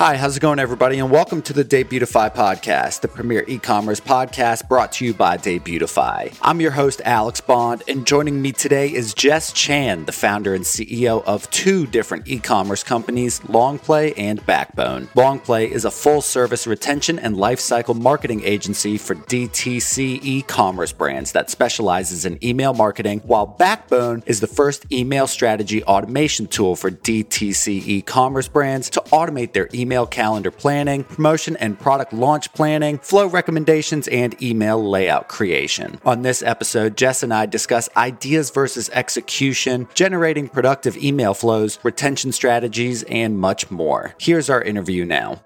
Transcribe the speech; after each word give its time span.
Hi, 0.00 0.16
how's 0.16 0.38
it 0.38 0.40
going, 0.40 0.58
everybody? 0.58 0.98
And 0.98 1.10
welcome 1.10 1.42
to 1.42 1.52
the 1.52 1.62
Debutify 1.62 2.34
podcast, 2.34 3.02
the 3.02 3.08
premier 3.08 3.44
e 3.46 3.58
commerce 3.58 4.00
podcast 4.00 4.66
brought 4.66 4.92
to 4.92 5.04
you 5.04 5.12
by 5.12 5.36
Debutify. 5.36 6.34
I'm 6.40 6.62
your 6.62 6.70
host, 6.70 7.02
Alex 7.04 7.42
Bond, 7.42 7.82
and 7.86 8.06
joining 8.06 8.40
me 8.40 8.52
today 8.52 8.90
is 8.90 9.12
Jess 9.12 9.52
Chan, 9.52 10.06
the 10.06 10.12
founder 10.12 10.54
and 10.54 10.64
CEO 10.64 11.22
of 11.24 11.50
two 11.50 11.86
different 11.86 12.26
e 12.28 12.38
commerce 12.38 12.82
companies, 12.82 13.40
Longplay 13.40 14.14
and 14.16 14.42
Backbone. 14.46 15.08
Longplay 15.08 15.70
is 15.70 15.84
a 15.84 15.90
full 15.90 16.22
service 16.22 16.66
retention 16.66 17.18
and 17.18 17.36
lifecycle 17.36 17.94
marketing 17.94 18.42
agency 18.42 18.96
for 18.96 19.14
DTC 19.14 20.20
e 20.22 20.40
commerce 20.40 20.92
brands 20.92 21.32
that 21.32 21.50
specializes 21.50 22.24
in 22.24 22.42
email 22.42 22.72
marketing, 22.72 23.20
while 23.26 23.44
Backbone 23.44 24.22
is 24.24 24.40
the 24.40 24.46
first 24.46 24.90
email 24.90 25.26
strategy 25.26 25.84
automation 25.84 26.46
tool 26.46 26.74
for 26.74 26.90
DTC 26.90 27.86
e 27.86 28.00
commerce 28.00 28.48
brands 28.48 28.88
to 28.88 29.00
automate 29.12 29.52
their 29.52 29.68
email 29.74 29.89
email 29.90 30.06
calendar 30.06 30.52
planning, 30.52 31.02
promotion 31.02 31.56
and 31.56 31.76
product 31.76 32.12
launch 32.12 32.52
planning, 32.52 32.96
flow 32.98 33.26
recommendations, 33.26 34.06
and 34.06 34.40
email 34.40 34.88
layout 34.88 35.26
creation. 35.26 35.98
On 36.04 36.22
this 36.22 36.44
episode, 36.44 36.96
Jess 36.96 37.24
and 37.24 37.34
I 37.34 37.46
discuss 37.46 37.88
ideas 37.96 38.50
versus 38.50 38.88
execution, 38.90 39.88
generating 39.94 40.48
productive 40.48 40.96
email 40.96 41.34
flows, 41.34 41.80
retention 41.82 42.30
strategies, 42.30 43.02
and 43.02 43.40
much 43.40 43.68
more. 43.68 44.14
Here's 44.20 44.48
our 44.48 44.62
interview 44.62 45.04
now. 45.04 45.42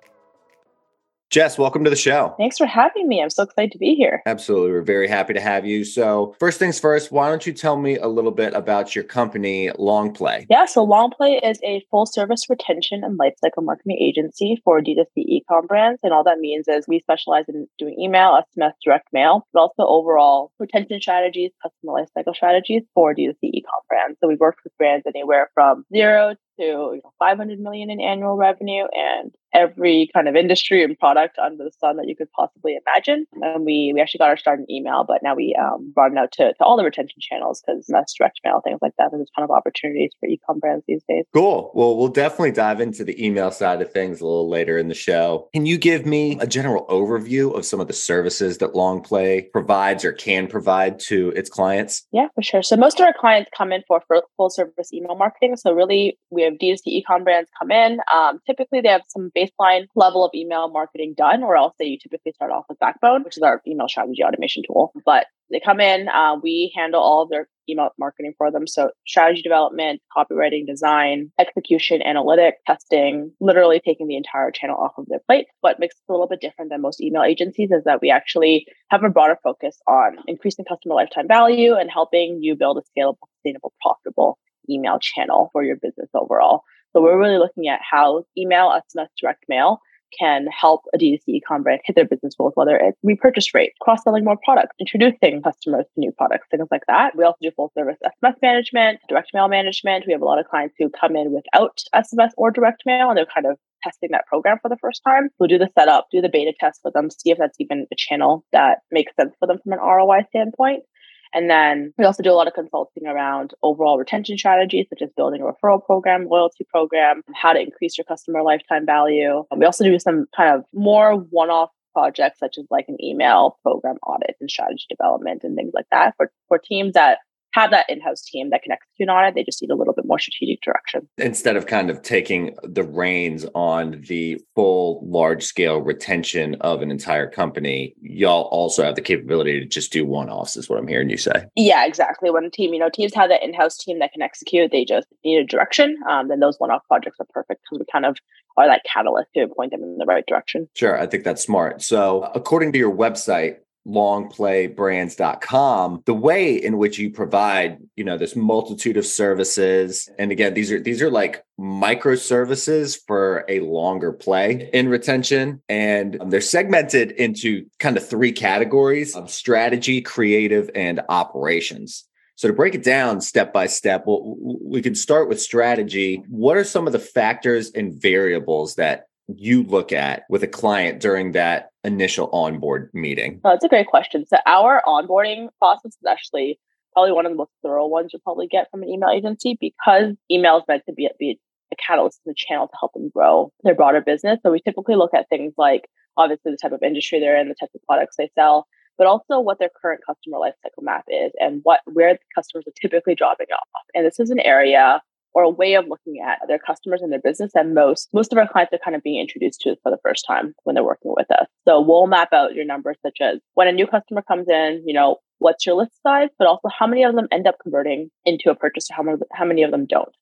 Jess, 1.34 1.58
welcome 1.58 1.82
to 1.82 1.90
the 1.90 1.96
show. 1.96 2.32
Thanks 2.38 2.56
for 2.56 2.64
having 2.64 3.08
me. 3.08 3.20
I'm 3.20 3.28
so 3.28 3.42
excited 3.42 3.72
to 3.72 3.78
be 3.78 3.96
here. 3.96 4.22
Absolutely. 4.24 4.70
We're 4.70 4.82
very 4.82 5.08
happy 5.08 5.32
to 5.34 5.40
have 5.40 5.66
you. 5.66 5.82
So, 5.82 6.36
first 6.38 6.60
things 6.60 6.78
first, 6.78 7.10
why 7.10 7.28
don't 7.28 7.44
you 7.44 7.52
tell 7.52 7.76
me 7.76 7.98
a 7.98 8.06
little 8.06 8.30
bit 8.30 8.54
about 8.54 8.94
your 8.94 9.02
company, 9.02 9.68
Longplay? 9.70 10.46
Yeah, 10.48 10.66
so 10.66 10.86
Longplay 10.86 11.40
is 11.42 11.58
a 11.64 11.84
full 11.90 12.06
service 12.06 12.48
retention 12.48 13.02
and 13.02 13.18
lifecycle 13.18 13.64
marketing 13.64 13.98
agency 14.00 14.62
for 14.62 14.80
D2C 14.80 15.06
e-com 15.16 15.66
brands. 15.66 15.98
And 16.04 16.12
all 16.12 16.22
that 16.22 16.38
means 16.38 16.68
is 16.68 16.86
we 16.86 17.00
specialize 17.00 17.46
in 17.48 17.66
doing 17.80 17.96
email, 17.98 18.40
SMS, 18.56 18.74
direct 18.84 19.08
mail, 19.12 19.44
but 19.52 19.58
also 19.58 19.82
overall 19.88 20.52
retention 20.60 21.00
strategies, 21.00 21.50
customer 21.60 21.94
lifecycle 21.94 22.36
strategies 22.36 22.84
for 22.94 23.12
D2C 23.12 23.34
e-com 23.42 23.80
brands. 23.88 24.18
So 24.20 24.28
we've 24.28 24.38
worked 24.38 24.60
with 24.62 24.72
brands 24.78 25.04
anywhere 25.04 25.50
from 25.52 25.84
zero 25.92 26.36
to 26.58 26.64
you 26.64 27.00
know, 27.02 27.12
500 27.18 27.58
million 27.58 27.90
in 27.90 28.00
annual 28.00 28.36
revenue 28.36 28.84
and 28.92 29.32
every 29.54 30.10
kind 30.12 30.28
of 30.28 30.34
industry 30.34 30.82
and 30.82 30.98
product 30.98 31.38
under 31.38 31.62
the 31.62 31.70
sun 31.78 31.96
that 31.96 32.08
you 32.08 32.16
could 32.16 32.30
possibly 32.32 32.76
imagine. 32.86 33.24
And 33.40 33.64
we 33.64 33.92
we 33.94 34.00
actually 34.00 34.18
got 34.18 34.28
our 34.28 34.36
start 34.36 34.58
in 34.58 34.70
email, 34.70 35.04
but 35.06 35.22
now 35.22 35.34
we 35.34 35.56
um, 35.60 35.92
brought 35.94 36.12
it 36.12 36.18
out 36.18 36.32
to, 36.32 36.52
to 36.52 36.64
all 36.64 36.76
the 36.76 36.84
retention 36.84 37.18
channels 37.20 37.62
because 37.64 37.86
that's 37.88 38.14
direct 38.14 38.40
mail, 38.44 38.60
things 38.62 38.80
like 38.82 38.92
that. 38.98 39.10
There's 39.12 39.22
a 39.22 39.40
ton 39.40 39.44
of 39.44 39.50
opportunities 39.50 40.10
for 40.18 40.28
e-com 40.28 40.58
brands 40.58 40.84
these 40.88 41.02
days. 41.08 41.24
Cool. 41.32 41.70
Well, 41.74 41.96
we'll 41.96 42.08
definitely 42.08 42.52
dive 42.52 42.80
into 42.80 43.04
the 43.04 43.24
email 43.24 43.50
side 43.50 43.80
of 43.80 43.92
things 43.92 44.20
a 44.20 44.26
little 44.26 44.50
later 44.50 44.76
in 44.76 44.88
the 44.88 44.94
show. 44.94 45.48
Can 45.54 45.66
you 45.66 45.78
give 45.78 46.04
me 46.04 46.36
a 46.40 46.46
general 46.46 46.84
overview 46.86 47.54
of 47.56 47.64
some 47.64 47.80
of 47.80 47.86
the 47.86 47.92
services 47.92 48.58
that 48.58 48.72
Longplay 48.72 49.50
provides 49.52 50.04
or 50.04 50.12
can 50.12 50.48
provide 50.48 50.98
to 51.00 51.28
its 51.30 51.48
clients? 51.48 52.06
Yeah, 52.10 52.26
for 52.34 52.42
sure. 52.42 52.62
So 52.62 52.76
most 52.76 52.98
of 52.98 53.06
our 53.06 53.14
clients 53.18 53.50
come 53.56 53.72
in 53.72 53.82
for 53.86 54.02
full 54.36 54.50
service 54.50 54.92
email 54.92 55.14
marketing. 55.14 55.56
So 55.56 55.72
really, 55.72 56.18
we 56.30 56.43
have 56.44 56.54
D2C 56.54 57.02
ecom 57.02 57.24
brands 57.24 57.50
come 57.58 57.70
in. 57.70 57.98
Um, 58.12 58.40
typically, 58.46 58.80
they 58.80 58.88
have 58.88 59.02
some 59.08 59.30
baseline 59.36 59.86
level 59.94 60.24
of 60.24 60.30
email 60.34 60.68
marketing 60.68 61.14
done, 61.16 61.42
or 61.42 61.56
else 61.56 61.74
they 61.78 61.98
typically 62.02 62.32
start 62.32 62.50
off 62.50 62.64
with 62.68 62.78
Backbone, 62.78 63.24
which 63.24 63.36
is 63.36 63.42
our 63.42 63.62
email 63.66 63.88
strategy 63.88 64.22
automation 64.22 64.62
tool. 64.66 64.92
But 65.04 65.26
they 65.50 65.60
come 65.60 65.80
in, 65.80 66.08
uh, 66.08 66.36
we 66.42 66.72
handle 66.74 67.02
all 67.02 67.22
of 67.22 67.28
their 67.28 67.48
email 67.68 67.90
marketing 67.98 68.34
for 68.36 68.50
them. 68.50 68.66
So 68.66 68.90
strategy 69.06 69.42
development, 69.42 70.00
copywriting, 70.16 70.66
design, 70.66 71.30
execution, 71.38 72.02
analytic, 72.02 72.56
testing, 72.66 73.32
literally 73.40 73.80
taking 73.84 74.08
the 74.08 74.16
entire 74.16 74.50
channel 74.50 74.76
off 74.76 74.92
of 74.98 75.06
their 75.06 75.20
plate. 75.26 75.46
What 75.60 75.78
makes 75.78 75.96
it 75.96 76.10
a 76.10 76.12
little 76.12 76.26
bit 76.26 76.40
different 76.40 76.70
than 76.70 76.80
most 76.80 77.00
email 77.00 77.22
agencies 77.22 77.70
is 77.70 77.84
that 77.84 78.00
we 78.02 78.10
actually 78.10 78.66
have 78.90 79.04
a 79.04 79.10
broader 79.10 79.38
focus 79.42 79.78
on 79.86 80.16
increasing 80.26 80.64
customer 80.64 80.94
lifetime 80.94 81.28
value 81.28 81.74
and 81.74 81.90
helping 81.90 82.38
you 82.42 82.56
build 82.56 82.78
a 82.78 82.82
scalable, 83.00 83.18
sustainable, 83.36 83.72
profitable 83.82 84.38
email 84.68 84.98
channel 85.00 85.50
for 85.52 85.62
your 85.62 85.76
business 85.76 86.08
overall. 86.14 86.62
So 86.92 87.02
we're 87.02 87.18
really 87.18 87.38
looking 87.38 87.68
at 87.68 87.80
how 87.88 88.24
email, 88.38 88.70
SMS, 88.96 89.08
direct 89.20 89.44
mail 89.48 89.80
can 90.18 90.46
help 90.46 90.82
a 90.94 90.98
D2C 90.98 91.22
e-com 91.26 91.62
brand 91.62 91.80
hit 91.84 91.96
their 91.96 92.04
business 92.04 92.34
goals, 92.36 92.52
whether 92.54 92.76
it's 92.76 92.98
repurchase 93.02 93.52
rate, 93.54 93.72
cross-selling 93.80 94.24
more 94.24 94.38
products, 94.44 94.76
introducing 94.78 95.42
customers 95.42 95.84
to 95.94 96.00
new 96.00 96.12
products, 96.12 96.46
things 96.50 96.68
like 96.70 96.82
that. 96.86 97.16
We 97.16 97.24
also 97.24 97.38
do 97.42 97.50
full 97.56 97.72
service 97.76 97.96
SMS 98.22 98.34
management, 98.42 99.00
direct 99.08 99.30
mail 99.34 99.48
management. 99.48 100.04
We 100.06 100.12
have 100.12 100.22
a 100.22 100.26
lot 100.26 100.38
of 100.38 100.46
clients 100.46 100.74
who 100.78 100.90
come 100.90 101.16
in 101.16 101.32
without 101.32 101.80
SMS 101.94 102.30
or 102.36 102.50
direct 102.50 102.82
mail 102.86 103.08
and 103.08 103.18
they're 103.18 103.26
kind 103.26 103.46
of 103.46 103.58
testing 103.82 104.10
that 104.12 104.26
program 104.26 104.58
for 104.62 104.68
the 104.68 104.78
first 104.80 105.02
time. 105.04 105.28
We'll 105.38 105.48
do 105.48 105.58
the 105.58 105.70
setup, 105.78 106.06
do 106.10 106.20
the 106.20 106.28
beta 106.28 106.52
test 106.58 106.80
for 106.82 106.90
them, 106.90 107.10
see 107.10 107.30
if 107.30 107.38
that's 107.38 107.56
even 107.58 107.86
a 107.92 107.96
channel 107.96 108.44
that 108.52 108.78
makes 108.90 109.14
sense 109.16 109.34
for 109.38 109.46
them 109.46 109.58
from 109.62 109.72
an 109.72 109.78
ROI 109.80 110.26
standpoint. 110.28 110.84
And 111.34 111.50
then 111.50 111.92
we 111.98 112.04
also 112.04 112.22
do 112.22 112.30
a 112.30 112.32
lot 112.32 112.46
of 112.46 112.54
consulting 112.54 113.06
around 113.06 113.52
overall 113.62 113.98
retention 113.98 114.38
strategies, 114.38 114.86
such 114.88 115.02
as 115.02 115.10
building 115.16 115.42
a 115.42 115.44
referral 115.44 115.84
program, 115.84 116.28
loyalty 116.28 116.64
program, 116.70 117.22
how 117.34 117.52
to 117.52 117.60
increase 117.60 117.98
your 117.98 118.04
customer 118.04 118.42
lifetime 118.42 118.86
value. 118.86 119.44
And 119.50 119.58
we 119.58 119.66
also 119.66 119.84
do 119.84 119.98
some 119.98 120.26
kind 120.34 120.54
of 120.56 120.64
more 120.72 121.16
one 121.16 121.50
off 121.50 121.70
projects, 121.92 122.38
such 122.38 122.56
as 122.58 122.66
like 122.70 122.86
an 122.88 123.02
email 123.02 123.58
program 123.62 123.96
audit 124.06 124.36
and 124.40 124.50
strategy 124.50 124.86
development 124.88 125.42
and 125.44 125.56
things 125.56 125.72
like 125.74 125.86
that 125.90 126.14
for, 126.16 126.30
for 126.48 126.58
teams 126.58 126.94
that 126.94 127.18
have 127.54 127.70
that 127.70 127.88
in-house 127.88 128.22
team 128.22 128.50
that 128.50 128.62
can 128.62 128.72
execute 128.72 129.08
on 129.08 129.24
it. 129.24 129.34
They 129.34 129.44
just 129.44 129.62
need 129.62 129.70
a 129.70 129.76
little 129.76 129.94
bit 129.94 130.04
more 130.04 130.18
strategic 130.18 130.60
direction. 130.62 131.08
Instead 131.18 131.56
of 131.56 131.66
kind 131.66 131.88
of 131.88 132.02
taking 132.02 132.56
the 132.64 132.82
reins 132.82 133.46
on 133.54 134.02
the 134.08 134.40
full 134.56 135.00
large 135.06 135.44
scale 135.44 135.78
retention 135.78 136.56
of 136.60 136.82
an 136.82 136.90
entire 136.90 137.30
company, 137.30 137.94
y'all 138.00 138.48
also 138.50 138.82
have 138.82 138.96
the 138.96 139.02
capability 139.02 139.60
to 139.60 139.66
just 139.66 139.92
do 139.92 140.04
one-offs 140.04 140.56
is 140.56 140.68
what 140.68 140.80
I'm 140.80 140.88
hearing 140.88 141.10
you 141.10 141.16
say. 141.16 141.46
Yeah, 141.54 141.86
exactly. 141.86 142.30
When 142.30 142.44
a 142.44 142.50
team, 142.50 142.74
you 142.74 142.80
know, 142.80 142.90
teams 142.90 143.14
have 143.14 143.30
that 143.30 143.42
in-house 143.42 143.78
team 143.78 144.00
that 144.00 144.12
can 144.12 144.22
execute, 144.22 144.72
they 144.72 144.84
just 144.84 145.06
need 145.24 145.38
a 145.38 145.44
direction. 145.44 145.96
Um, 146.08 146.28
then 146.28 146.40
those 146.40 146.56
one-off 146.58 146.82
projects 146.88 147.18
are 147.20 147.26
perfect 147.30 147.62
because 147.62 147.78
we 147.78 147.86
kind 147.92 148.04
of 148.04 148.16
are 148.56 148.66
that 148.66 148.82
catalyst 148.84 149.28
to 149.34 149.48
point 149.48 149.70
them 149.70 149.82
in 149.82 149.98
the 149.98 150.06
right 150.06 150.24
direction. 150.26 150.68
Sure. 150.74 150.98
I 150.98 151.06
think 151.06 151.24
that's 151.24 151.42
smart. 151.42 151.82
So 151.82 152.30
according 152.34 152.72
to 152.72 152.78
your 152.78 152.94
website, 152.94 153.56
longplaybrands.com 153.86 156.02
the 156.06 156.14
way 156.14 156.54
in 156.54 156.78
which 156.78 156.98
you 156.98 157.10
provide 157.10 157.76
you 157.96 158.04
know 158.04 158.16
this 158.16 158.34
multitude 158.34 158.96
of 158.96 159.04
services. 159.04 160.08
And 160.18 160.32
again 160.32 160.54
these 160.54 160.72
are 160.72 160.80
these 160.80 161.02
are 161.02 161.10
like 161.10 161.44
microservices 161.58 162.98
for 163.06 163.44
a 163.48 163.60
longer 163.60 164.12
play 164.12 164.70
in 164.72 164.88
retention. 164.88 165.62
And 165.68 166.20
they're 166.28 166.40
segmented 166.40 167.12
into 167.12 167.66
kind 167.78 167.96
of 167.96 168.08
three 168.08 168.32
categories 168.32 169.14
of 169.14 169.30
strategy 169.30 170.00
creative 170.00 170.70
and 170.74 171.00
operations. 171.08 172.04
So 172.36 172.48
to 172.48 172.54
break 172.54 172.74
it 172.74 172.82
down 172.82 173.20
step 173.20 173.52
by 173.52 173.66
step 173.66 174.04
well, 174.06 174.36
we 174.40 174.82
can 174.82 174.94
start 174.94 175.28
with 175.28 175.40
strategy. 175.40 176.24
What 176.28 176.56
are 176.56 176.64
some 176.64 176.86
of 176.86 176.92
the 176.92 176.98
factors 176.98 177.70
and 177.72 177.94
variables 177.94 178.74
that 178.76 179.06
you 179.28 179.62
look 179.64 179.92
at 179.92 180.24
with 180.28 180.42
a 180.42 180.48
client 180.48 181.00
during 181.00 181.32
that 181.32 181.70
initial 181.82 182.28
onboard 182.32 182.90
meeting? 182.92 183.40
Oh, 183.44 183.50
that's 183.50 183.64
a 183.64 183.68
great 183.68 183.86
question. 183.86 184.26
So 184.26 184.38
our 184.46 184.82
onboarding 184.86 185.48
process 185.58 185.92
is 185.92 186.06
actually 186.08 186.58
probably 186.92 187.12
one 187.12 187.26
of 187.26 187.32
the 187.32 187.36
most 187.36 187.50
thorough 187.62 187.86
ones 187.86 188.10
you'll 188.12 188.20
probably 188.20 188.46
get 188.46 188.70
from 188.70 188.82
an 188.82 188.88
email 188.88 189.10
agency 189.10 189.58
because 189.60 190.14
email 190.30 190.58
is 190.58 190.64
meant 190.68 190.82
to 190.86 190.92
be, 190.92 191.08
be 191.18 191.38
a 191.72 191.76
catalyst 191.76 192.20
in 192.24 192.30
the 192.30 192.34
channel 192.34 192.68
to 192.68 192.76
help 192.78 192.92
them 192.92 193.10
grow 193.10 193.52
their 193.62 193.74
broader 193.74 194.00
business. 194.00 194.38
So 194.42 194.52
we 194.52 194.60
typically 194.60 194.94
look 194.94 195.12
at 195.14 195.28
things 195.28 195.54
like 195.58 195.88
obviously 196.16 196.52
the 196.52 196.58
type 196.60 196.72
of 196.72 196.82
industry 196.82 197.20
they're 197.20 197.38
in, 197.38 197.48
the 197.48 197.56
type 197.58 197.70
of 197.74 197.82
products 197.86 198.16
they 198.16 198.30
sell, 198.34 198.66
but 198.96 199.06
also 199.06 199.40
what 199.40 199.58
their 199.58 199.70
current 199.80 200.02
customer 200.06 200.38
lifecycle 200.38 200.82
map 200.82 201.04
is 201.08 201.32
and 201.40 201.60
what 201.64 201.80
where 201.92 202.14
the 202.14 202.20
customers 202.34 202.64
are 202.66 202.72
typically 202.80 203.14
dropping 203.14 203.48
off. 203.52 203.68
And 203.94 204.06
this 204.06 204.20
is 204.20 204.30
an 204.30 204.40
area 204.40 205.02
or 205.34 205.42
a 205.42 205.50
way 205.50 205.74
of 205.74 205.86
looking 205.88 206.20
at 206.24 206.38
their 206.46 206.58
customers 206.58 207.02
and 207.02 207.12
their 207.12 207.20
business 207.20 207.52
that 207.54 207.68
most 207.68 208.08
most 208.12 208.32
of 208.32 208.38
our 208.38 208.48
clients 208.48 208.72
are 208.72 208.78
kind 208.78 208.96
of 208.96 209.02
being 209.02 209.20
introduced 209.20 209.60
to 209.62 209.76
for 209.82 209.90
the 209.90 209.98
first 210.02 210.24
time 210.26 210.54
when 210.62 210.74
they're 210.74 210.84
working 210.84 211.12
with 211.16 211.30
us. 211.30 211.46
So 211.66 211.80
we'll 211.80 212.06
map 212.06 212.32
out 212.32 212.54
your 212.54 212.64
numbers 212.64 212.96
such 213.02 213.18
as 213.20 213.40
when 213.54 213.68
a 213.68 213.72
new 213.72 213.86
customer 213.86 214.22
comes 214.22 214.48
in, 214.48 214.82
you 214.86 214.94
know, 214.94 215.18
what's 215.38 215.66
your 215.66 215.74
list 215.74 216.00
size, 216.02 216.30
but 216.38 216.46
also 216.46 216.68
how 216.68 216.86
many 216.86 217.02
of 217.02 217.14
them 217.14 217.28
end 217.30 217.46
up 217.46 217.56
converting 217.62 218.10
into 218.24 218.50
a 218.50 218.54
purchase 218.54 218.90
or 218.90 218.94
how 218.94 219.02
many, 219.02 219.18
how 219.32 219.44
many 219.44 219.62
of 219.62 219.70
them 219.70 219.86
don't. 219.86 220.14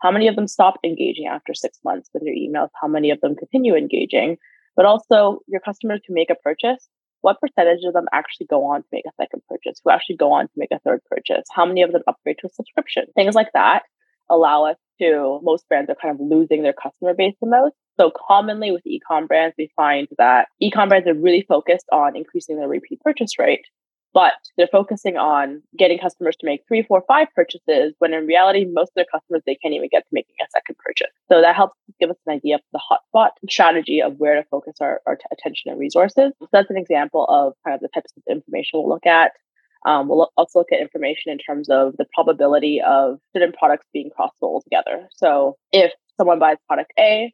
How 0.00 0.10
many 0.10 0.28
of 0.28 0.36
them 0.36 0.48
stop 0.48 0.78
engaging 0.82 1.26
after 1.26 1.52
six 1.52 1.78
months 1.84 2.08
with 2.14 2.22
your 2.22 2.34
emails? 2.34 2.70
How 2.80 2.88
many 2.88 3.10
of 3.10 3.20
them 3.20 3.36
continue 3.36 3.74
engaging? 3.74 4.38
But 4.76 4.86
also 4.86 5.40
your 5.46 5.60
customers 5.60 6.00
who 6.06 6.14
make 6.14 6.30
a 6.30 6.36
purchase, 6.36 6.88
what 7.20 7.38
percentage 7.38 7.84
of 7.84 7.92
them 7.92 8.06
actually 8.14 8.46
go 8.46 8.64
on 8.64 8.80
to 8.80 8.88
make 8.92 9.04
a 9.06 9.12
second 9.20 9.42
purchase, 9.46 9.78
who 9.84 9.90
actually 9.90 10.16
go 10.16 10.32
on 10.32 10.46
to 10.46 10.52
make 10.56 10.70
a 10.72 10.78
third 10.78 11.00
purchase? 11.10 11.44
How 11.52 11.66
many 11.66 11.82
of 11.82 11.92
them 11.92 12.00
upgrade 12.06 12.36
to 12.40 12.46
a 12.46 12.50
subscription? 12.50 13.04
Things 13.14 13.34
like 13.34 13.52
that 13.52 13.82
allow 14.30 14.64
us 14.64 14.76
to, 15.00 15.40
most 15.42 15.68
brands 15.68 15.90
are 15.90 15.96
kind 16.00 16.14
of 16.14 16.20
losing 16.20 16.62
their 16.62 16.72
customer 16.72 17.14
base 17.14 17.34
the 17.40 17.48
most. 17.48 17.74
So 17.98 18.10
commonly 18.28 18.70
with 18.70 18.82
ecom 18.84 19.26
brands, 19.28 19.54
we 19.58 19.70
find 19.76 20.08
that 20.18 20.48
ecom 20.62 20.88
brands 20.88 21.08
are 21.08 21.14
really 21.14 21.44
focused 21.48 21.86
on 21.92 22.16
increasing 22.16 22.56
their 22.56 22.68
repeat 22.68 23.00
purchase 23.00 23.38
rate. 23.38 23.66
but 24.12 24.32
they're 24.56 24.68
focusing 24.68 25.16
on 25.16 25.62
getting 25.78 25.98
customers 25.98 26.36
to 26.40 26.46
make 26.46 26.62
three, 26.66 26.82
four, 26.82 27.02
five 27.06 27.28
purchases 27.34 27.94
when 27.98 28.12
in 28.12 28.26
reality, 28.26 28.64
most 28.64 28.88
of 28.88 28.94
their 28.96 29.06
customers, 29.12 29.42
they 29.46 29.54
can't 29.54 29.74
even 29.74 29.88
get 29.90 30.00
to 30.00 30.08
making 30.12 30.34
a 30.42 30.46
second 30.50 30.76
purchase. 30.78 31.12
So 31.30 31.40
that 31.40 31.54
helps 31.54 31.76
give 32.00 32.10
us 32.10 32.16
an 32.26 32.34
idea 32.34 32.56
of 32.56 32.60
the 32.72 32.80
hotspot 32.80 33.30
strategy 33.48 34.02
of 34.02 34.16
where 34.18 34.34
to 34.34 34.44
focus 34.50 34.74
our, 34.80 35.00
our 35.06 35.16
t- 35.16 35.22
attention 35.32 35.70
and 35.70 35.78
resources. 35.78 36.32
So 36.40 36.48
that's 36.52 36.70
an 36.70 36.76
example 36.76 37.24
of 37.26 37.54
kind 37.64 37.74
of 37.74 37.80
the 37.80 37.88
types 37.88 38.12
of 38.16 38.22
information 38.28 38.80
we'll 38.80 38.88
look 38.88 39.06
at. 39.06 39.32
Um, 39.86 40.08
we'll 40.08 40.30
also 40.36 40.58
look 40.58 40.72
at 40.72 40.80
information 40.80 41.32
in 41.32 41.38
terms 41.38 41.68
of 41.70 41.94
the 41.96 42.06
probability 42.14 42.80
of 42.86 43.18
certain 43.34 43.52
products 43.52 43.86
being 43.92 44.10
cross 44.14 44.30
sold 44.38 44.64
together. 44.64 45.08
So 45.16 45.56
if 45.72 45.92
someone 46.18 46.38
buys 46.38 46.58
product 46.68 46.92
A, 46.98 47.32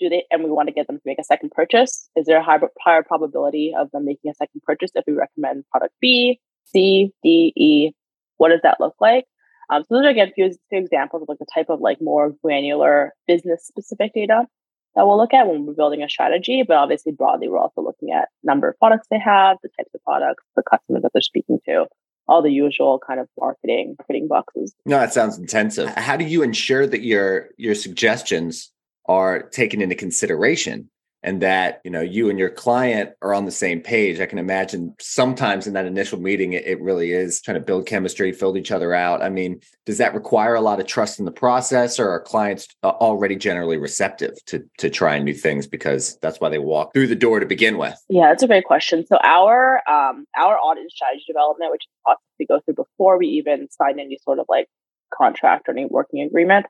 do 0.00 0.08
they 0.08 0.24
and 0.30 0.42
we 0.42 0.50
want 0.50 0.68
to 0.68 0.74
get 0.74 0.88
them 0.88 0.96
to 0.96 1.02
make 1.06 1.20
a 1.20 1.24
second 1.24 1.52
purchase? 1.52 2.08
Is 2.16 2.26
there 2.26 2.38
a 2.38 2.42
higher, 2.42 2.60
higher 2.80 3.04
probability 3.04 3.72
of 3.78 3.90
them 3.92 4.04
making 4.04 4.30
a 4.30 4.34
second 4.34 4.62
purchase 4.64 4.90
if 4.94 5.04
we 5.06 5.12
recommend 5.12 5.64
product 5.70 5.94
B, 6.00 6.40
C, 6.64 7.12
D, 7.22 7.52
E? 7.56 7.92
What 8.38 8.48
does 8.48 8.60
that 8.64 8.80
look 8.80 8.94
like? 9.00 9.24
Um, 9.70 9.82
so 9.82 9.94
those 9.94 10.04
are 10.04 10.10
again 10.10 10.28
a 10.28 10.32
few, 10.32 10.50
few 10.68 10.78
examples 10.78 11.22
of 11.22 11.28
like 11.28 11.38
the 11.38 11.46
type 11.54 11.66
of 11.68 11.80
like 11.80 11.98
more 12.00 12.32
granular 12.42 13.12
business 13.26 13.66
specific 13.66 14.12
data 14.14 14.46
that 14.94 15.06
we'll 15.06 15.18
look 15.18 15.34
at 15.34 15.48
when 15.48 15.66
we're 15.66 15.74
building 15.74 16.02
a 16.02 16.08
strategy. 16.08 16.62
But 16.66 16.76
obviously, 16.76 17.12
broadly, 17.12 17.48
we're 17.48 17.58
also 17.58 17.82
looking 17.82 18.12
at 18.12 18.28
number 18.42 18.68
of 18.68 18.78
products 18.78 19.06
they 19.10 19.18
have, 19.18 19.58
the 19.62 19.68
types 19.76 19.90
of 19.94 20.02
products, 20.04 20.44
the 20.56 20.62
customers 20.62 21.02
that 21.02 21.12
they're 21.12 21.22
speaking 21.22 21.58
to, 21.66 21.86
all 22.28 22.42
the 22.42 22.50
usual 22.50 23.00
kind 23.06 23.20
of 23.20 23.28
marketing 23.38 23.96
marketing 23.98 24.28
boxes. 24.28 24.74
No, 24.86 24.98
that 24.98 25.12
sounds 25.12 25.38
intensive. 25.38 25.88
How 25.90 26.16
do 26.16 26.24
you 26.24 26.42
ensure 26.42 26.86
that 26.86 27.02
your 27.02 27.50
your 27.56 27.74
suggestions 27.74 28.70
are 29.06 29.42
taken 29.42 29.82
into 29.82 29.94
consideration 29.94 30.88
and 31.24 31.40
that 31.40 31.80
you 31.84 31.90
know 31.90 32.02
you 32.02 32.30
and 32.30 32.38
your 32.38 32.50
client 32.50 33.10
are 33.22 33.34
on 33.34 33.46
the 33.46 33.50
same 33.50 33.80
page. 33.80 34.20
I 34.20 34.26
can 34.26 34.38
imagine 34.38 34.94
sometimes 35.00 35.66
in 35.66 35.72
that 35.72 35.86
initial 35.86 36.20
meeting 36.20 36.52
it, 36.52 36.66
it, 36.66 36.80
really 36.80 37.12
is 37.12 37.40
trying 37.40 37.56
to 37.56 37.64
build 37.64 37.86
chemistry 37.86 38.30
fill 38.30 38.56
each 38.56 38.70
other 38.70 38.94
out. 38.94 39.22
I 39.22 39.30
mean 39.30 39.60
does 39.86 39.98
that 39.98 40.14
require 40.14 40.54
a 40.54 40.60
lot 40.60 40.80
of 40.80 40.86
trust 40.86 41.18
in 41.18 41.24
the 41.24 41.32
process 41.32 41.98
or 41.98 42.08
are 42.10 42.20
clients 42.20 42.68
uh, 42.82 42.88
already 42.88 43.36
generally 43.36 43.78
receptive 43.78 44.32
to 44.46 44.62
to 44.78 44.90
trying 44.90 45.24
new 45.24 45.34
things 45.34 45.66
because 45.66 46.18
that's 46.20 46.40
why 46.40 46.50
they 46.50 46.58
walk 46.58 46.92
through 46.92 47.08
the 47.08 47.16
door 47.16 47.40
to 47.40 47.46
begin 47.46 47.78
with? 47.78 47.98
Yeah 48.08 48.28
that's 48.28 48.42
a 48.42 48.46
great 48.46 48.64
question. 48.64 49.06
So 49.06 49.16
our 49.22 49.80
um 49.88 50.26
our 50.36 50.58
audit 50.58 50.90
strategy 50.90 51.24
development 51.26 51.72
which 51.72 51.84
is 51.84 51.90
the 51.90 52.02
process 52.04 52.22
we 52.38 52.46
go 52.46 52.60
through 52.60 52.74
before 52.74 53.18
we 53.18 53.28
even 53.28 53.68
sign 53.70 53.98
any 53.98 54.18
sort 54.22 54.38
of 54.38 54.46
like 54.48 54.68
contract 55.16 55.68
or 55.68 55.72
any 55.72 55.86
working 55.86 56.20
agreement 56.22 56.66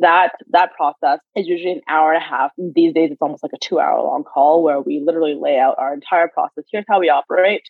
that 0.00 0.32
that 0.50 0.72
process 0.74 1.20
is 1.36 1.46
usually 1.46 1.72
an 1.72 1.80
hour 1.88 2.12
and 2.12 2.22
a 2.22 2.26
half. 2.26 2.50
These 2.58 2.94
days, 2.94 3.10
it's 3.10 3.22
almost 3.22 3.42
like 3.42 3.52
a 3.54 3.58
two 3.58 3.78
hour 3.78 4.02
long 4.02 4.24
call 4.24 4.62
where 4.62 4.80
we 4.80 5.02
literally 5.04 5.36
lay 5.40 5.58
out 5.58 5.76
our 5.78 5.94
entire 5.94 6.28
process. 6.28 6.64
Here's 6.70 6.84
how 6.88 7.00
we 7.00 7.08
operate. 7.08 7.62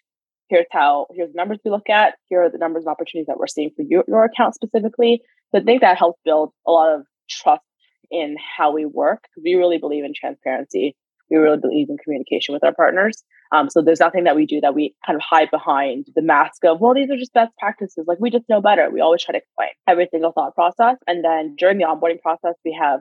Here's 0.48 0.66
how 0.70 1.06
here's 1.14 1.32
the 1.32 1.36
numbers 1.36 1.58
we 1.64 1.70
look 1.70 1.88
at. 1.88 2.14
Here 2.28 2.42
are 2.42 2.50
the 2.50 2.58
numbers 2.58 2.84
and 2.84 2.90
opportunities 2.90 3.26
that 3.26 3.38
we're 3.38 3.46
seeing 3.46 3.70
for 3.76 3.82
your, 3.82 4.04
your 4.08 4.24
account 4.24 4.54
specifically. 4.54 5.22
So 5.52 5.60
I 5.60 5.64
think 5.64 5.80
that 5.82 5.98
helps 5.98 6.20
build 6.24 6.52
a 6.66 6.70
lot 6.70 6.94
of 6.94 7.02
trust 7.28 7.62
in 8.10 8.36
how 8.56 8.72
we 8.72 8.86
work 8.86 9.24
we 9.42 9.54
really 9.54 9.78
believe 9.78 10.04
in 10.04 10.12
transparency. 10.14 10.96
We 11.30 11.36
really 11.36 11.58
believe 11.58 11.88
in 11.88 11.96
communication 11.98 12.52
with 12.52 12.64
our 12.64 12.74
partners. 12.74 13.22
Um, 13.52 13.68
so 13.68 13.82
there's 13.82 14.00
nothing 14.00 14.24
that 14.24 14.36
we 14.36 14.46
do 14.46 14.60
that 14.60 14.74
we 14.74 14.94
kind 15.04 15.16
of 15.16 15.22
hide 15.22 15.50
behind 15.50 16.06
the 16.14 16.22
mask 16.22 16.64
of, 16.64 16.80
well, 16.80 16.94
these 16.94 17.10
are 17.10 17.16
just 17.16 17.32
best 17.32 17.52
practices. 17.58 18.04
Like 18.06 18.18
we 18.20 18.30
just 18.30 18.48
know 18.48 18.60
better. 18.60 18.88
We 18.90 19.00
always 19.00 19.24
try 19.24 19.32
to 19.32 19.38
explain 19.38 19.70
every 19.88 20.08
single 20.10 20.32
thought 20.32 20.54
process. 20.54 20.96
And 21.06 21.24
then 21.24 21.56
during 21.56 21.78
the 21.78 21.84
onboarding 21.84 22.20
process, 22.20 22.54
we 22.64 22.76
have 22.80 23.00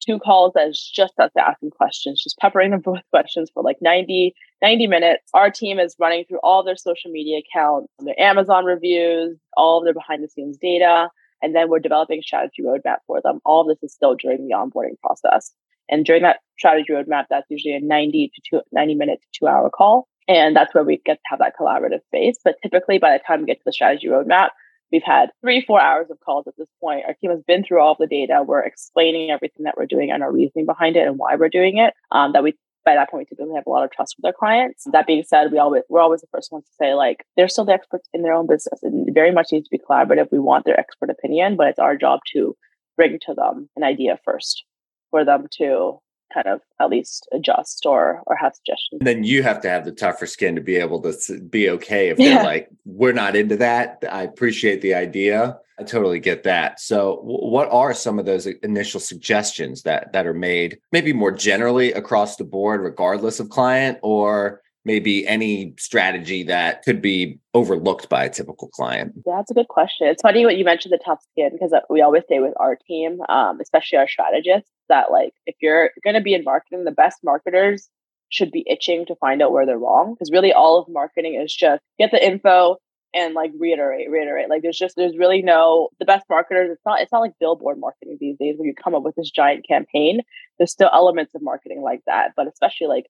two 0.00 0.18
calls 0.18 0.54
as 0.56 0.78
just 0.78 1.12
us 1.18 1.30
asking 1.38 1.70
questions, 1.70 2.22
just 2.22 2.38
peppering 2.38 2.70
them 2.70 2.82
with 2.86 3.02
questions 3.10 3.50
for 3.52 3.62
like 3.62 3.76
90, 3.80 4.34
90 4.62 4.86
minutes. 4.86 5.24
Our 5.34 5.50
team 5.50 5.78
is 5.78 5.94
running 5.98 6.24
through 6.24 6.40
all 6.42 6.64
their 6.64 6.76
social 6.76 7.10
media 7.10 7.40
accounts, 7.40 7.92
their 8.00 8.18
Amazon 8.18 8.64
reviews, 8.64 9.38
all 9.56 9.78
of 9.78 9.84
their 9.84 9.94
behind 9.94 10.24
the 10.24 10.28
scenes 10.28 10.58
data. 10.60 11.08
And 11.42 11.54
then 11.54 11.70
we're 11.70 11.78
developing 11.78 12.18
a 12.18 12.22
strategy 12.22 12.62
roadmap 12.62 12.98
for 13.06 13.20
them. 13.22 13.40
All 13.44 13.62
of 13.62 13.68
this 13.68 13.82
is 13.82 13.94
still 13.94 14.14
during 14.14 14.46
the 14.46 14.54
onboarding 14.54 14.98
process. 15.02 15.52
And 15.90 16.04
during 16.04 16.22
that 16.22 16.38
strategy 16.58 16.92
roadmap, 16.92 17.24
that's 17.28 17.46
usually 17.50 17.74
a 17.74 17.80
90 17.80 18.30
to 18.34 18.42
two, 18.48 18.62
90 18.72 18.94
minute 18.94 19.20
to 19.20 19.38
two 19.38 19.46
hour 19.46 19.68
call. 19.70 20.08
And 20.28 20.54
that's 20.54 20.72
where 20.74 20.84
we 20.84 21.00
get 21.04 21.14
to 21.14 21.22
have 21.24 21.40
that 21.40 21.54
collaborative 21.60 22.04
space. 22.06 22.38
But 22.44 22.54
typically 22.62 22.98
by 22.98 23.12
the 23.12 23.22
time 23.26 23.40
we 23.40 23.46
get 23.46 23.58
to 23.58 23.62
the 23.66 23.72
strategy 23.72 24.06
roadmap, 24.06 24.50
we've 24.92 25.02
had 25.04 25.30
three, 25.40 25.64
four 25.66 25.80
hours 25.80 26.06
of 26.10 26.18
calls 26.24 26.46
at 26.46 26.54
this 26.56 26.68
point. 26.80 27.04
Our 27.06 27.14
team 27.14 27.30
has 27.30 27.42
been 27.46 27.64
through 27.64 27.80
all 27.80 27.92
of 27.92 27.98
the 27.98 28.06
data. 28.06 28.42
We're 28.46 28.60
explaining 28.60 29.30
everything 29.30 29.64
that 29.64 29.74
we're 29.76 29.86
doing 29.86 30.10
and 30.10 30.22
our 30.22 30.32
reasoning 30.32 30.66
behind 30.66 30.96
it 30.96 31.06
and 31.06 31.18
why 31.18 31.34
we're 31.36 31.48
doing 31.48 31.78
it. 31.78 31.94
Um, 32.12 32.32
that 32.32 32.42
we 32.42 32.54
by 32.84 32.94
that 32.94 33.10
point 33.10 33.20
we 33.20 33.36
typically 33.36 33.56
have 33.56 33.66
a 33.66 33.70
lot 33.70 33.84
of 33.84 33.90
trust 33.90 34.14
with 34.16 34.24
our 34.24 34.32
clients. 34.32 34.84
That 34.92 35.06
being 35.06 35.24
said, 35.26 35.52
we 35.52 35.58
always 35.58 35.82
we're 35.88 36.00
always 36.00 36.20
the 36.20 36.28
first 36.32 36.52
ones 36.52 36.64
to 36.64 36.72
say 36.80 36.94
like 36.94 37.24
they're 37.36 37.48
still 37.48 37.64
the 37.64 37.72
experts 37.72 38.08
in 38.14 38.22
their 38.22 38.32
own 38.32 38.46
business 38.46 38.80
and 38.82 39.08
very 39.12 39.32
much 39.32 39.48
needs 39.52 39.68
to 39.68 39.76
be 39.76 39.82
collaborative. 39.82 40.28
We 40.30 40.38
want 40.38 40.64
their 40.64 40.78
expert 40.78 41.10
opinion, 41.10 41.56
but 41.56 41.66
it's 41.66 41.78
our 41.78 41.96
job 41.96 42.20
to 42.34 42.56
bring 42.96 43.18
to 43.26 43.34
them 43.34 43.68
an 43.76 43.82
idea 43.82 44.18
first 44.24 44.64
for 45.10 45.24
them 45.24 45.46
to 45.58 46.00
kind 46.32 46.46
of 46.46 46.60
at 46.80 46.90
least 46.90 47.28
adjust 47.32 47.84
or 47.84 48.22
or 48.26 48.36
have 48.36 48.54
suggestions. 48.54 49.00
And 49.00 49.06
then 49.06 49.24
you 49.24 49.42
have 49.42 49.60
to 49.62 49.68
have 49.68 49.84
the 49.84 49.92
tougher 49.92 50.26
skin 50.26 50.54
to 50.54 50.60
be 50.60 50.76
able 50.76 51.00
to 51.02 51.40
be 51.40 51.68
okay 51.70 52.08
if 52.08 52.16
they're 52.16 52.34
yeah. 52.34 52.42
like, 52.42 52.68
we're 52.84 53.12
not 53.12 53.36
into 53.36 53.56
that. 53.56 54.04
I 54.10 54.22
appreciate 54.22 54.80
the 54.80 54.94
idea. 54.94 55.58
I 55.78 55.82
totally 55.82 56.20
get 56.20 56.42
that. 56.44 56.78
So, 56.78 57.16
w- 57.16 57.50
what 57.50 57.68
are 57.72 57.94
some 57.94 58.18
of 58.18 58.26
those 58.26 58.46
initial 58.46 59.00
suggestions 59.00 59.82
that 59.82 60.12
that 60.12 60.26
are 60.26 60.34
made, 60.34 60.78
maybe 60.92 61.12
more 61.12 61.32
generally 61.32 61.92
across 61.92 62.36
the 62.36 62.44
board, 62.44 62.82
regardless 62.82 63.40
of 63.40 63.48
client, 63.48 63.98
or 64.02 64.60
maybe 64.84 65.26
any 65.26 65.74
strategy 65.78 66.42
that 66.44 66.82
could 66.82 67.02
be 67.02 67.38
overlooked 67.54 68.08
by 68.08 68.24
a 68.24 68.30
typical 68.30 68.68
client? 68.68 69.12
Yeah, 69.26 69.36
that's 69.36 69.50
a 69.50 69.54
good 69.54 69.68
question. 69.68 70.08
It's 70.08 70.22
funny 70.22 70.44
what 70.44 70.56
you 70.56 70.64
mentioned 70.64 70.92
the 70.92 71.00
tough 71.04 71.22
skin 71.32 71.50
because 71.52 71.72
uh, 71.72 71.80
we 71.90 72.00
always 72.02 72.22
say 72.28 72.38
with 72.40 72.54
our 72.58 72.76
team, 72.76 73.20
um, 73.28 73.60
especially 73.60 73.98
our 73.98 74.08
strategists, 74.08 74.70
that 74.88 75.10
like 75.10 75.32
if 75.46 75.56
you're 75.60 75.90
going 76.04 76.14
to 76.14 76.20
be 76.20 76.34
in 76.34 76.44
marketing, 76.44 76.84
the 76.84 76.90
best 76.90 77.18
marketers 77.22 77.88
should 78.30 78.50
be 78.50 78.64
itching 78.68 79.04
to 79.06 79.14
find 79.16 79.42
out 79.42 79.52
where 79.52 79.66
they're 79.66 79.78
wrong 79.78 80.14
because 80.14 80.30
really 80.30 80.52
all 80.52 80.80
of 80.80 80.88
marketing 80.88 81.34
is 81.40 81.54
just 81.54 81.82
get 81.98 82.10
the 82.10 82.24
info 82.24 82.76
and 83.12 83.34
like 83.34 83.50
reiterate 83.58 84.08
reiterate 84.08 84.48
like 84.48 84.62
there's 84.62 84.78
just 84.78 84.94
there's 84.96 85.18
really 85.18 85.42
no 85.42 85.88
the 85.98 86.04
best 86.04 86.24
marketers 86.30 86.70
it's 86.70 86.82
not 86.86 87.00
it's 87.00 87.10
not 87.10 87.20
like 87.20 87.32
billboard 87.40 87.78
marketing 87.78 88.16
these 88.20 88.38
days 88.38 88.54
where 88.56 88.68
you 88.68 88.74
come 88.74 88.94
up 88.94 89.02
with 89.02 89.16
this 89.16 89.30
giant 89.30 89.66
campaign 89.66 90.20
there's 90.58 90.70
still 90.70 90.90
elements 90.92 91.34
of 91.34 91.42
marketing 91.42 91.82
like 91.82 92.00
that 92.06 92.30
but 92.36 92.46
especially 92.46 92.86
like 92.86 93.06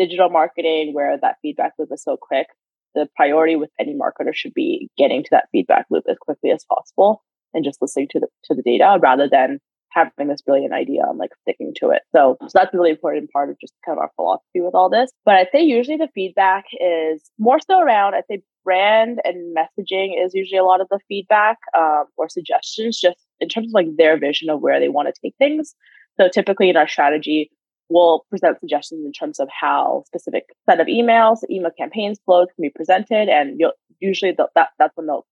digital 0.00 0.30
marketing 0.30 0.94
where 0.94 1.18
that 1.20 1.36
feedback 1.42 1.72
loop 1.78 1.90
is 1.92 2.02
so 2.02 2.16
quick, 2.20 2.46
the 2.94 3.08
priority 3.16 3.56
with 3.56 3.70
any 3.78 3.94
marketer 3.94 4.34
should 4.34 4.54
be 4.54 4.88
getting 4.96 5.22
to 5.22 5.28
that 5.30 5.48
feedback 5.52 5.86
loop 5.90 6.04
as 6.08 6.16
quickly 6.18 6.50
as 6.50 6.64
possible 6.64 7.22
and 7.52 7.64
just 7.64 7.82
listening 7.82 8.08
to 8.10 8.20
the 8.20 8.28
to 8.44 8.54
the 8.54 8.62
data 8.62 8.98
rather 9.02 9.28
than 9.28 9.58
having 9.92 10.28
this 10.28 10.40
brilliant 10.40 10.72
idea 10.72 11.02
and 11.08 11.18
like 11.18 11.30
sticking 11.42 11.72
to 11.76 11.90
it. 11.90 12.02
So, 12.14 12.36
so 12.42 12.50
that's 12.54 12.72
a 12.72 12.76
really 12.76 12.90
important 12.90 13.30
part 13.32 13.50
of 13.50 13.56
just 13.60 13.74
kind 13.84 13.98
of 13.98 14.02
our 14.02 14.10
philosophy 14.14 14.60
with 14.60 14.74
all 14.74 14.88
this. 14.88 15.10
But 15.24 15.34
I'd 15.34 15.48
say 15.52 15.62
usually 15.62 15.96
the 15.96 16.08
feedback 16.14 16.64
is 16.80 17.28
more 17.38 17.58
so 17.58 17.80
around, 17.80 18.14
I'd 18.14 18.22
say 18.30 18.42
brand 18.64 19.20
and 19.24 19.56
messaging 19.56 20.24
is 20.24 20.32
usually 20.32 20.58
a 20.58 20.64
lot 20.64 20.80
of 20.80 20.86
the 20.90 21.00
feedback 21.08 21.58
um, 21.76 22.04
or 22.16 22.28
suggestions 22.28 23.00
just 23.00 23.18
in 23.40 23.48
terms 23.48 23.68
of 23.68 23.72
like 23.72 23.88
their 23.96 24.18
vision 24.18 24.48
of 24.48 24.60
where 24.60 24.78
they 24.78 24.88
want 24.88 25.08
to 25.08 25.20
take 25.20 25.34
things. 25.38 25.74
So 26.20 26.28
typically 26.28 26.70
in 26.70 26.76
our 26.76 26.88
strategy, 26.88 27.50
we'll 27.90 28.24
present 28.30 28.58
suggestions 28.60 29.04
in 29.04 29.12
terms 29.12 29.40
of 29.40 29.48
how 29.48 30.04
specific 30.06 30.44
set 30.68 30.80
of 30.80 30.86
emails, 30.86 31.38
email 31.50 31.70
campaigns 31.76 32.18
flows 32.24 32.46
can 32.54 32.62
be 32.62 32.70
presented. 32.70 33.28
And 33.28 33.58
you'll 33.58 33.72
usually 33.98 34.34
that 34.38 34.68
that's 34.78 34.96
when 34.96 35.06
they'll 35.06 35.26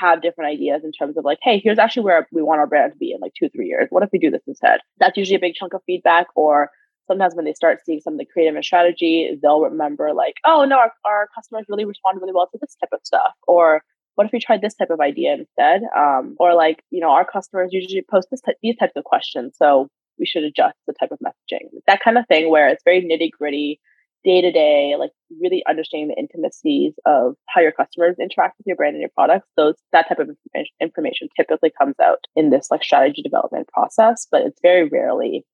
have 0.00 0.22
different 0.22 0.50
ideas 0.50 0.82
in 0.84 0.92
terms 0.92 1.16
of 1.16 1.24
like, 1.24 1.38
hey, 1.42 1.60
here's 1.62 1.78
actually 1.78 2.04
where 2.04 2.26
we 2.32 2.42
want 2.42 2.60
our 2.60 2.66
brand 2.66 2.92
to 2.92 2.98
be 2.98 3.12
in 3.12 3.20
like 3.20 3.32
two, 3.38 3.48
three 3.50 3.66
years. 3.66 3.86
What 3.90 4.02
if 4.02 4.10
we 4.12 4.18
do 4.18 4.30
this 4.30 4.42
instead? 4.46 4.80
That's 4.98 5.16
usually 5.16 5.36
a 5.36 5.40
big 5.40 5.54
chunk 5.54 5.74
of 5.74 5.82
feedback. 5.86 6.26
Or 6.34 6.70
sometimes 7.06 7.34
when 7.34 7.44
they 7.44 7.52
start 7.52 7.80
seeing 7.84 8.00
some 8.00 8.14
of 8.14 8.18
the 8.18 8.24
creative 8.24 8.54
and 8.54 8.64
strategy, 8.64 9.38
they'll 9.42 9.60
remember 9.60 10.12
like, 10.14 10.34
oh 10.46 10.64
no, 10.64 10.78
our, 10.78 10.92
our 11.04 11.28
customers 11.34 11.66
really 11.68 11.84
respond 11.84 12.20
really 12.20 12.32
well 12.32 12.48
to 12.50 12.58
this 12.60 12.76
type 12.80 12.90
of 12.92 13.00
stuff. 13.04 13.32
Or 13.46 13.82
what 14.14 14.26
if 14.26 14.32
we 14.32 14.40
tried 14.40 14.62
this 14.62 14.74
type 14.74 14.90
of 14.90 15.00
idea 15.00 15.34
instead? 15.34 15.82
Um, 15.96 16.36
or 16.38 16.54
like, 16.54 16.82
you 16.90 17.00
know, 17.00 17.10
our 17.10 17.24
customers 17.24 17.70
usually 17.72 18.04
post 18.08 18.28
this 18.30 18.40
t- 18.40 18.52
these 18.62 18.76
types 18.76 18.92
of 18.96 19.04
questions. 19.04 19.54
So 19.56 19.88
we 20.20 20.26
should 20.26 20.44
adjust 20.44 20.76
the 20.86 20.94
type 21.00 21.10
of 21.10 21.18
messaging. 21.18 21.66
That 21.86 22.00
kind 22.04 22.18
of 22.18 22.26
thing 22.28 22.50
where 22.50 22.68
it's 22.68 22.84
very 22.84 23.02
nitty 23.02 23.30
gritty, 23.36 23.80
day 24.22 24.42
to 24.42 24.52
day, 24.52 24.94
like 24.98 25.10
really 25.40 25.64
understanding 25.68 26.08
the 26.08 26.20
intimacies 26.20 26.92
of 27.06 27.34
how 27.48 27.62
your 27.62 27.72
customers 27.72 28.16
interact 28.20 28.58
with 28.58 28.66
your 28.66 28.76
brand 28.76 28.94
and 28.94 29.00
your 29.00 29.10
products. 29.14 29.48
Those 29.56 29.74
that 29.92 30.08
type 30.08 30.18
of 30.18 30.30
information 30.80 31.28
typically 31.36 31.72
comes 31.76 31.94
out 32.00 32.26
in 32.36 32.50
this 32.50 32.68
like 32.70 32.84
strategy 32.84 33.22
development 33.22 33.68
process, 33.68 34.26
but 34.30 34.42
it's 34.42 34.60
very 34.62 34.88
rarely 34.88 35.44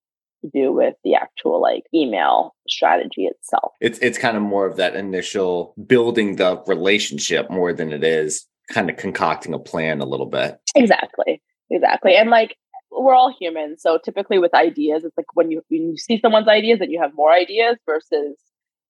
to 0.42 0.50
do 0.52 0.72
with 0.72 0.94
the 1.04 1.14
actual 1.14 1.62
like 1.62 1.84
email 1.94 2.54
strategy 2.68 3.26
itself. 3.26 3.72
It's 3.80 3.98
it's 4.00 4.18
kind 4.18 4.36
of 4.36 4.42
more 4.42 4.66
of 4.66 4.76
that 4.76 4.96
initial 4.96 5.74
building 5.86 6.36
the 6.36 6.62
relationship 6.66 7.48
more 7.50 7.72
than 7.72 7.92
it 7.92 8.02
is 8.02 8.46
kind 8.72 8.90
of 8.90 8.96
concocting 8.96 9.54
a 9.54 9.60
plan 9.60 10.00
a 10.00 10.06
little 10.06 10.26
bit. 10.26 10.58
Exactly. 10.74 11.40
Exactly. 11.70 12.16
And 12.16 12.30
like 12.30 12.56
we're 12.96 13.14
all 13.14 13.34
humans. 13.38 13.82
So 13.82 13.98
typically 14.02 14.38
with 14.38 14.54
ideas, 14.54 15.04
it's 15.04 15.16
like 15.16 15.26
when 15.34 15.50
you 15.50 15.62
when 15.68 15.90
you 15.90 15.96
see 15.96 16.18
someone's 16.20 16.48
ideas 16.48 16.80
and 16.80 16.90
you 16.90 17.00
have 17.00 17.12
more 17.14 17.32
ideas 17.32 17.76
versus 17.86 18.36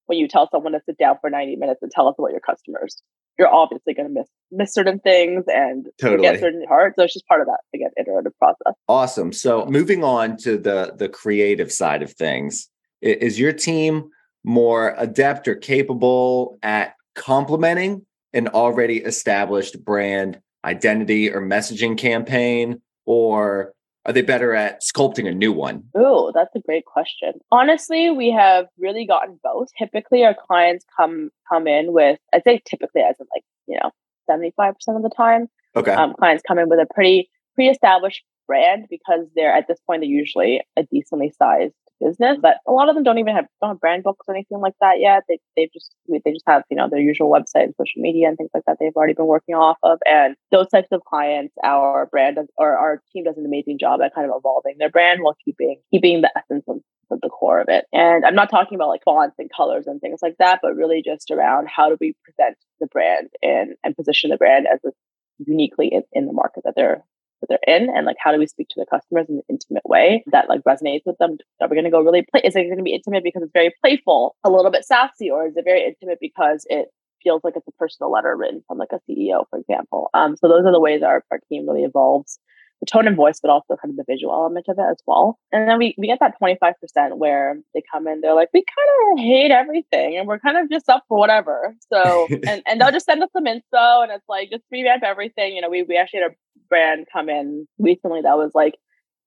when 0.06 0.18
you 0.18 0.28
tell 0.28 0.48
someone 0.50 0.72
to 0.72 0.80
sit 0.86 0.98
down 0.98 1.16
for 1.20 1.30
90 1.30 1.56
minutes 1.56 1.80
and 1.82 1.90
tell 1.90 2.08
us 2.08 2.14
about 2.18 2.30
your 2.30 2.40
customers. 2.40 3.02
You're 3.38 3.52
obviously 3.52 3.92
going 3.92 4.08
to 4.08 4.14
miss 4.14 4.28
miss 4.50 4.72
certain 4.72 4.98
things 5.00 5.44
and 5.48 5.86
totally. 6.00 6.22
get 6.22 6.40
certain 6.40 6.64
parts. 6.66 6.96
So 6.96 7.04
it's 7.04 7.12
just 7.12 7.26
part 7.26 7.40
of 7.40 7.48
that 7.48 7.60
again 7.74 7.90
iterative 7.98 8.32
process. 8.38 8.74
Awesome. 8.88 9.32
So 9.32 9.66
moving 9.66 10.02
on 10.02 10.36
to 10.38 10.56
the 10.56 10.94
the 10.96 11.08
creative 11.08 11.70
side 11.70 12.02
of 12.02 12.12
things, 12.12 12.68
is 13.02 13.38
your 13.38 13.52
team 13.52 14.10
more 14.44 14.94
adept 14.96 15.48
or 15.48 15.56
capable 15.56 16.58
at 16.62 16.94
complementing 17.14 18.06
an 18.32 18.48
already 18.48 18.98
established 18.98 19.84
brand 19.84 20.40
identity 20.64 21.30
or 21.30 21.40
messaging 21.40 21.98
campaign, 21.98 22.80
or 23.04 23.72
are 24.06 24.12
they 24.12 24.22
better 24.22 24.54
at 24.54 24.82
sculpting 24.82 25.28
a 25.28 25.34
new 25.34 25.52
one? 25.52 25.82
Oh, 25.94 26.32
that's 26.32 26.54
a 26.54 26.60
great 26.60 26.84
question. 26.84 27.32
Honestly, 27.50 28.10
we 28.10 28.30
have 28.30 28.66
really 28.78 29.04
gotten 29.04 29.38
both. 29.42 29.68
Typically, 29.76 30.24
our 30.24 30.34
clients 30.34 30.84
come 30.96 31.30
come 31.48 31.66
in 31.66 31.92
with, 31.92 32.18
I'd 32.32 32.44
say 32.44 32.62
typically 32.64 33.02
as 33.02 33.16
in 33.18 33.26
like, 33.34 33.44
you 33.66 33.78
know, 33.82 33.90
75% 34.30 34.74
of 34.96 35.02
the 35.02 35.10
time. 35.14 35.48
Okay. 35.74 35.92
Um, 35.92 36.14
clients 36.14 36.42
come 36.46 36.58
in 36.58 36.68
with 36.68 36.78
a 36.78 36.86
pretty 36.94 37.28
pre-established 37.54 38.22
brand 38.46 38.86
because 38.88 39.26
they're 39.34 39.52
at 39.52 39.66
this 39.66 39.80
point 39.86 40.02
they're 40.02 40.08
usually 40.08 40.62
a 40.76 40.84
decently 40.84 41.32
sized 41.36 41.74
business, 42.00 42.38
but 42.40 42.58
a 42.66 42.72
lot 42.72 42.88
of 42.88 42.94
them 42.94 43.04
don't 43.04 43.18
even 43.18 43.34
have 43.34 43.46
don't 43.60 43.70
have 43.70 43.80
brand 43.80 44.02
books 44.02 44.24
or 44.28 44.34
anything 44.34 44.60
like 44.60 44.74
that 44.80 44.98
yet. 44.98 45.24
They 45.28 45.38
they 45.56 45.68
just 45.72 45.94
they 46.08 46.32
just 46.32 46.44
have 46.46 46.62
you 46.70 46.76
know 46.76 46.88
their 46.88 47.00
usual 47.00 47.30
website 47.30 47.64
and 47.64 47.74
social 47.76 48.02
media 48.02 48.28
and 48.28 48.36
things 48.36 48.50
like 48.54 48.64
that. 48.66 48.76
They've 48.80 48.94
already 48.94 49.14
been 49.14 49.26
working 49.26 49.54
off 49.54 49.78
of, 49.82 49.98
and 50.06 50.36
those 50.50 50.68
types 50.68 50.88
of 50.92 51.02
clients, 51.04 51.54
our 51.64 52.06
brand 52.06 52.36
does, 52.36 52.46
or 52.56 52.76
our 52.76 53.02
team 53.12 53.24
does 53.24 53.36
an 53.36 53.46
amazing 53.46 53.78
job 53.78 54.00
at 54.02 54.14
kind 54.14 54.28
of 54.28 54.36
evolving 54.36 54.76
their 54.78 54.90
brand 54.90 55.22
while 55.22 55.36
keeping 55.44 55.80
keeping 55.90 56.22
the 56.22 56.30
essence 56.36 56.64
of 56.68 56.80
the 57.22 57.28
core 57.28 57.60
of 57.60 57.68
it. 57.68 57.84
And 57.92 58.24
I'm 58.24 58.34
not 58.34 58.50
talking 58.50 58.74
about 58.74 58.88
like 58.88 59.04
fonts 59.04 59.36
and 59.38 59.50
colors 59.54 59.86
and 59.86 60.00
things 60.00 60.20
like 60.22 60.36
that, 60.38 60.58
but 60.62 60.74
really 60.74 61.02
just 61.04 61.30
around 61.30 61.68
how 61.68 61.88
do 61.88 61.96
we 62.00 62.14
present 62.24 62.56
the 62.80 62.86
brand 62.86 63.28
and 63.42 63.74
and 63.84 63.96
position 63.96 64.30
the 64.30 64.36
brand 64.36 64.66
as 64.66 64.80
a 64.84 64.90
uniquely 65.38 65.88
in, 65.88 66.02
in 66.12 66.26
the 66.26 66.32
market 66.32 66.62
that 66.64 66.74
they're 66.76 67.04
that 67.40 67.48
they're 67.48 67.76
in 67.76 67.88
and 67.94 68.06
like 68.06 68.16
how 68.18 68.32
do 68.32 68.38
we 68.38 68.46
speak 68.46 68.68
to 68.68 68.80
the 68.80 68.86
customers 68.86 69.26
in 69.28 69.36
an 69.36 69.42
intimate 69.48 69.84
way 69.84 70.24
that 70.26 70.48
like 70.48 70.62
resonates 70.64 71.02
with 71.06 71.16
them 71.18 71.36
are 71.60 71.68
we 71.68 71.76
going 71.76 71.84
to 71.84 71.90
go 71.90 72.00
really 72.00 72.24
play 72.30 72.40
is 72.44 72.56
it 72.56 72.64
going 72.64 72.76
to 72.76 72.82
be 72.82 72.94
intimate 72.94 73.24
because 73.24 73.42
it's 73.42 73.52
very 73.52 73.72
playful 73.82 74.36
a 74.44 74.50
little 74.50 74.70
bit 74.70 74.84
sassy 74.84 75.30
or 75.30 75.46
is 75.46 75.56
it 75.56 75.64
very 75.64 75.84
intimate 75.84 76.18
because 76.20 76.66
it 76.68 76.88
feels 77.22 77.42
like 77.42 77.54
it's 77.56 77.68
a 77.68 77.72
personal 77.72 78.10
letter 78.10 78.36
written 78.36 78.62
from 78.66 78.78
like 78.78 78.92
a 78.92 79.00
ceo 79.10 79.44
for 79.50 79.58
example 79.58 80.10
um, 80.14 80.36
so 80.36 80.48
those 80.48 80.64
are 80.64 80.72
the 80.72 80.80
ways 80.80 81.02
our, 81.02 81.24
our 81.30 81.40
team 81.48 81.66
really 81.66 81.84
evolves 81.84 82.38
the 82.80 82.86
tone 82.86 83.06
and 83.06 83.16
voice, 83.16 83.38
but 83.40 83.50
also 83.50 83.76
kind 83.76 83.90
of 83.90 83.96
the 83.96 84.04
visual 84.12 84.32
element 84.32 84.66
of 84.68 84.78
it 84.78 84.90
as 84.90 84.98
well. 85.06 85.38
And 85.52 85.68
then 85.68 85.78
we, 85.78 85.94
we 85.98 86.06
get 86.06 86.18
that 86.20 86.34
25% 86.40 87.16
where 87.16 87.56
they 87.74 87.82
come 87.92 88.06
in, 88.06 88.20
they're 88.20 88.34
like, 88.34 88.50
we 88.52 88.64
kind 88.64 89.18
of 89.18 89.24
hate 89.24 89.50
everything 89.50 90.16
and 90.16 90.28
we're 90.28 90.38
kind 90.38 90.58
of 90.58 90.70
just 90.70 90.88
up 90.88 91.04
for 91.08 91.18
whatever. 91.18 91.74
So, 91.92 92.28
and, 92.46 92.62
and 92.66 92.80
they'll 92.80 92.92
just 92.92 93.06
send 93.06 93.22
us 93.22 93.30
some 93.32 93.46
info 93.46 94.02
and 94.02 94.12
it's 94.12 94.28
like, 94.28 94.50
just 94.50 94.64
revamp 94.70 95.02
everything. 95.02 95.54
You 95.54 95.62
know, 95.62 95.70
we, 95.70 95.82
we 95.82 95.96
actually 95.96 96.20
had 96.20 96.32
a 96.32 96.34
brand 96.68 97.06
come 97.12 97.28
in 97.28 97.66
recently 97.78 98.20
that 98.22 98.36
was 98.36 98.52
like, 98.54 98.74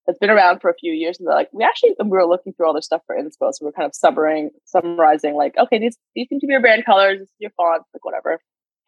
it's 0.08 0.20
been 0.20 0.30
around 0.30 0.60
for 0.60 0.70
a 0.70 0.76
few 0.76 0.92
years 0.92 1.20
and 1.20 1.28
they're 1.28 1.36
like, 1.36 1.50
we 1.54 1.64
actually, 1.64 1.94
we 2.00 2.10
were 2.10 2.26
looking 2.26 2.54
through 2.54 2.68
all 2.68 2.74
their 2.74 2.82
stuff 2.82 3.02
for 3.06 3.16
inspo. 3.16 3.52
So 3.54 3.66
we're 3.66 3.72
kind 3.72 3.86
of 3.86 3.94
summarizing, 3.94 4.50
summarizing 4.66 5.36
like, 5.36 5.56
okay, 5.58 5.78
these, 5.78 5.98
these 6.16 6.28
seem 6.30 6.40
to 6.40 6.48
be 6.48 6.54
your 6.54 6.62
brand 6.62 6.86
colors, 6.86 7.20
this 7.20 7.30
is 7.30 7.36
your 7.40 7.52
fonts, 7.52 7.88
like 7.94 8.04
whatever. 8.04 8.40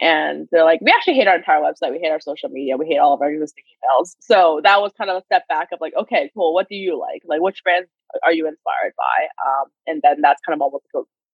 And 0.02 0.48
they're 0.52 0.64
like, 0.64 0.82
we 0.82 0.92
actually 0.92 1.14
hate 1.14 1.28
our 1.28 1.36
entire 1.36 1.62
website. 1.62 1.92
We 1.92 2.00
hate 2.00 2.10
our 2.10 2.20
social 2.20 2.50
media. 2.50 2.76
We 2.76 2.88
hate 2.88 2.98
all 2.98 3.14
of 3.14 3.22
our 3.22 3.30
existing 3.30 3.66
emails. 3.70 4.16
So 4.20 4.60
that 4.64 4.82
was 4.82 4.92
kind 4.98 5.12
of 5.12 5.18
a 5.18 5.26
step 5.26 5.48
back 5.48 5.68
of 5.72 5.80
like, 5.80 5.94
okay, 5.96 6.32
cool. 6.34 6.56
What 6.56 6.68
do 6.68 6.76
you 6.76 7.00
like? 7.00 7.22
Like, 7.24 7.40
which 7.40 7.62
brands 7.64 7.88
are 8.24 8.34
you 8.34 8.48
inspired 8.48 8.94
by? 8.98 9.28
Um, 9.46 9.70
and 9.86 10.02
then 10.04 10.22
that's 10.22 10.42
kind 10.44 10.58
of 10.58 10.62
almost 10.62 10.86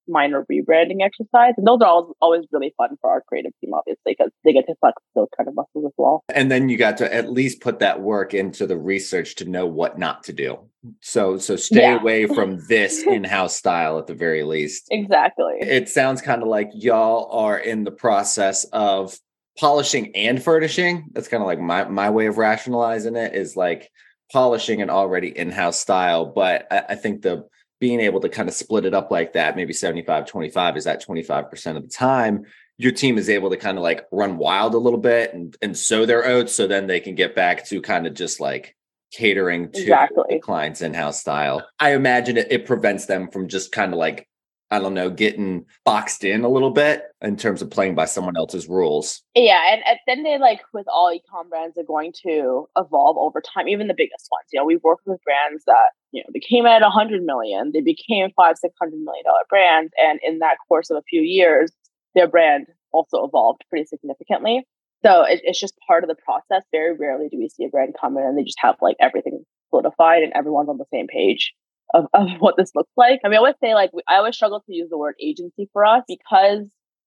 minor 0.07 0.45
rebranding 0.51 1.03
exercise. 1.03 1.53
And 1.57 1.67
those 1.67 1.79
are 1.81 1.87
always, 1.87 2.13
always 2.21 2.45
really 2.51 2.73
fun 2.77 2.97
for 3.01 3.09
our 3.09 3.21
creative 3.21 3.51
team, 3.61 3.73
obviously, 3.73 4.15
because 4.17 4.31
they 4.43 4.53
get 4.53 4.65
to 4.67 4.75
flex 4.79 5.01
those 5.15 5.27
kind 5.35 5.47
of 5.47 5.55
muscles 5.55 5.85
as 5.85 5.93
well. 5.97 6.23
And 6.33 6.51
then 6.51 6.69
you 6.69 6.77
got 6.77 6.97
to 6.97 7.13
at 7.13 7.31
least 7.31 7.61
put 7.61 7.79
that 7.79 8.01
work 8.01 8.33
into 8.33 8.67
the 8.67 8.77
research 8.77 9.35
to 9.35 9.45
know 9.45 9.65
what 9.65 9.97
not 9.97 10.23
to 10.25 10.33
do. 10.33 10.59
So 11.01 11.37
so 11.37 11.55
stay 11.55 11.81
yeah. 11.81 11.99
away 11.99 12.25
from 12.35 12.59
this 12.67 13.03
in-house 13.03 13.55
style 13.55 13.97
at 13.97 14.07
the 14.07 14.13
very 14.13 14.43
least. 14.43 14.87
Exactly. 14.91 15.55
It 15.59 15.89
sounds 15.89 16.21
kind 16.21 16.41
of 16.41 16.47
like 16.47 16.69
y'all 16.73 17.29
are 17.31 17.57
in 17.57 17.83
the 17.83 17.91
process 17.91 18.63
of 18.65 19.17
polishing 19.57 20.15
and 20.15 20.41
furnishing. 20.41 21.07
That's 21.11 21.27
kind 21.27 21.41
of 21.41 21.47
like 21.47 21.59
my 21.59 21.85
my 21.85 22.09
way 22.09 22.27
of 22.27 22.37
rationalizing 22.37 23.15
it 23.15 23.33
is 23.33 23.55
like 23.55 23.89
polishing 24.31 24.81
an 24.81 24.89
already 24.89 25.35
in-house 25.35 25.79
style. 25.79 26.25
But 26.25 26.67
I, 26.71 26.83
I 26.89 26.95
think 26.95 27.21
the 27.21 27.47
being 27.79 27.99
able 27.99 28.19
to 28.21 28.29
kind 28.29 28.49
of 28.49 28.55
split 28.55 28.85
it 28.85 28.93
up 28.93 29.11
like 29.11 29.33
that, 29.33 29.55
maybe 29.55 29.73
75, 29.73 30.25
25 30.25 30.77
is 30.77 30.83
that 30.85 31.05
25% 31.05 31.77
of 31.77 31.83
the 31.83 31.89
time, 31.89 32.45
your 32.77 32.91
team 32.91 33.17
is 33.17 33.29
able 33.29 33.49
to 33.49 33.57
kind 33.57 33.77
of 33.77 33.83
like 33.83 34.05
run 34.11 34.37
wild 34.37 34.73
a 34.73 34.79
little 34.79 34.99
bit 34.99 35.33
and, 35.33 35.55
and 35.61 35.77
sow 35.77 36.05
their 36.05 36.25
oats. 36.25 36.53
So 36.53 36.67
then 36.67 36.87
they 36.87 36.99
can 36.99 37.15
get 37.15 37.35
back 37.35 37.65
to 37.67 37.81
kind 37.81 38.07
of 38.07 38.13
just 38.13 38.39
like 38.39 38.75
catering 39.11 39.71
to 39.71 39.81
exactly. 39.81 40.23
the 40.29 40.39
client's 40.39 40.81
in-house 40.81 41.19
style. 41.19 41.65
I 41.79 41.93
imagine 41.93 42.37
it, 42.37 42.51
it 42.51 42.65
prevents 42.65 43.05
them 43.05 43.29
from 43.29 43.47
just 43.47 43.71
kind 43.71 43.93
of 43.93 43.99
like 43.99 44.27
I 44.69 44.79
don't 44.79 44.93
know, 44.93 45.09
getting 45.09 45.65
boxed 45.85 46.23
in 46.23 46.43
a 46.43 46.49
little 46.49 46.71
bit 46.71 47.03
in 47.21 47.37
terms 47.37 47.61
of 47.61 47.69
playing 47.69 47.95
by 47.95 48.05
someone 48.05 48.35
else's 48.35 48.67
rules. 48.67 49.21
Yeah, 49.33 49.73
and 49.73 49.81
at 49.85 49.99
then 50.05 50.23
they 50.23 50.37
like 50.37 50.61
with 50.73 50.87
all 50.91 51.11
ecom 51.11 51.49
brands 51.49 51.77
are 51.77 51.83
going 51.83 52.13
to 52.23 52.67
evolve 52.77 53.17
over 53.17 53.41
time. 53.41 53.69
Even 53.69 53.87
the 53.87 53.93
biggest 53.95 54.27
ones, 54.29 54.47
you 54.51 54.59
know, 54.59 54.65
we've 54.65 54.83
worked 54.83 55.07
with 55.07 55.23
brands 55.23 55.63
that 55.65 55.91
you 56.11 56.21
know 56.21 56.29
became 56.33 56.65
at 56.65 56.81
a 56.81 56.89
hundred 56.89 57.23
million, 57.23 57.71
they 57.73 57.81
became 57.81 58.29
five, 58.35 58.57
six 58.57 58.73
hundred 58.79 58.99
million 58.99 59.23
dollar 59.23 59.43
brands, 59.49 59.93
and 59.97 60.19
in 60.21 60.39
that 60.39 60.57
course 60.67 60.89
of 60.89 60.97
a 60.97 61.03
few 61.09 61.21
years, 61.21 61.71
their 62.13 62.27
brand 62.27 62.67
also 62.91 63.23
evolved 63.23 63.61
pretty 63.69 63.85
significantly. 63.85 64.65
So 65.05 65.23
it, 65.23 65.41
it's 65.43 65.59
just 65.59 65.75
part 65.87 66.03
of 66.03 66.09
the 66.09 66.15
process. 66.25 66.63
Very 66.71 66.95
rarely 66.95 67.29
do 67.29 67.37
we 67.37 67.49
see 67.49 67.65
a 67.65 67.69
brand 67.69 67.95
come 67.99 68.17
in 68.17 68.23
and 68.23 68.37
they 68.37 68.43
just 68.43 68.59
have 68.59 68.75
like 68.81 68.97
everything 68.99 69.43
solidified 69.69 70.23
and 70.23 70.33
everyone's 70.33 70.69
on 70.69 70.77
the 70.77 70.85
same 70.91 71.07
page 71.07 71.53
of, 71.93 72.05
of 72.13 72.29
what 72.39 72.55
this 72.57 72.71
looks 72.75 72.91
like. 72.97 73.19
I 73.23 73.29
mean, 73.29 73.35
I 73.35 73.37
always 73.37 73.55
say 73.61 73.73
like 73.73 73.91
I 74.07 74.15
always 74.15 74.35
struggle 74.35 74.61
to 74.65 74.73
use 74.73 74.89
the 74.89 74.97
word 74.97 75.15
agency 75.21 75.69
for 75.73 75.85
us 75.85 76.03
because 76.07 76.65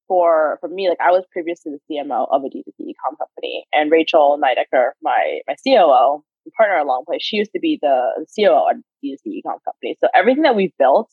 for 0.09 0.59
for 0.61 0.69
me, 0.69 0.89
like 0.89 1.01
I 1.01 1.11
was 1.11 1.25
previously 1.33 1.73
the 1.73 1.95
CMO 1.95 2.27
of 2.31 2.43
a 2.43 2.49
D2C 2.49 2.81
ecom 2.81 3.17
company, 3.19 3.67
and 3.73 3.91
Rachel 3.91 4.41
Neidecker, 4.43 4.91
my 5.03 5.41
my 5.47 5.55
COO 5.67 6.25
partner 6.57 6.79
at 6.79 6.87
Longplay, 6.87 7.19
she 7.21 7.37
used 7.37 7.53
to 7.53 7.61
be 7.61 7.79
the, 7.81 8.27
COO 8.35 8.71
at 8.71 8.77
D2C 9.05 9.27
ecom 9.27 9.63
company. 9.65 9.97
So 10.01 10.09
everything 10.15 10.43
that 10.43 10.57
we've 10.57 10.77
built 10.79 11.09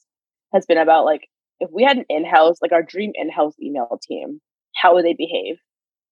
has 0.53 0.65
been 0.65 0.79
about 0.79 1.05
like 1.05 1.27
if 1.59 1.69
we 1.71 1.83
had 1.83 1.97
an 1.97 2.05
in-house, 2.09 2.57
like 2.61 2.71
our 2.71 2.83
dream 2.83 3.11
in-house 3.15 3.53
email 3.61 3.99
team, 4.07 4.39
how 4.75 4.93
would 4.95 5.05
they 5.05 5.13
behave? 5.13 5.57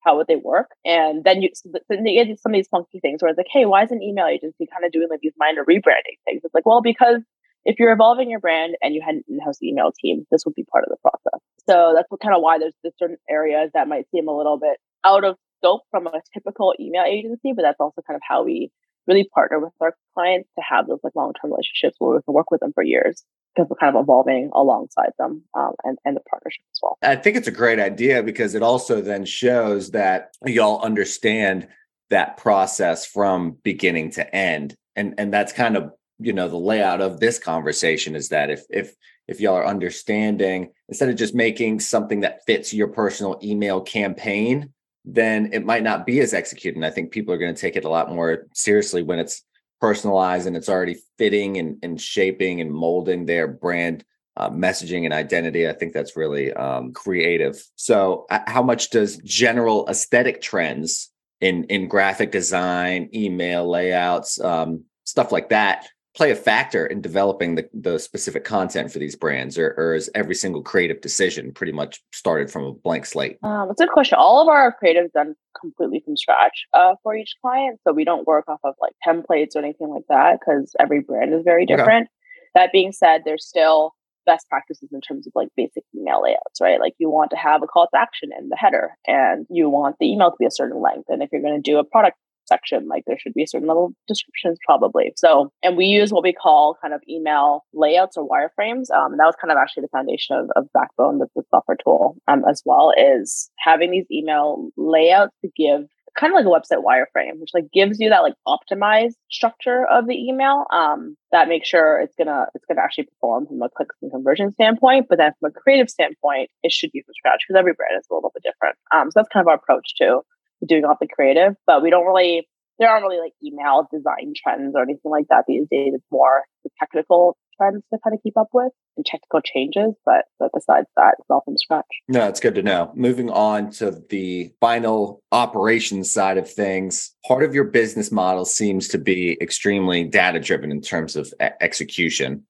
how 0.05 0.15
would 0.17 0.27
they 0.27 0.35
work? 0.35 0.69
And 0.85 1.23
then 1.23 1.41
you 1.41 1.49
so 1.53 1.69
then 1.89 2.03
they 2.03 2.13
get 2.13 2.39
some 2.39 2.53
of 2.53 2.57
these 2.57 2.67
funky 2.67 2.99
things 2.99 3.21
where 3.21 3.29
it's 3.29 3.37
like, 3.37 3.47
hey, 3.51 3.65
why 3.65 3.83
is 3.83 3.91
an 3.91 4.03
email 4.03 4.27
agency 4.27 4.67
kind 4.71 4.85
of 4.85 4.91
doing 4.91 5.07
like 5.09 5.19
these 5.21 5.33
minor 5.37 5.65
rebranding 5.65 6.21
things? 6.25 6.41
It's 6.43 6.53
like, 6.53 6.65
well, 6.65 6.81
because 6.81 7.21
if 7.65 7.79
you're 7.79 7.91
evolving 7.91 8.29
your 8.29 8.39
brand 8.39 8.75
and 8.81 8.93
you 8.93 9.01
had 9.03 9.15
an 9.15 9.23
in-house 9.27 9.61
email 9.61 9.91
team, 9.91 10.25
this 10.31 10.45
would 10.45 10.55
be 10.55 10.63
part 10.63 10.85
of 10.85 10.89
the 10.89 10.97
process. 11.01 11.41
So 11.67 11.93
that's 11.95 12.09
what, 12.09 12.21
kind 12.21 12.35
of 12.35 12.41
why 12.41 12.59
there's, 12.59 12.75
there's 12.83 12.93
certain 12.97 13.17
areas 13.29 13.71
that 13.73 13.87
might 13.87 14.05
seem 14.11 14.27
a 14.27 14.37
little 14.37 14.57
bit 14.57 14.77
out 15.03 15.23
of 15.23 15.35
scope 15.59 15.81
from 15.89 16.07
a 16.07 16.21
typical 16.33 16.75
email 16.79 17.03
agency, 17.03 17.53
but 17.53 17.63
that's 17.63 17.79
also 17.79 18.01
kind 18.07 18.15
of 18.15 18.21
how 18.27 18.43
we 18.43 18.71
really 19.07 19.27
partner 19.33 19.59
with 19.59 19.73
our 19.81 19.95
clients 20.13 20.49
to 20.57 20.63
have 20.67 20.87
those 20.87 20.99
like 21.03 21.13
long-term 21.15 21.51
relationships 21.51 21.95
where 21.99 22.15
we 22.15 22.21
can 22.23 22.33
work 22.33 22.51
with 22.51 22.59
them 22.59 22.71
for 22.73 22.83
years 22.83 23.23
because 23.55 23.69
we're 23.69 23.77
kind 23.77 23.95
of 23.95 24.01
evolving 24.01 24.49
alongside 24.53 25.11
them 25.17 25.43
um, 25.55 25.73
and, 25.83 25.97
and 26.05 26.15
the 26.15 26.21
partnership 26.29 26.63
as 26.73 26.79
well. 26.81 26.97
I 27.01 27.15
think 27.15 27.37
it's 27.37 27.47
a 27.47 27.51
great 27.51 27.79
idea 27.79 28.21
because 28.23 28.55
it 28.55 28.63
also 28.63 29.01
then 29.01 29.25
shows 29.25 29.91
that 29.91 30.35
y'all 30.45 30.81
understand 30.81 31.67
that 32.09 32.37
process 32.37 33.05
from 33.05 33.57
beginning 33.63 34.11
to 34.11 34.35
end. 34.35 34.75
And 34.95 35.15
and 35.17 35.33
that's 35.33 35.51
kind 35.51 35.75
of 35.75 35.91
you 36.19 36.33
know 36.33 36.47
the 36.47 36.57
layout 36.57 37.01
of 37.01 37.19
this 37.19 37.39
conversation 37.39 38.15
is 38.15 38.29
that 38.29 38.49
if 38.49 38.63
if 38.69 38.93
if 39.27 39.39
y'all 39.39 39.55
are 39.55 39.65
understanding 39.65 40.71
instead 40.87 41.09
of 41.09 41.15
just 41.15 41.35
making 41.35 41.79
something 41.79 42.21
that 42.21 42.45
fits 42.45 42.73
your 42.73 42.87
personal 42.87 43.39
email 43.43 43.81
campaign 43.81 44.71
then 45.03 45.49
it 45.53 45.65
might 45.65 45.83
not 45.83 46.05
be 46.05 46.19
as 46.19 46.33
executed 46.33 46.75
and 46.75 46.85
i 46.85 46.89
think 46.89 47.11
people 47.11 47.33
are 47.33 47.37
going 47.37 47.53
to 47.53 47.59
take 47.59 47.75
it 47.75 47.85
a 47.85 47.89
lot 47.89 48.13
more 48.13 48.47
seriously 48.53 49.03
when 49.03 49.19
it's 49.19 49.43
personalized 49.81 50.47
and 50.47 50.55
it's 50.55 50.69
already 50.69 50.97
fitting 51.17 51.57
and, 51.57 51.77
and 51.83 51.99
shaping 51.99 52.61
and 52.61 52.71
molding 52.71 53.25
their 53.25 53.47
brand 53.47 54.03
uh, 54.37 54.49
messaging 54.49 55.05
and 55.05 55.13
identity. 55.13 55.67
I 55.67 55.73
think 55.73 55.93
that's 55.93 56.17
really 56.17 56.51
um, 56.53 56.91
creative. 56.91 57.63
So, 57.75 58.25
uh, 58.29 58.39
how 58.47 58.63
much 58.63 58.89
does 58.89 59.17
general 59.17 59.87
aesthetic 59.87 60.41
trends 60.41 61.11
in 61.39 61.65
in 61.65 61.87
graphic 61.87 62.31
design, 62.31 63.09
email 63.13 63.69
layouts, 63.69 64.39
um, 64.41 64.85
stuff 65.05 65.31
like 65.31 65.49
that 65.49 65.87
play 66.15 66.31
a 66.31 66.35
factor 66.35 66.85
in 66.85 67.01
developing 67.01 67.55
the, 67.55 67.69
the 67.73 67.99
specific 67.99 68.43
content 68.43 68.91
for 68.91 68.99
these 68.99 69.15
brands 69.15 69.57
or, 69.57 69.75
or 69.77 69.95
is 69.95 70.09
every 70.15 70.35
single 70.35 70.61
creative 70.61 71.01
decision 71.01 71.51
pretty 71.51 71.73
much 71.73 72.01
started 72.13 72.49
from 72.49 72.63
a 72.63 72.71
blank 72.71 73.05
slate 73.05 73.37
um, 73.43 73.67
that's 73.67 73.81
a 73.81 73.85
good 73.85 73.91
question 73.91 74.17
all 74.17 74.41
of 74.41 74.47
our 74.47 74.71
creative 74.71 75.11
done 75.11 75.35
completely 75.59 76.01
from 76.03 76.15
scratch 76.15 76.65
uh, 76.73 76.95
for 77.03 77.15
each 77.15 77.33
client 77.41 77.79
so 77.85 77.93
we 77.93 78.03
don't 78.03 78.27
work 78.27 78.45
off 78.47 78.59
of 78.63 78.73
like 78.81 78.93
templates 79.05 79.55
or 79.55 79.59
anything 79.59 79.89
like 79.89 80.05
that 80.09 80.39
because 80.39 80.73
every 80.79 81.01
brand 81.01 81.33
is 81.33 81.41
very 81.43 81.65
different 81.65 82.03
okay. 82.03 82.51
that 82.55 82.71
being 82.71 82.91
said 82.91 83.21
there's 83.25 83.45
still 83.45 83.93
best 84.25 84.49
practices 84.49 84.89
in 84.91 85.01
terms 85.01 85.27
of 85.27 85.33
like 85.35 85.49
basic 85.55 85.83
email 85.95 86.21
layouts, 86.23 86.59
right? 86.59 86.79
Like 86.79 86.93
you 86.97 87.09
want 87.09 87.31
to 87.31 87.37
have 87.37 87.63
a 87.63 87.67
call 87.67 87.87
to 87.93 87.99
action 87.99 88.29
in 88.37 88.49
the 88.49 88.55
header 88.55 88.97
and 89.07 89.45
you 89.49 89.69
want 89.69 89.97
the 89.99 90.11
email 90.11 90.31
to 90.31 90.37
be 90.39 90.45
a 90.45 90.51
certain 90.51 90.81
length. 90.81 91.05
And 91.09 91.21
if 91.21 91.29
you're 91.31 91.41
going 91.41 91.61
to 91.61 91.71
do 91.71 91.77
a 91.77 91.83
product 91.83 92.17
section. 92.47 92.87
Like 92.87 93.03
there 93.07 93.17
should 93.19 93.33
be 93.33 93.43
a 93.43 93.47
certain 93.47 93.67
level 93.67 93.87
of 93.87 93.93
descriptions 94.07 94.57
probably. 94.65 95.13
So, 95.15 95.51
and 95.63 95.77
we 95.77 95.85
use 95.85 96.11
what 96.11 96.23
we 96.23 96.33
call 96.33 96.77
kind 96.81 96.93
of 96.93 97.01
email 97.09 97.63
layouts 97.73 98.17
or 98.17 98.27
wireframes. 98.27 98.91
Um, 98.91 99.13
and 99.13 99.19
that 99.19 99.25
was 99.25 99.35
kind 99.39 99.51
of 99.51 99.57
actually 99.57 99.81
the 99.81 99.89
foundation 99.89 100.37
of, 100.37 100.49
of 100.55 100.67
Backbone, 100.73 101.19
the, 101.19 101.27
the 101.35 101.43
software 101.49 101.77
tool 101.83 102.17
um, 102.27 102.43
as 102.49 102.61
well, 102.65 102.91
is 102.97 103.49
having 103.59 103.91
these 103.91 104.05
email 104.11 104.69
layouts 104.77 105.35
to 105.41 105.49
give 105.55 105.87
kind 106.17 106.33
of 106.33 106.35
like 106.35 106.45
a 106.45 106.49
website 106.49 106.83
wireframe, 106.83 107.39
which 107.39 107.51
like 107.53 107.65
gives 107.73 107.99
you 107.99 108.09
that 108.09 108.21
like 108.21 108.35
optimized 108.47 109.15
structure 109.29 109.85
of 109.91 110.07
the 110.07 110.15
email 110.15 110.65
um, 110.71 111.15
that 111.31 111.47
makes 111.47 111.67
sure 111.67 111.99
it's 111.99 112.15
gonna 112.17 112.45
it's 112.55 112.65
gonna 112.67 112.81
actually 112.81 113.05
perform 113.05 113.45
from 113.45 113.61
a 113.61 113.69
clicks 113.69 113.95
and 114.01 114.11
conversion 114.11 114.51
standpoint. 114.51 115.07
But 115.09 115.17
then 115.17 115.33
from 115.39 115.51
a 115.51 115.59
creative 115.59 115.89
standpoint, 115.89 116.49
it 116.63 116.71
should 116.71 116.91
be 116.91 117.01
from 117.01 117.13
scratch 117.15 117.41
because 117.47 117.59
every 117.59 117.73
brand 117.73 117.99
is 117.99 118.07
a 118.09 118.13
little 118.13 118.31
bit 118.33 118.43
different. 118.43 118.77
Um, 118.93 119.11
so 119.11 119.19
that's 119.19 119.29
kind 119.29 119.43
of 119.43 119.47
our 119.47 119.55
approach 119.55 119.93
too 119.99 120.21
doing 120.67 120.85
all 120.85 120.95
the 120.99 121.07
creative, 121.07 121.53
but 121.65 121.81
we 121.81 121.89
don't 121.89 122.05
really 122.05 122.47
there 122.79 122.89
aren't 122.89 123.03
really 123.03 123.19
like 123.19 123.33
email 123.43 123.87
design 123.91 124.33
trends 124.35 124.73
or 124.75 124.83
anything 124.83 125.11
like 125.11 125.25
that 125.29 125.45
these 125.47 125.67
days. 125.71 125.93
It's 125.93 126.05
more 126.11 126.43
the 126.63 126.69
technical 126.79 127.37
trends 127.57 127.83
to 127.93 127.99
kind 128.03 128.13
of 128.13 128.21
keep 128.21 128.37
up 128.37 128.49
with 128.53 128.71
and 128.97 129.05
technical 129.05 129.41
changes. 129.41 129.93
But 130.05 130.25
but 130.39 130.51
besides 130.53 130.87
that, 130.97 131.15
it's 131.19 131.29
all 131.29 131.41
from 131.45 131.57
scratch. 131.57 131.85
No, 132.07 132.27
it's 132.27 132.39
good 132.39 132.55
to 132.55 132.63
know. 132.63 132.91
Moving 132.95 133.29
on 133.29 133.71
to 133.73 134.01
the 134.09 134.51
final 134.59 135.21
operations 135.31 136.11
side 136.11 136.37
of 136.37 136.51
things, 136.51 137.13
part 137.25 137.43
of 137.43 137.53
your 137.53 137.65
business 137.65 138.11
model 138.11 138.45
seems 138.45 138.87
to 138.89 138.97
be 138.97 139.37
extremely 139.41 140.03
data 140.03 140.39
driven 140.39 140.71
in 140.71 140.81
terms 140.81 141.15
of 141.15 141.33
execution. 141.61 142.45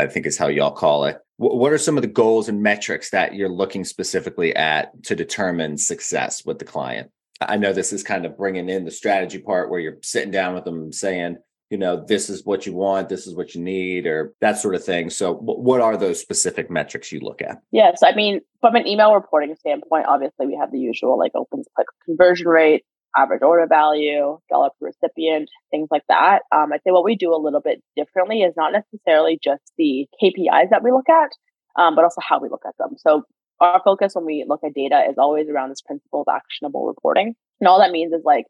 I 0.00 0.06
think 0.06 0.24
is 0.24 0.38
how 0.38 0.48
y'all 0.48 0.70
call 0.70 1.04
it. 1.04 1.18
What 1.36 1.70
are 1.70 1.76
some 1.76 1.98
of 1.98 2.02
the 2.02 2.08
goals 2.08 2.48
and 2.48 2.62
metrics 2.62 3.10
that 3.10 3.34
you're 3.34 3.50
looking 3.50 3.84
specifically 3.84 4.56
at 4.56 5.02
to 5.04 5.14
determine 5.14 5.76
success 5.76 6.46
with 6.46 6.58
the 6.58 6.64
client? 6.64 7.10
I 7.40 7.56
know 7.56 7.72
this 7.72 7.92
is 7.92 8.02
kind 8.02 8.24
of 8.24 8.36
bringing 8.36 8.68
in 8.68 8.84
the 8.84 8.90
strategy 8.90 9.38
part 9.38 9.70
where 9.70 9.80
you're 9.80 9.98
sitting 10.02 10.30
down 10.30 10.54
with 10.54 10.64
them 10.64 10.92
saying, 10.92 11.36
you 11.70 11.78
know, 11.78 12.04
this 12.06 12.30
is 12.30 12.44
what 12.44 12.64
you 12.64 12.72
want, 12.72 13.08
this 13.08 13.26
is 13.26 13.34
what 13.34 13.54
you 13.54 13.60
need, 13.60 14.06
or 14.06 14.32
that 14.40 14.58
sort 14.58 14.74
of 14.74 14.84
thing. 14.84 15.10
So, 15.10 15.34
what 15.34 15.80
are 15.80 15.96
those 15.96 16.20
specific 16.20 16.70
metrics 16.70 17.10
you 17.10 17.20
look 17.20 17.42
at? 17.42 17.60
Yes, 17.72 18.02
I 18.04 18.14
mean, 18.14 18.40
from 18.60 18.76
an 18.76 18.86
email 18.86 19.14
reporting 19.14 19.54
standpoint, 19.56 20.06
obviously 20.06 20.46
we 20.46 20.56
have 20.60 20.70
the 20.70 20.78
usual 20.78 21.18
like 21.18 21.32
open 21.34 21.64
click 21.74 21.88
conversion 22.04 22.46
rate, 22.46 22.84
average 23.16 23.42
order 23.42 23.66
value, 23.66 24.38
dollar 24.48 24.70
per 24.78 24.86
recipient, 24.86 25.48
things 25.70 25.88
like 25.90 26.04
that. 26.08 26.42
Um, 26.52 26.72
I'd 26.72 26.80
say 26.84 26.92
what 26.92 27.04
we 27.04 27.16
do 27.16 27.34
a 27.34 27.42
little 27.42 27.60
bit 27.60 27.82
differently 27.96 28.42
is 28.42 28.54
not 28.56 28.72
necessarily 28.72 29.38
just 29.42 29.62
the 29.76 30.06
KPIs 30.22 30.70
that 30.70 30.84
we 30.84 30.92
look 30.92 31.08
at, 31.08 31.30
um, 31.80 31.96
but 31.96 32.04
also 32.04 32.20
how 32.20 32.40
we 32.40 32.48
look 32.48 32.62
at 32.66 32.76
them. 32.78 32.90
So 32.96 33.24
our 33.60 33.80
focus 33.84 34.14
when 34.14 34.24
we 34.24 34.44
look 34.46 34.60
at 34.64 34.74
data 34.74 35.04
is 35.08 35.16
always 35.18 35.48
around 35.48 35.70
this 35.70 35.80
principle 35.80 36.22
of 36.22 36.34
actionable 36.34 36.86
reporting. 36.86 37.34
And 37.60 37.68
all 37.68 37.80
that 37.80 37.90
means 37.90 38.12
is 38.12 38.22
like 38.24 38.44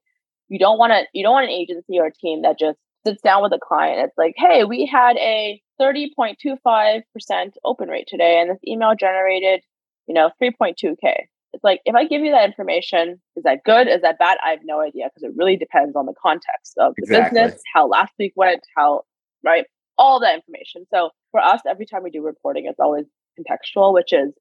you 0.48 0.58
don't 0.58 0.78
want 0.78 0.92
to 0.92 1.04
you 1.12 1.22
don't 1.22 1.32
want 1.32 1.46
an 1.46 1.52
agency 1.52 1.98
or 1.98 2.06
a 2.06 2.12
team 2.12 2.42
that 2.42 2.58
just 2.58 2.78
sits 3.06 3.22
down 3.22 3.42
with 3.42 3.52
a 3.52 3.58
client. 3.62 4.00
It's 4.04 4.18
like, 4.18 4.34
hey, 4.36 4.64
we 4.64 4.86
had 4.86 5.16
a 5.18 5.60
30.25% 5.80 7.02
open 7.64 7.88
rate 7.88 8.08
today, 8.08 8.40
and 8.40 8.50
this 8.50 8.58
email 8.66 8.94
generated, 8.98 9.60
you 10.06 10.14
know, 10.14 10.30
3.2K. 10.42 10.96
It's 11.52 11.64
like 11.64 11.80
if 11.84 11.94
I 11.94 12.04
give 12.04 12.22
you 12.22 12.32
that 12.32 12.44
information, 12.44 13.20
is 13.36 13.44
that 13.44 13.60
good? 13.64 13.88
Is 13.88 14.02
that 14.02 14.18
bad? 14.18 14.38
I 14.44 14.50
have 14.50 14.60
no 14.64 14.80
idea 14.80 15.04
because 15.06 15.22
it 15.22 15.36
really 15.36 15.56
depends 15.56 15.96
on 15.96 16.06
the 16.06 16.14
context 16.20 16.74
of 16.78 16.94
the 16.96 17.04
exactly. 17.04 17.40
business, 17.40 17.62
how 17.72 17.86
last 17.86 18.12
week 18.18 18.32
went, 18.36 18.60
how 18.76 19.02
right, 19.44 19.64
all 19.96 20.20
that 20.20 20.34
information. 20.34 20.84
So 20.92 21.10
for 21.30 21.40
us, 21.40 21.60
every 21.68 21.86
time 21.86 22.02
we 22.02 22.10
do 22.10 22.22
reporting, 22.22 22.66
it's 22.66 22.80
always 22.80 23.06
contextual, 23.38 23.94
which 23.94 24.12
is 24.12 24.32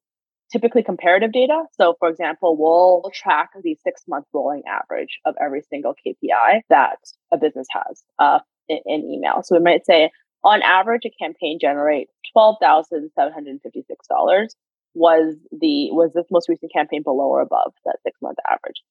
typically 0.52 0.82
comparative 0.82 1.32
data. 1.32 1.64
So, 1.72 1.94
for 1.98 2.08
example, 2.08 2.56
we'll 2.56 3.10
track 3.14 3.50
the 3.62 3.76
six 3.82 4.02
month 4.08 4.26
rolling 4.32 4.62
average 4.66 5.18
of 5.24 5.34
every 5.40 5.62
single 5.68 5.94
KPI 5.94 6.60
that 6.70 6.98
a 7.32 7.38
business 7.38 7.66
has 7.70 8.02
uh, 8.18 8.38
in, 8.68 8.78
in 8.86 9.04
email. 9.04 9.42
So, 9.42 9.56
we 9.56 9.62
might 9.62 9.86
say 9.86 10.10
on 10.44 10.62
average, 10.62 11.02
a 11.04 11.10
campaign 11.10 11.58
generates 11.60 12.12
twelve 12.32 12.56
thousand 12.60 13.10
seven 13.14 13.32
hundred 13.32 13.60
fifty 13.62 13.84
six 13.88 14.06
dollars. 14.06 14.54
Was 14.94 15.34
the 15.50 15.90
was 15.90 16.12
this 16.14 16.26
most 16.30 16.48
recent 16.48 16.72
campaign 16.72 17.02
below 17.02 17.26
or 17.26 17.40
above 17.40 17.72
that 17.84 17.98
six 18.02 18.16
month 18.22 18.38
average? 18.48 18.82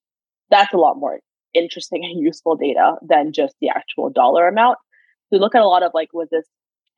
That's 0.51 0.73
a 0.73 0.77
lot 0.77 0.97
more 0.97 1.19
interesting 1.53 2.03
and 2.03 2.21
useful 2.21 2.55
data 2.55 2.95
than 3.01 3.31
just 3.31 3.55
the 3.61 3.69
actual 3.69 4.09
dollar 4.09 4.47
amount. 4.47 4.77
So 5.23 5.37
we 5.37 5.39
look 5.39 5.55
at 5.55 5.61
a 5.61 5.67
lot 5.67 5.81
of 5.81 5.91
like, 5.93 6.09
was 6.13 6.27
this 6.29 6.45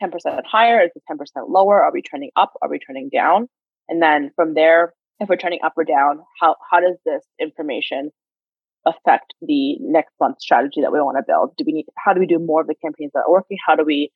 10% 0.02 0.12
higher? 0.46 0.82
Is 0.82 0.92
it 0.96 1.04
10% 1.10 1.28
lower? 1.48 1.82
Are 1.82 1.94
we 1.94 2.02
trending 2.02 2.32
up? 2.36 2.54
Are 2.62 2.70
we 2.70 2.80
trending 2.80 3.10
down? 3.10 3.48
And 3.90 4.02
then 4.02 4.32
from 4.36 4.54
there, 4.54 4.94
if 5.20 5.30
we're 5.30 5.38
trending 5.38 5.62
up 5.64 5.74
or 5.78 5.84
down, 5.84 6.20
how, 6.40 6.56
how 6.70 6.80
does 6.80 6.98
this 7.06 7.24
information 7.40 8.12
affect 8.86 9.34
the 9.42 9.78
next 9.80 10.14
month 10.20 10.40
strategy 10.40 10.82
that 10.82 10.92
we 10.92 11.00
want 11.00 11.18
to 11.18 11.24
build? 11.28 11.54
Do 11.58 11.64
we 11.66 11.74
need, 11.74 11.86
how 11.98 12.14
do 12.14 12.20
we 12.20 12.28
do 12.28 12.40
more 12.40 12.62
of 12.62 12.68
the 12.68 12.76
campaigns 12.76 13.12
that 13.14 13.24
are 13.28 13.32
working? 13.32 13.58
How 13.66 13.76
do 13.76 13.84
we 13.86 14.12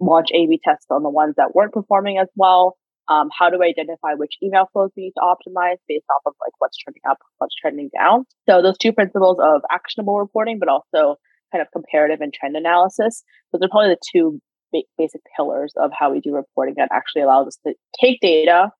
launch 0.00 0.28
A-B 0.34 0.60
tests 0.64 0.86
on 0.90 1.02
the 1.02 1.10
ones 1.10 1.34
that 1.36 1.54
weren't 1.54 1.72
performing 1.72 2.18
as 2.18 2.28
well? 2.36 2.76
Um, 3.08 3.30
how 3.36 3.50
do 3.50 3.58
we 3.58 3.66
identify 3.66 4.14
which 4.14 4.34
email 4.42 4.68
flows 4.72 4.90
we 4.96 5.04
need 5.04 5.12
to 5.16 5.22
optimize 5.22 5.76
based 5.88 6.06
off 6.10 6.22
of 6.26 6.34
like 6.40 6.52
what's 6.58 6.76
trending 6.76 7.02
up, 7.08 7.18
what's 7.38 7.54
trending 7.60 7.90
down? 7.96 8.24
So 8.48 8.62
those 8.62 8.78
two 8.78 8.92
principles 8.92 9.38
of 9.42 9.62
actionable 9.70 10.18
reporting, 10.18 10.58
but 10.58 10.68
also 10.68 11.16
kind 11.52 11.60
of 11.62 11.68
comparative 11.72 12.20
and 12.20 12.32
trend 12.32 12.56
analysis. 12.56 13.22
Those 13.52 13.62
are 13.62 13.68
probably 13.68 13.90
the 13.90 14.00
two 14.12 14.40
ba- 14.72 14.88
basic 14.96 15.20
pillars 15.36 15.74
of 15.76 15.90
how 15.96 16.12
we 16.12 16.20
do 16.20 16.34
reporting 16.34 16.74
that 16.78 16.88
actually 16.92 17.22
allows 17.22 17.48
us 17.48 17.58
to 17.66 17.74
take 18.00 18.20
data, 18.20 18.70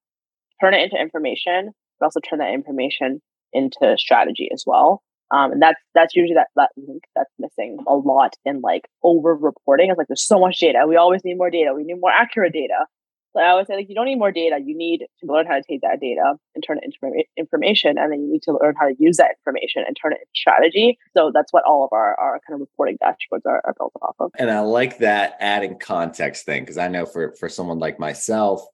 turn 0.62 0.74
it 0.74 0.82
into 0.82 1.00
information, 1.00 1.72
but 1.98 2.06
also 2.06 2.20
turn 2.20 2.38
that 2.38 2.52
information 2.54 3.20
into 3.52 3.96
strategy 3.98 4.48
as 4.52 4.64
well. 4.66 5.02
Um, 5.32 5.52
and 5.52 5.62
that's 5.62 5.80
that's 5.94 6.14
usually 6.14 6.34
that 6.34 6.48
that 6.56 6.70
link 6.76 7.04
that's 7.16 7.30
missing 7.38 7.78
a 7.88 7.94
lot 7.94 8.34
in 8.44 8.60
like 8.60 8.82
over 9.02 9.34
reporting. 9.34 9.90
It's 9.90 9.98
like 9.98 10.08
there's 10.08 10.26
so 10.26 10.38
much 10.38 10.58
data. 10.58 10.84
We 10.86 10.96
always 10.96 11.24
need 11.24 11.38
more 11.38 11.50
data. 11.50 11.72
We 11.74 11.84
need 11.84 12.00
more 12.00 12.10
accurate 12.10 12.52
data. 12.52 12.86
So 13.34 13.40
I 13.40 13.48
always 13.48 13.66
say 13.66 13.76
like 13.76 13.88
you 13.88 13.94
don't 13.94 14.04
need 14.04 14.18
more 14.18 14.30
data. 14.30 14.58
You 14.62 14.76
need 14.76 15.06
to 15.20 15.26
learn 15.26 15.46
how 15.46 15.54
to 15.54 15.62
take 15.66 15.80
that 15.80 16.00
data 16.02 16.34
and 16.54 16.62
turn 16.66 16.78
it 16.78 16.84
into 16.84 17.24
information, 17.38 17.96
and 17.96 18.12
then 18.12 18.20
you 18.20 18.30
need 18.30 18.42
to 18.42 18.58
learn 18.60 18.74
how 18.78 18.88
to 18.88 18.94
use 18.98 19.16
that 19.16 19.30
information 19.40 19.84
and 19.86 19.96
turn 20.00 20.12
it 20.12 20.16
into 20.16 20.32
strategy. 20.36 20.98
So 21.16 21.30
that's 21.32 21.50
what 21.50 21.64
all 21.64 21.82
of 21.82 21.88
our, 21.92 22.14
our 22.20 22.40
kind 22.46 22.60
of 22.60 22.60
reporting 22.60 22.98
dashboards 23.02 23.46
are, 23.46 23.62
are 23.64 23.74
built 23.78 23.94
off 24.02 24.16
of. 24.20 24.32
And 24.38 24.50
I 24.50 24.60
like 24.60 24.98
that 24.98 25.38
adding 25.40 25.78
context 25.78 26.44
thing 26.44 26.62
because 26.62 26.76
I 26.76 26.88
know 26.88 27.06
for 27.06 27.32
for 27.40 27.48
someone 27.48 27.78
like 27.78 27.98
myself, 27.98 28.66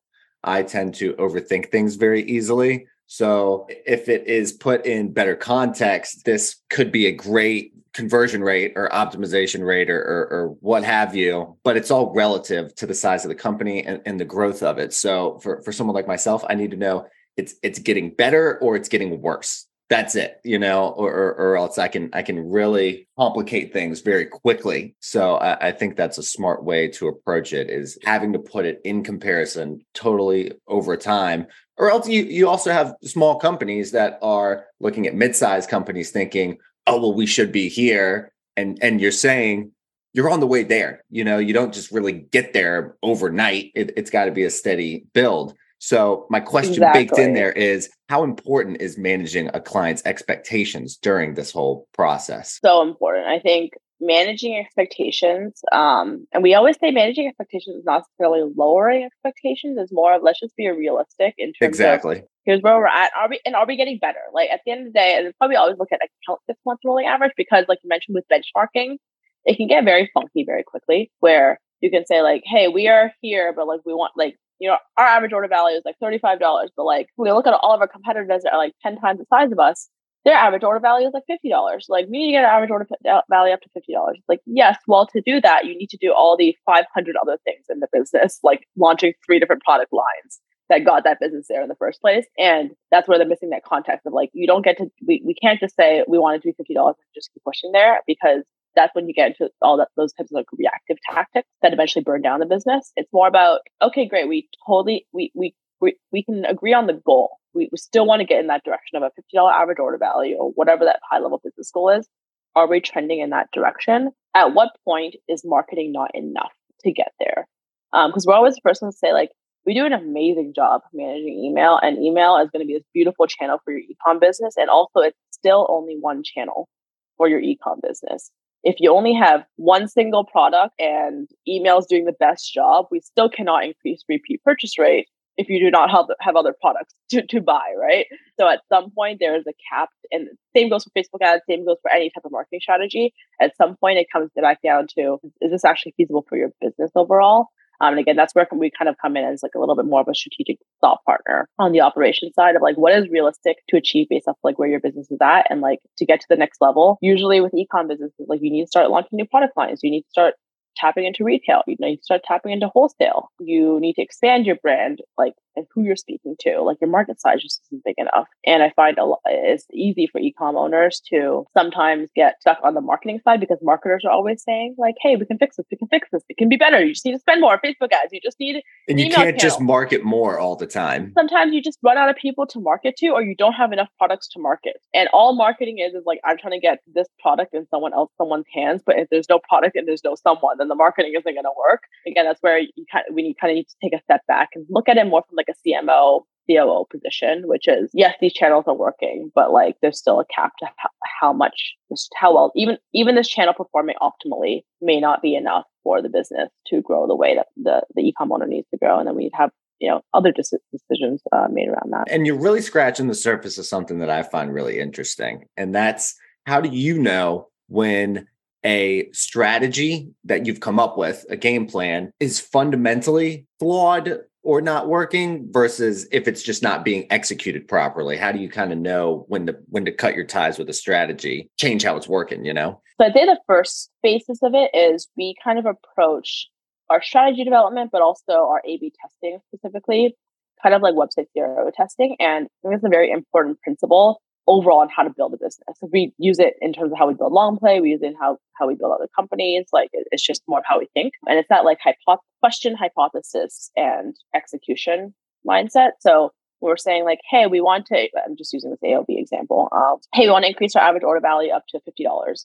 I 0.43 0.63
tend 0.63 0.95
to 0.97 1.15
overthink 1.15 1.71
things 1.71 1.97
very 1.97 2.23
easily. 2.23 2.87
So 3.07 3.67
if 3.69 4.09
it 4.09 4.27
is 4.27 4.53
put 4.53 4.85
in 4.87 5.13
better 5.13 5.35
context, 5.35 6.25
this 6.25 6.57
could 6.69 6.93
be 6.93 7.07
a 7.07 7.13
great 7.13 7.73
conversion 7.95 8.45
rate 8.45 8.75
or 8.77 8.89
optimization 8.91 9.67
rate 9.67 9.91
or, 9.91 9.99
or, 9.99 10.29
or, 10.31 10.49
what 10.61 10.85
have 10.85 11.17
you, 11.17 11.57
but 11.65 11.77
it's 11.77 11.91
all 11.91 12.13
relative 12.15 12.73
to 12.77 12.87
the 12.87 12.95
size 12.95 13.25
of 13.25 13.31
the 13.31 13.35
company 13.35 13.85
and, 13.85 14.03
and 14.05 14.21
the 14.21 14.25
growth 14.25 14.63
of 14.63 14.79
it. 14.79 14.93
So 14.93 15.39
for, 15.39 15.63
for 15.63 15.73
someone 15.73 15.95
like 15.95 16.07
myself, 16.07 16.45
I 16.49 16.55
need 16.55 16.71
to 16.73 16.77
know 16.77 17.07
it's 17.39 17.55
it's 17.63 17.79
getting 17.79 18.11
better 18.11 18.59
or 18.59 18.77
it's 18.77 18.89
getting 18.89 19.23
worse 19.23 19.68
that's 19.91 20.15
it 20.15 20.41
you 20.45 20.59
know 20.59 20.89
or, 20.91 21.13
or, 21.13 21.35
or 21.35 21.57
else 21.57 21.79
i 21.79 21.89
can 21.89 22.11
i 22.13 22.23
can 22.23 22.51
really 22.51 23.09
complicate 23.19 23.73
things 23.73 24.01
very 24.01 24.27
quickly. 24.27 24.95
So 25.01 25.37
I, 25.37 25.69
I, 25.69 25.73
think 25.73 25.97
that's 25.97 26.19
a 26.19 26.23
smart 26.23 26.63
way 26.63 26.87
to 26.89 27.09
approach 27.09 27.53
it 27.53 27.69
is 27.69 27.99
having 28.05 28.33
to 28.33 28.39
put 28.39 28.65
it 28.65 28.81
in 28.85 29.03
comparison 29.03 29.85
totally 29.93 30.53
over 30.69 30.97
time 30.97 31.49
or 31.77 31.91
else 31.91 32.09
you 32.09 32.23
you 32.23 32.49
also 32.49 32.71
have 32.71 32.95
small 33.03 33.37
companies 33.41 33.91
that 33.93 34.19
are 34.23 34.67
looking 34.79 35.07
at 35.07 35.15
mid-sized 35.15 35.69
companies 35.69 36.11
thinking 36.11 36.59
oh 36.87 37.01
well 37.01 37.15
we 37.15 37.27
should 37.27 37.51
be 37.51 37.69
here 37.69 38.33
and 38.57 38.79
and 38.83 39.01
you're 39.01 39.11
saying 39.13 39.73
you're 40.15 40.31
on 40.31 40.41
the 40.41 40.47
way 40.47 40.65
there. 40.65 41.05
You 41.11 41.25
know 41.25 41.39
you 41.39 41.53
don't 41.53 41.75
just 41.75 41.93
really 41.93 42.13
get 42.13 42.53
there 42.53 42.97
overnight. 43.03 43.73
It, 43.75 43.93
it's 43.97 44.11
got 44.11 44.25
to 44.25 44.33
be 44.33 44.45
a 44.45 44.51
steady 44.51 45.07
build 45.13 45.55
so 45.79 46.27
my 46.29 46.41
question 46.41 46.75
exactly. 46.75 47.05
baked 47.05 47.19
in 47.19 47.35
there 47.35 47.53
is 47.53 47.89
how 48.09 48.25
important 48.25 48.81
is 48.81 48.99
managing 48.99 49.51
a 49.55 49.61
client's 49.61 50.03
expectations 50.05 50.97
during 50.97 51.35
this 51.35 51.53
whole 51.53 51.87
process? 51.95 52.59
So 52.65 52.83
important. 52.83 53.27
I 53.27 53.39
think 53.39 53.73
managing 54.01 54.57
expectations, 54.57 55.61
um, 55.73 56.27
and 56.33 56.43
we 56.43 56.55
always 56.55 56.77
say 56.81 56.91
managing 56.91 57.29
expectations 57.29 57.77
is 57.77 57.85
not 57.85 58.05
necessarily 58.19 58.51
lowering 58.57 59.05
expectations, 59.05 59.79
is 59.79 59.91
more 59.93 60.15
of 60.15 60.23
let's 60.23 60.41
just 60.41 60.57
be 60.57 60.69
realistic 60.69 61.35
in 61.39 61.53
terms 61.53 61.69
exactly. 61.69 62.19
of 62.19 62.25
here's 62.45 62.61
where 62.61 62.77
we're 62.77 62.87
at. 62.87 63.13
Are 63.17 63.29
we 63.29 63.41
and 63.45 63.55
are 63.55 63.67
we 63.67 63.77
getting 63.77 63.99
better? 63.99 64.21
Like 64.33 64.51
at 64.51 64.61
the 64.65 64.73
end 64.73 64.87
of 64.87 64.93
the 64.93 64.99
day, 64.99 65.17
and 65.17 65.33
probably 65.39 65.57
always 65.57 65.79
look 65.79 65.93
at 65.93 66.01
account 66.01 66.41
six 66.47 66.59
month 66.67 66.81
rolling 66.85 67.07
average 67.07 67.33
because 67.37 67.67
like 67.69 67.79
you 67.83 67.89
mentioned 67.89 68.15
with 68.15 68.25
benchmarking, 68.33 68.97
it 69.45 69.57
can 69.57 69.69
get 69.69 69.85
very 69.85 70.11
funky 70.13 70.45
very 70.45 70.65
quickly 70.65 71.11
where 71.21 71.61
you 71.81 71.91
can 71.91 72.05
say 72.07 72.23
like, 72.23 72.43
hey, 72.45 72.67
we 72.69 72.89
are 72.89 73.13
here, 73.21 73.53
but 73.55 73.69
like 73.69 73.81
we 73.85 73.95
want 73.95 74.13
like 74.17 74.37
you 74.59 74.69
know, 74.69 74.77
our 74.97 75.07
average 75.07 75.33
order 75.33 75.49
value 75.49 75.77
is 75.77 75.83
like 75.85 75.97
$35, 76.03 76.39
but 76.77 76.85
like 76.85 77.09
we 77.17 77.31
look 77.31 77.47
at 77.47 77.55
all 77.55 77.75
of 77.75 77.81
our 77.81 77.89
competitors 77.89 78.43
that 78.45 78.53
are 78.53 78.59
like 78.59 78.75
10 78.83 78.99
times 78.99 79.19
the 79.19 79.27
size 79.31 79.53
of 79.53 79.59
us, 79.59 79.89
their 80.25 80.37
average 80.37 80.65
order 80.65 80.81
value 80.81 81.07
is 81.07 81.15
like 81.15 81.25
$50. 81.31 81.81
Like 81.89 82.07
we 82.07 82.19
need 82.19 82.27
to 82.27 82.33
get 82.33 82.45
an 82.45 82.51
average 82.51 82.71
order 82.71 82.87
uh, 83.09 83.21
value 83.31 83.55
up 83.55 83.61
to 83.61 83.69
$50. 83.69 84.15
It's 84.15 84.29
like, 84.29 84.41
yes, 84.47 84.77
well, 84.87 85.07
to 85.07 85.23
do 85.25 85.41
that, 85.41 85.65
you 85.65 85.77
need 85.77 85.91
to 85.91 85.99
do 86.01 86.13
all 86.13 86.37
the 86.37 86.57
500 86.67 87.17
other 87.21 87.39
things 87.45 87.65
in 87.71 87.81
the 87.81 87.89
business, 87.93 88.39
like 88.43 88.67
launching 88.77 89.13
three 89.25 89.39
different 89.39 89.63
product 89.63 89.93
lines 89.93 90.41
that 90.69 90.85
got 90.85 91.05
that 91.05 91.19
business 91.21 91.47
there 91.49 91.63
in 91.63 91.69
the 91.69 91.77
first 91.77 92.01
place. 92.01 92.27
And 92.37 92.71
that's 92.91 93.09
where 93.09 93.17
they're 93.17 93.27
missing 93.27 93.51
that 93.51 93.65
context 93.65 94.07
of 94.07 94.13
like, 94.13 94.31
you 94.35 94.47
don't 94.47 94.65
get 94.65 94.77
to, 94.79 94.91
we, 95.07 95.23
we 95.25 95.35
can't 95.35 95.61
just 95.61 95.75
say 95.77 96.05
we 96.07 96.19
want 96.19 96.37
it 96.37 96.43
to 96.43 96.53
be 96.67 96.75
$50 96.75 96.87
and 96.87 96.95
just 97.15 97.31
keep 97.33 97.43
pushing 97.45 97.73
there 97.73 98.01
because 98.07 98.43
that's 98.77 98.95
when 98.95 99.09
you 99.09 99.15
get 99.15 99.29
into 99.29 99.51
all 99.63 99.77
that, 99.79 99.89
those 99.97 100.13
types 100.13 100.31
of 100.31 100.35
like 100.35 100.47
reactive 100.57 100.99
tactics 101.11 101.49
that 101.63 101.73
eventually 101.73 102.03
burn 102.03 102.23
down 102.23 102.41
the 102.41 102.47
business. 102.47 102.93
It's 102.97 103.13
more 103.13 103.29
about, 103.29 103.61
okay, 103.83 104.07
great. 104.07 104.29
We 104.29 104.49
totally, 104.67 105.07
we, 105.13 105.33
we, 105.35 105.55
we, 105.81 105.97
we 106.13 106.23
can 106.23 106.45
agree 106.45 106.75
on 106.75 106.87
the 106.87 107.01
goal 107.05 107.39
we, 107.55 107.69
we 107.73 107.79
still 107.79 108.07
want 108.07 108.21
to 108.21 108.27
get 108.27 108.41
in 108.41 108.47
that 108.49 108.65
direction 108.65 108.97
of 108.97 109.03
a 109.03 109.37
$50 109.37 109.53
average 109.53 109.79
order 109.79 109.99
value 109.99 110.37
or 110.37 110.51
whatever 110.51 110.85
that 110.85 111.01
high 111.11 111.19
level 111.19 111.41
business 111.43 111.71
goal 111.73 111.91
is. 111.91 112.09
Are 112.55 112.69
we 112.69 112.81
trending 112.81 113.21
in 113.21 113.31
that 113.31 113.49
direction? 113.53 114.11
At 114.35 114.55
what 114.55 114.71
point 114.85 115.17
is 115.29 115.43
marketing 115.45 115.93
not 115.93 116.11
enough 116.15 116.53
to 116.85 116.93
get 116.93 117.13
there? 117.19 117.47
Because 117.93 118.27
um, 118.27 118.31
we're 118.31 118.35
always 118.35 118.55
the 118.55 118.61
first 118.63 118.83
one 118.83 118.91
to 118.91 118.97
say, 118.97 119.13
like, 119.13 119.31
we 119.67 119.75
do 119.75 119.85
an 119.85 119.93
amazing 119.93 120.53
job 120.55 120.81
managing 120.95 121.45
email, 121.45 121.79
and 121.83 122.03
email 122.03 122.39
is 122.39 122.49
going 122.51 122.63
to 122.63 122.67
be 122.67 122.75
this 122.75 122.87
beautiful 122.95 123.27
channel 123.27 123.59
for 123.65 123.73
your 123.73 123.83
ecom 123.83 124.21
business. 124.21 124.55
And 124.57 124.71
also, 124.71 125.01
it's 125.01 125.17
still 125.31 125.67
only 125.69 125.97
one 126.01 126.23
channel 126.25 126.69
for 127.17 127.29
your 127.29 127.41
ecom 127.41 127.81
business. 127.87 128.31
If 128.65 128.77
you 128.81 128.93
only 128.93 129.15
have 129.15 129.45
one 129.57 129.89
single 129.89 130.25
product 130.25 130.75
and 130.79 131.29
email 131.47 131.79
is 131.79 131.87
doing 131.87 132.05
the 132.05 132.13
best 132.19 132.53
job, 132.53 132.87
we 132.91 133.01
still 133.01 133.29
cannot 133.29 133.65
increase 133.65 134.03
repeat 134.09 134.43
purchase 134.43 134.79
rate 134.79 135.07
if 135.39 135.49
you 135.49 135.61
do 135.61 135.71
not 135.71 135.89
have, 135.91 136.07
have 136.21 136.37
other 136.37 136.55
products 136.61 136.95
to, 137.11 137.25
to 137.29 137.41
buy, 137.41 137.73
right? 137.81 138.07
So 138.39 138.49
at 138.49 138.61
some 138.69 138.91
point 138.91 139.19
there 139.21 139.37
is 139.37 139.45
a 139.47 139.55
cap 139.73 139.89
and 140.11 140.29
same 140.55 140.69
goes 140.69 140.85
for 140.85 140.91
Facebook 140.91 141.23
ads, 141.25 141.43
same 141.49 141.65
goes 141.65 141.77
for 141.81 141.91
any 141.91 142.11
type 142.11 142.25
of 142.25 142.33
marketing 142.33 142.61
strategy. 142.61 143.15
At 143.41 143.57
some 143.57 143.77
point 143.77 143.99
it 143.99 144.09
comes 144.13 144.31
back 144.35 144.61
down 144.63 144.89
to 144.99 145.19
is 145.41 145.53
this 145.53 145.65
actually 145.65 145.95
feasible 145.97 146.27
for 146.29 146.37
your 146.37 146.51
business 146.61 146.91
overall? 146.95 147.47
Um, 147.81 147.93
and 147.93 148.01
again, 148.01 148.17
that's 148.17 148.35
where 148.35 148.47
we 148.53 148.71
kind 148.71 148.89
of 148.89 148.97
come 149.01 149.17
in 149.17 149.25
as 149.25 149.43
like 149.43 149.55
a 149.55 149.59
little 149.59 149.77
bit 149.77 149.87
more 149.87 150.01
of 150.01 150.09
a 150.09 150.15
strategic 150.15 150.59
thought 150.81 151.05
partner 151.05 151.49
on 151.59 151.73
the 151.73 151.81
operation 151.81 152.33
side 152.33 152.57
of 152.57 152.63
like 152.63 152.77
what 152.77 152.93
is 152.93 153.09
realistic 153.09 153.59
to 153.69 153.77
achieve 153.77 154.09
based 154.11 154.29
off 154.29 154.37
like 154.43 154.59
where 154.59 154.69
your 154.69 154.81
business 154.81 155.11
is 155.11 155.19
at 155.23 155.47
and 155.51 155.61
like 155.61 155.79
to 155.97 156.05
get 156.05 156.21
to 156.21 156.27
the 156.29 156.37
next 156.37 156.61
level. 156.61 156.99
Usually 157.01 157.41
with 157.41 157.53
ecom 157.53 157.89
businesses, 157.89 158.27
like 158.29 158.41
you 158.43 158.51
need 158.51 158.63
to 158.63 158.69
start 158.69 158.91
launching 158.91 159.17
new 159.17 159.27
product 159.27 159.57
lines. 159.57 159.81
You 159.83 159.91
need 159.91 160.03
to 160.03 160.11
start 160.11 160.35
tapping 160.77 161.05
into 161.05 161.25
retail. 161.25 161.63
You 161.67 161.77
need 161.81 161.97
to 161.97 162.03
start 162.03 162.23
tapping 162.25 162.53
into 162.53 162.69
wholesale. 162.69 163.31
You 163.41 163.79
need 163.81 163.95
to 163.95 164.03
expand 164.03 164.47
your 164.47 164.57
brand, 164.57 165.01
like 165.17 165.35
and 165.59 165.67
who 165.75 165.83
you're 165.83 165.97
speaking 165.97 166.37
to. 166.41 166.63
Like 166.63 166.79
your 166.81 166.91
market 166.91 167.21
size 167.21 167.43
just 167.43 167.63
isn't 167.67 167.85
big 167.85 167.97
enough. 167.99 168.29
And 168.47 168.63
I 168.63 168.71
find 168.77 168.97
a 168.99 169.05
lot, 169.05 169.21
it's 169.27 169.67
easy 169.73 170.09
for 170.11 170.21
ecom 170.21 170.57
owners 170.57 171.03
to 171.11 171.45
sometimes 171.53 172.11
get 172.15 172.41
stuck 172.41 172.59
on 172.63 172.75
the 172.75 172.81
marketing 172.81 173.21
side 173.25 173.41
because 173.41 173.59
marketers 173.63 174.05
are 174.05 174.13
always 174.13 174.43
saying 174.43 174.77
like, 174.79 174.95
"Hey, 175.03 175.17
we 175.17 175.27
can 175.27 175.39
fix 175.39 175.57
this. 175.57 175.67
We 175.71 175.77
can 175.77 175.89
fix 175.89 176.09
this. 176.13 176.23
It 176.29 176.37
can 176.37 176.49
be 176.49 176.57
better. 176.57 176.83
You 176.83 176.93
just 176.93 177.05
need 177.05 177.13
to 177.13 177.19
spend 177.19 177.41
more 177.41 177.59
Facebook 177.65 177.93
ads. 177.93 178.13
You 178.13 178.21
just 178.23 178.39
need 178.41 178.63
and 178.89 179.01
you 179.01 179.11
can't 179.11 179.39
just 179.39 179.61
market 179.61 180.05
more 180.05 180.39
all 180.39 180.57
the 180.57 180.67
time. 180.67 181.13
Sometimes 181.15 181.53
you 181.53 181.63
just 181.63 181.79
run 181.83 181.99
out 181.99 182.09
of 182.09 182.17
people 182.17 182.47
to 182.47 182.61
market 182.61 182.97
to, 182.99 183.09
or 183.09 183.23
you 183.23 183.35
don't 183.37 183.53
have 183.55 183.73
enough 183.73 183.89
products 183.99 184.29
to 184.29 184.41
market. 184.41 184.77
And 184.95 185.09
all 185.13 185.35
marketing 185.35 185.79
is 185.79 185.95
is 185.95 186.05
like 186.07 186.21
I'm 186.25 186.39
trying 186.39 186.53
to 186.53 186.61
get 186.61 186.79
this 186.95 187.09
product 187.21 187.55
in 187.55 187.67
someone 187.71 187.93
else, 187.93 188.11
someone's 188.17 188.47
hands. 188.55 188.83
But 188.85 188.99
if 188.99 189.09
there's 189.11 189.29
no 189.29 189.41
product 189.49 189.77
and 189.77 189.87
there's 189.87 190.05
no 190.05 190.15
someone, 190.15 190.59
then 190.59 190.69
the 190.69 190.75
marketing 190.75 191.13
isn't 191.17 191.25
going 191.25 191.45
to 191.45 191.53
work. 191.57 191.83
Again, 192.07 192.25
that's 192.25 192.43
where 192.43 192.59
you 192.59 192.85
kind 192.91 193.05
of, 193.09 193.15
we 193.15 193.23
need 193.23 193.37
kind 193.41 193.51
of 193.51 193.57
need 193.57 193.69
to 193.69 193.77
take 193.83 193.99
a 193.99 194.03
step 194.03 194.23
back 194.27 194.51
and 194.55 194.67
look 194.69 194.89
at 194.89 194.97
it 194.97 195.07
more 195.07 195.23
from 195.29 195.37
like 195.37 195.48
a 195.49 195.69
CMO 195.69 196.23
COO 196.49 196.87
position, 196.91 197.43
which 197.47 197.69
is 197.69 197.91
yes, 197.93 198.15
these 198.21 198.33
channels 198.33 198.65
are 198.67 198.75
working, 198.75 199.31
but 199.35 199.53
like 199.53 199.77
there's 199.83 199.99
still 199.99 200.21
a 200.21 200.25
cap 200.35 200.53
to 200.61 200.67
how, 200.77 200.89
how 201.21 201.33
much, 201.33 201.75
how 202.17 202.35
well, 202.35 202.53
even 202.57 202.79
even 202.95 203.15
this 203.15 203.29
channel 203.29 203.55
performing 203.55 203.97
optimally 204.01 204.63
may 204.81 205.01
not 205.01 205.23
be 205.23 205.35
enough 205.35 205.65
for 205.85 206.01
the 206.03 206.09
business 206.09 206.49
to 206.67 206.81
grow 206.81 207.07
the 207.07 207.17
way 207.17 207.37
that 207.37 207.47
the 207.57 207.83
the 207.95 208.03
ecom 208.03 208.33
owner 208.33 208.47
needs 208.47 208.67
to 208.71 208.79
grow, 208.79 208.99
and 208.99 209.07
then 209.07 209.17
we'd 209.17 209.33
have 209.35 209.51
you 209.79 209.89
know 209.89 210.01
other 210.15 210.33
decisions 210.33 211.23
uh, 211.33 211.49
made 211.51 211.69
around 211.69 211.93
that. 211.93 212.05
And 212.11 212.27
you're 212.27 212.41
really 212.41 212.63
scratching 212.63 213.09
the 213.09 213.15
surface 213.15 213.59
of 213.59 213.67
something 213.67 213.99
that 213.99 214.11
I 214.11 214.23
find 214.23 214.53
really 214.53 214.79
interesting, 214.79 215.45
and 215.57 215.75
that's 215.75 216.15
how 216.47 216.61
do 216.61 216.71
you 216.71 216.99
know 216.99 217.49
when 217.69 218.27
a 218.65 219.09
strategy 219.13 220.11
that 220.25 220.47
you've 220.47 220.61
come 220.61 220.81
up 220.81 220.99
with, 220.99 221.25
a 221.31 221.37
game 221.37 221.67
plan, 221.67 222.11
is 222.19 222.41
fundamentally 222.41 223.47
flawed 223.61 224.19
or 224.43 224.61
not 224.61 224.89
working 224.89 225.51
versus 225.51 226.07
if 226.13 226.29
it's 226.29 226.43
just 226.43 226.63
not 226.63 226.85
being 226.85 227.07
executed 227.11 227.69
properly? 227.69 228.17
How 228.17 228.33
do 228.33 228.39
you 228.39 228.49
kind 228.49 228.73
of 228.73 228.79
know 228.79 229.25
when 229.29 229.47
to 229.47 229.57
when 229.69 229.85
to 229.85 229.93
cut 229.93 230.15
your 230.15 230.25
ties 230.25 230.59
with 230.59 230.69
a 230.69 230.73
strategy 230.73 231.51
change 231.59 231.83
how 231.83 231.97
it's 231.97 232.09
working 232.09 232.45
you 232.45 232.55
know? 232.55 232.81
So 233.01 233.07
i 233.07 233.13
think 233.13 233.27
the 233.27 233.41
first 233.47 233.91
basis 234.03 234.39
of 234.43 234.55
it 234.55 234.71
is 234.75 235.09
we 235.17 235.35
kind 235.43 235.59
of 235.59 235.67
approach 235.67 236.49
our 236.91 237.03
strategy 237.03 237.45
development 237.45 237.91
but 237.93 238.03
also 238.03 238.33
our 238.33 238.63
a 238.65 238.79
b 238.79 238.93
testing 239.01 239.39
specifically 239.55 240.17
kind 240.63 240.75
of 240.75 240.83
like 240.83 240.95
website 240.95 241.27
zero 241.33 241.71
testing 241.75 242.17
and 242.19 242.47
i 242.47 242.69
think 242.69 242.75
it's 242.75 242.85
a 242.85 242.89
very 242.89 243.11
important 243.11 243.61
principle 243.61 244.21
overall 244.49 244.81
on 244.81 244.89
how 244.89 245.03
to 245.03 245.11
build 245.11 245.35
a 245.35 245.37
business. 245.37 245.79
We 245.93 246.13
use 246.19 246.39
it 246.39 246.55
in 246.61 246.73
terms 246.73 246.91
of 246.91 246.99
how 246.99 247.07
we 247.07 247.15
build 247.15 247.33
Longplay, 247.33 247.81
we 247.81 247.91
use 247.91 248.03
it 248.03 248.07
in 248.07 248.15
how, 248.19 248.39
how 248.55 248.67
we 248.67 248.75
build 248.75 248.93
other 248.93 249.09
companies. 249.15 249.67
Like 249.73 249.91
it's 249.93 250.27
just 250.27 250.43
more 250.49 250.59
of 250.59 250.65
how 250.67 250.79
we 250.79 250.89
think. 250.95 251.13
And 251.29 251.39
it's 251.39 251.49
that 251.51 251.65
like 251.65 251.79
hypo- 251.85 252.23
question, 252.41 252.75
hypothesis, 252.75 253.71
and 253.77 254.17
execution 254.35 255.15
mindset. 255.47 255.91
So 256.01 256.33
we're 256.61 256.79
saying 256.79 257.05
like, 257.05 257.21
hey, 257.31 257.47
we 257.47 257.61
want 257.61 257.87
to, 257.87 258.09
I'm 258.25 258.37
just 258.37 258.53
using 258.53 258.71
this 258.71 258.81
AOV 258.83 259.05
example. 259.11 259.69
Um, 259.71 259.99
hey, 260.15 260.25
we 260.25 260.31
want 260.33 260.45
to 260.45 260.49
increase 260.49 260.75
our 260.75 260.83
average 260.83 261.05
order 261.05 261.21
value 261.21 261.53
up 261.53 261.65
to 261.69 261.79
$50. 261.79 262.45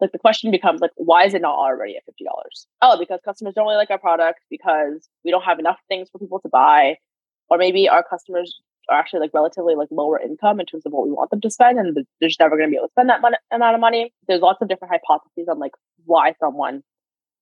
Like 0.00 0.12
the 0.12 0.18
question 0.18 0.50
becomes 0.50 0.80
like, 0.80 0.92
why 0.96 1.24
is 1.26 1.34
it 1.34 1.42
not 1.42 1.54
already 1.54 1.96
at 1.96 2.02
$50? 2.06 2.26
Oh, 2.80 2.98
because 2.98 3.20
customers 3.24 3.54
don't 3.54 3.66
really 3.66 3.76
like 3.76 3.90
our 3.90 3.98
product 3.98 4.40
because 4.48 5.08
we 5.24 5.30
don't 5.30 5.44
have 5.44 5.58
enough 5.58 5.78
things 5.88 6.08
for 6.10 6.18
people 6.18 6.40
to 6.40 6.48
buy. 6.48 6.96
Or 7.50 7.58
maybe 7.58 7.88
our 7.88 8.02
customers 8.02 8.60
are 8.88 8.98
actually 8.98 9.20
like 9.20 9.30
relatively 9.34 9.74
like 9.74 9.88
lower 9.90 10.18
income 10.18 10.60
in 10.60 10.66
terms 10.66 10.84
of 10.86 10.92
what 10.92 11.06
we 11.06 11.12
want 11.12 11.30
them 11.30 11.40
to 11.40 11.50
spend 11.50 11.78
and 11.78 11.96
they're 11.96 12.28
just 12.28 12.40
never 12.40 12.56
going 12.56 12.68
to 12.68 12.70
be 12.70 12.76
able 12.76 12.88
to 12.88 12.92
spend 12.92 13.08
that 13.08 13.20
mon- 13.20 13.34
amount 13.50 13.74
of 13.74 13.80
money. 13.80 14.12
There's 14.28 14.40
lots 14.40 14.60
of 14.62 14.68
different 14.68 14.92
hypotheses 14.92 15.48
on 15.48 15.58
like 15.58 15.72
why 16.04 16.34
someone 16.40 16.82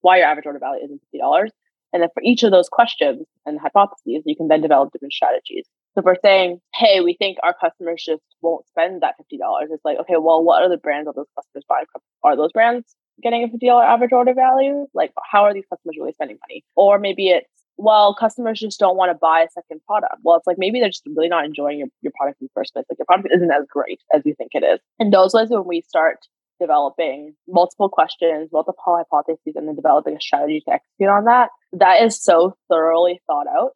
why 0.03 0.19
your 0.19 0.27
average 0.27 0.47
order 0.47 0.59
value 0.59 0.85
isn't 0.85 1.01
$50 1.15 1.49
and 1.93 2.03
then 2.03 2.09
for 2.15 2.23
each 2.23 2.43
of 2.43 2.51
those 2.51 2.69
questions 2.69 3.27
and 3.45 3.59
hypotheses 3.59 4.23
you 4.25 4.37
can 4.37 4.49
then 4.49 4.61
develop 4.61 4.93
different 4.93 5.13
strategies. 5.13 5.67
So 5.95 6.01
if 6.01 6.05
we're 6.05 6.17
saying 6.23 6.61
hey 6.75 7.01
we 7.01 7.17
think 7.19 7.39
our 7.43 7.55
customers 7.55 8.03
just 8.07 8.23
won't 8.43 8.67
spend 8.69 9.03
that 9.03 9.15
$50 9.33 9.39
it's 9.71 9.85
like 9.85 9.99
okay 10.01 10.15
well 10.19 10.43
what 10.43 10.63
are 10.63 10.69
the 10.69 10.77
brands 10.77 11.09
are 11.09 11.15
those 11.15 11.27
customers 11.37 11.65
buying 11.69 11.87
are 12.23 12.37
those 12.37 12.53
brands 12.53 12.97
getting 13.23 13.45
a 13.45 13.49
$50 13.49 13.85
average 13.85 14.13
order 14.13 14.35
value? 14.35 14.87
Like 14.95 15.13
how 15.31 15.45
are 15.45 15.55
these 15.55 15.67
customers 15.71 15.97
really 15.99 16.13
spending 16.13 16.39
money? 16.49 16.65
Or 16.77 16.99
maybe 16.99 17.29
it's 17.29 17.49
well, 17.81 18.15
customers 18.15 18.61
just 18.61 18.79
don't 18.79 18.97
want 18.97 19.11
to 19.11 19.19
buy 19.21 19.41
a 19.41 19.51
second 19.51 19.81
product. 19.87 20.17
Well, 20.23 20.37
it's 20.37 20.47
like 20.47 20.59
maybe 20.59 20.81
they're 20.81 20.91
just 20.91 21.07
really 21.07 21.29
not 21.29 21.45
enjoying 21.45 21.79
your, 21.79 21.89
your 22.03 22.13
product 22.17 22.41
in 22.41 22.47
the 22.47 22.51
first 22.55 22.73
place. 22.73 22.85
Like 22.91 22.99
your 22.99 23.07
product 23.07 23.29
isn't 23.35 23.51
as 23.51 23.65
great 23.71 24.01
as 24.15 24.23
you 24.25 24.35
think 24.35 24.51
it 24.55 24.63
is. 24.63 24.81
And 24.99 25.13
those 25.13 25.33
ways 25.33 25.49
when 25.49 25.65
we 25.67 25.81
start 25.83 26.19
developing 26.61 27.35
multiple 27.49 27.89
questions, 27.89 28.51
multiple 28.53 28.83
hypotheses, 28.87 29.55
and 29.57 29.67
then 29.67 29.75
developing 29.75 30.17
a 30.17 30.21
strategy 30.21 30.63
to 30.67 30.75
execute 30.75 31.09
on 31.09 31.25
that, 31.25 31.49
that 31.73 32.03
is 32.03 32.23
so 32.23 32.55
thoroughly 32.69 33.21
thought 33.27 33.47
out 33.49 33.73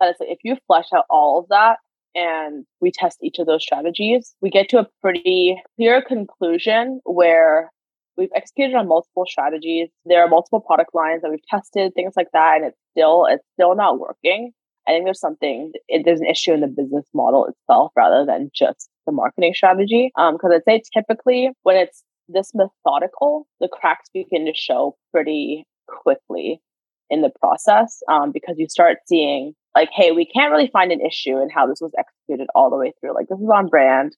that 0.00 0.10
it's 0.10 0.20
like 0.20 0.30
if 0.30 0.38
you 0.42 0.56
flesh 0.66 0.88
out 0.94 1.04
all 1.08 1.38
of 1.38 1.48
that 1.48 1.78
and 2.14 2.64
we 2.80 2.90
test 2.90 3.18
each 3.22 3.38
of 3.38 3.46
those 3.46 3.62
strategies, 3.62 4.34
we 4.40 4.50
get 4.50 4.68
to 4.70 4.78
a 4.78 4.88
pretty 5.00 5.56
clear 5.76 6.02
conclusion 6.02 7.00
where 7.04 7.70
we've 8.16 8.30
executed 8.34 8.74
on 8.74 8.88
multiple 8.88 9.24
strategies. 9.28 9.88
There 10.04 10.22
are 10.22 10.28
multiple 10.28 10.60
product 10.60 10.94
lines 10.94 11.22
that 11.22 11.30
we've 11.30 11.46
tested, 11.48 11.92
things 11.94 12.14
like 12.16 12.28
that, 12.32 12.56
and 12.56 12.66
it's 12.66 12.78
still 12.92 13.26
it's 13.26 13.44
still 13.54 13.74
not 13.74 13.98
working. 13.98 14.52
I 14.88 14.92
think 14.92 15.04
there's 15.04 15.20
something 15.20 15.72
it, 15.88 16.02
there's 16.04 16.20
an 16.20 16.26
issue 16.26 16.52
in 16.52 16.60
the 16.60 16.68
business 16.68 17.06
model 17.14 17.46
itself 17.46 17.92
rather 17.96 18.24
than 18.24 18.50
just 18.54 18.88
the 19.06 19.12
marketing 19.12 19.54
strategy. 19.54 20.10
Because 20.14 20.38
um, 20.44 20.52
I'd 20.52 20.64
say 20.64 20.82
typically 20.94 21.50
when 21.62 21.76
it's 21.76 22.02
this 22.28 22.52
methodical, 22.54 23.46
the 23.60 23.68
cracks 23.68 24.08
begin 24.12 24.46
to 24.46 24.52
show 24.54 24.96
pretty 25.12 25.66
quickly 25.88 26.60
in 27.08 27.22
the 27.22 27.30
process 27.40 28.00
um, 28.08 28.32
because 28.32 28.56
you 28.58 28.68
start 28.68 28.98
seeing 29.06 29.54
like, 29.74 29.90
hey, 29.92 30.10
we 30.10 30.26
can't 30.26 30.50
really 30.50 30.70
find 30.72 30.90
an 30.90 31.00
issue 31.00 31.40
in 31.40 31.50
how 31.50 31.66
this 31.66 31.80
was 31.80 31.92
executed 31.98 32.48
all 32.54 32.70
the 32.70 32.76
way 32.76 32.92
through. 33.00 33.14
Like 33.14 33.28
this 33.28 33.38
is 33.38 33.50
on 33.54 33.68
brand 33.68 34.16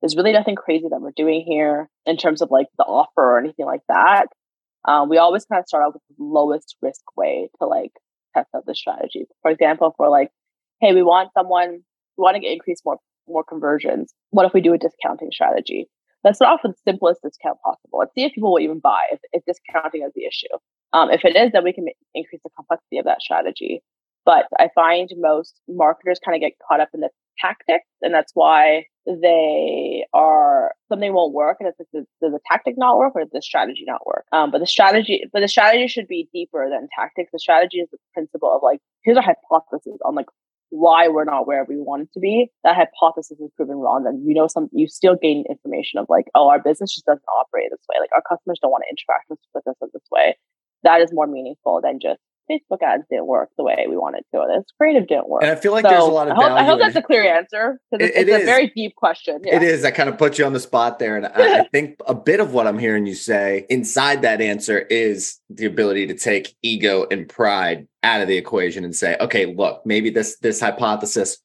there's 0.00 0.16
really 0.16 0.32
nothing 0.32 0.56
crazy 0.56 0.86
that 0.90 1.00
we're 1.00 1.12
doing 1.16 1.44
here 1.46 1.88
in 2.04 2.16
terms 2.16 2.42
of 2.42 2.50
like 2.50 2.66
the 2.78 2.84
offer 2.84 3.22
or 3.22 3.38
anything 3.38 3.66
like 3.66 3.82
that. 3.88 4.26
Um, 4.86 5.08
we 5.08 5.18
always 5.18 5.44
kind 5.44 5.60
of 5.60 5.66
start 5.66 5.84
out 5.84 5.94
with 5.94 6.02
the 6.08 6.24
lowest 6.24 6.76
risk 6.80 7.02
way 7.16 7.48
to 7.58 7.66
like 7.66 7.92
test 8.34 8.48
out 8.54 8.66
the 8.66 8.74
strategies. 8.74 9.26
For 9.42 9.50
example, 9.50 9.88
if 9.88 9.94
we're 9.98 10.10
like, 10.10 10.30
hey, 10.80 10.92
we 10.92 11.02
want 11.02 11.30
someone, 11.36 11.80
we 12.16 12.22
want 12.22 12.36
to 12.36 12.52
increase 12.52 12.80
more 12.84 12.98
more 13.28 13.42
conversions. 13.42 14.14
What 14.30 14.46
if 14.46 14.52
we 14.54 14.60
do 14.60 14.72
a 14.72 14.78
discounting 14.78 15.30
strategy? 15.32 15.88
Let's 16.22 16.38
start 16.38 16.54
off 16.54 16.60
with 16.62 16.76
the 16.76 16.90
simplest 16.90 17.22
discount 17.22 17.58
possible. 17.64 17.98
Let's 17.98 18.14
see 18.14 18.24
if 18.24 18.32
people 18.32 18.52
will 18.52 18.60
even 18.60 18.78
buy 18.78 19.02
if, 19.12 19.20
if 19.32 19.42
discounting 19.44 20.02
is 20.02 20.12
the 20.14 20.26
issue. 20.26 20.54
Um, 20.92 21.10
if 21.10 21.24
it 21.24 21.36
is, 21.36 21.52
then 21.52 21.64
we 21.64 21.72
can 21.72 21.86
increase 22.14 22.40
the 22.44 22.50
complexity 22.56 22.98
of 22.98 23.04
that 23.04 23.20
strategy. 23.20 23.82
But 24.24 24.46
I 24.58 24.68
find 24.74 25.08
most 25.16 25.60
marketers 25.68 26.20
kind 26.24 26.34
of 26.34 26.40
get 26.40 26.56
caught 26.66 26.80
up 26.80 26.88
in 26.94 27.00
the 27.00 27.10
tactics, 27.40 27.86
and 28.02 28.14
that's 28.14 28.32
why 28.34 28.86
they 29.06 30.04
are 30.12 30.74
something 30.88 31.14
won't 31.14 31.32
work 31.32 31.58
and 31.60 31.68
it's 31.68 31.78
like 31.78 31.88
does, 31.92 32.06
the 32.20 32.40
tactic 32.50 32.74
not 32.76 32.98
work 32.98 33.12
or 33.14 33.22
does 33.22 33.30
the 33.32 33.42
strategy 33.42 33.84
not 33.86 34.04
work? 34.06 34.24
Um, 34.32 34.50
but 34.50 34.58
the 34.58 34.66
strategy 34.66 35.24
but 35.32 35.40
the 35.40 35.48
strategy 35.48 35.86
should 35.86 36.08
be 36.08 36.28
deeper 36.32 36.68
than 36.68 36.88
tactics. 36.98 37.30
The 37.32 37.38
strategy 37.38 37.78
is 37.78 37.88
the 37.90 37.98
principle 38.12 38.52
of 38.52 38.62
like 38.62 38.80
here's 39.04 39.16
a 39.16 39.22
hypothesis 39.22 39.98
on 40.04 40.14
like 40.14 40.26
why 40.70 41.06
we're 41.06 41.24
not 41.24 41.46
where 41.46 41.64
we 41.64 41.76
want 41.76 42.02
it 42.02 42.12
to 42.14 42.20
be. 42.20 42.50
That 42.64 42.76
hypothesis 42.76 43.38
is 43.38 43.50
proven 43.56 43.76
wrong 43.76 44.02
then 44.04 44.24
you 44.26 44.34
know 44.34 44.48
some 44.48 44.68
you 44.72 44.88
still 44.88 45.16
gain 45.16 45.44
information 45.48 46.00
of 46.00 46.06
like 46.08 46.26
oh 46.34 46.48
our 46.48 46.60
business 46.60 46.94
just 46.94 47.06
doesn't 47.06 47.22
operate 47.38 47.68
this 47.70 47.86
way. 47.88 47.96
Like 48.00 48.10
our 48.14 48.22
customers 48.28 48.58
don't 48.60 48.72
want 48.72 48.84
to 48.86 48.90
interact 48.90 49.30
with 49.30 49.38
us 49.66 49.76
in 49.80 49.88
this 49.92 50.08
way. 50.10 50.36
That 50.82 51.00
is 51.00 51.12
more 51.12 51.26
meaningful 51.26 51.80
than 51.80 52.00
just 52.00 52.20
Facebook 52.50 52.82
ads 52.82 53.04
didn't 53.10 53.26
work 53.26 53.50
the 53.56 53.64
way 53.64 53.86
we 53.88 53.96
wanted 53.96 54.22
to. 54.34 54.44
This 54.48 54.64
creative 54.78 55.08
didn't 55.08 55.28
work. 55.28 55.42
And 55.42 55.50
I 55.50 55.56
feel 55.56 55.72
like 55.72 55.84
so 55.84 55.90
there's 55.90 56.04
a 56.04 56.06
lot 56.06 56.28
of 56.28 56.38
I 56.38 56.42
hope, 56.42 56.52
I 56.52 56.64
hope 56.64 56.80
that's 56.80 56.96
a 56.96 57.02
clear 57.02 57.24
answer 57.24 57.80
because 57.90 58.08
it's, 58.08 58.16
it 58.16 58.28
it's 58.28 58.42
a 58.42 58.46
very 58.46 58.68
deep 58.74 58.94
question. 58.94 59.40
Yeah. 59.44 59.56
It 59.56 59.62
is. 59.62 59.84
I 59.84 59.90
kind 59.90 60.08
of 60.08 60.18
put 60.18 60.38
you 60.38 60.44
on 60.44 60.52
the 60.52 60.60
spot 60.60 60.98
there. 60.98 61.16
And 61.16 61.26
I, 61.26 61.60
I 61.60 61.68
think 61.72 62.00
a 62.06 62.14
bit 62.14 62.40
of 62.40 62.52
what 62.52 62.66
I'm 62.66 62.78
hearing 62.78 63.06
you 63.06 63.14
say 63.14 63.66
inside 63.68 64.22
that 64.22 64.40
answer 64.40 64.78
is 64.78 65.38
the 65.50 65.66
ability 65.66 66.06
to 66.08 66.14
take 66.14 66.54
ego 66.62 67.06
and 67.10 67.28
pride 67.28 67.88
out 68.02 68.20
of 68.20 68.28
the 68.28 68.36
equation 68.36 68.84
and 68.84 68.94
say, 68.94 69.16
okay, 69.20 69.46
look, 69.46 69.82
maybe 69.84 70.10
this 70.10 70.38
this 70.38 70.60
hypothesis 70.60 71.38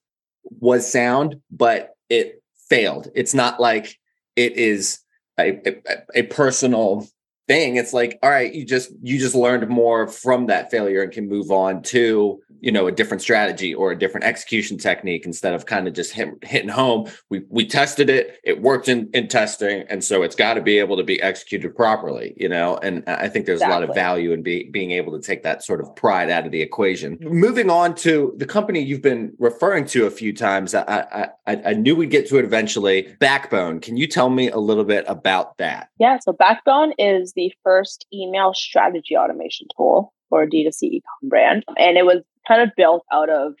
was 0.44 0.90
sound, 0.90 1.40
but 1.50 1.96
it 2.08 2.42
failed. 2.68 3.08
It's 3.14 3.34
not 3.34 3.60
like 3.60 3.98
it 4.36 4.56
is 4.56 5.00
a, 5.38 5.60
a, 5.66 5.82
a 6.14 6.22
personal 6.24 7.06
thing 7.48 7.76
it's 7.76 7.92
like 7.92 8.18
all 8.22 8.30
right 8.30 8.54
you 8.54 8.64
just 8.64 8.90
you 9.02 9.18
just 9.18 9.34
learned 9.34 9.68
more 9.68 10.06
from 10.06 10.46
that 10.46 10.70
failure 10.70 11.02
and 11.02 11.12
can 11.12 11.28
move 11.28 11.50
on 11.50 11.82
to 11.82 12.40
you 12.62 12.72
know 12.72 12.86
a 12.86 12.92
different 12.92 13.20
strategy 13.20 13.74
or 13.74 13.90
a 13.90 13.98
different 13.98 14.24
execution 14.24 14.78
technique 14.78 15.26
instead 15.26 15.52
of 15.52 15.66
kind 15.66 15.86
of 15.86 15.92
just 15.92 16.12
hit, 16.12 16.28
hitting 16.42 16.68
home. 16.68 17.10
We 17.28 17.42
we 17.50 17.66
tested 17.66 18.08
it 18.08 18.38
it 18.44 18.62
worked 18.62 18.88
in 18.88 19.10
in 19.12 19.28
testing 19.28 19.84
and 19.90 20.02
so 20.02 20.22
it's 20.22 20.36
got 20.36 20.54
to 20.54 20.62
be 20.62 20.78
able 20.78 20.96
to 20.96 21.02
be 21.02 21.20
executed 21.20 21.74
properly 21.74 22.34
you 22.36 22.48
know 22.48 22.76
and 22.78 23.02
i 23.08 23.28
think 23.28 23.46
there's 23.46 23.60
exactly. 23.60 23.76
a 23.76 23.80
lot 23.80 23.88
of 23.88 23.94
value 23.94 24.32
in 24.32 24.42
be, 24.42 24.70
being 24.70 24.92
able 24.92 25.12
to 25.12 25.20
take 25.20 25.42
that 25.42 25.64
sort 25.64 25.80
of 25.80 25.94
pride 25.96 26.30
out 26.30 26.46
of 26.46 26.52
the 26.52 26.62
equation. 26.62 27.18
Moving 27.20 27.68
on 27.68 27.94
to 27.96 28.32
the 28.36 28.46
company 28.46 28.80
you've 28.80 29.02
been 29.02 29.34
referring 29.38 29.84
to 29.86 30.06
a 30.06 30.10
few 30.10 30.32
times 30.32 30.74
i 30.74 31.28
i 31.46 31.56
i 31.66 31.72
knew 31.74 31.96
we'd 31.96 32.10
get 32.10 32.28
to 32.28 32.38
it 32.38 32.44
eventually 32.44 33.14
backbone. 33.18 33.80
Can 33.80 33.96
you 33.96 34.06
tell 34.06 34.30
me 34.30 34.48
a 34.48 34.58
little 34.58 34.84
bit 34.84 35.04
about 35.08 35.58
that? 35.58 35.88
Yeah 35.98 36.18
so 36.20 36.32
backbone 36.32 36.92
is 36.98 37.31
the 37.34 37.52
first 37.62 38.06
email 38.12 38.52
strategy 38.54 39.16
automation 39.16 39.66
tool 39.76 40.12
for 40.28 40.42
a 40.42 40.48
D2C 40.48 40.82
ecom 40.84 41.28
brand. 41.28 41.64
And 41.76 41.96
it 41.96 42.04
was 42.04 42.22
kind 42.46 42.62
of 42.62 42.70
built 42.76 43.04
out 43.12 43.30
of 43.30 43.54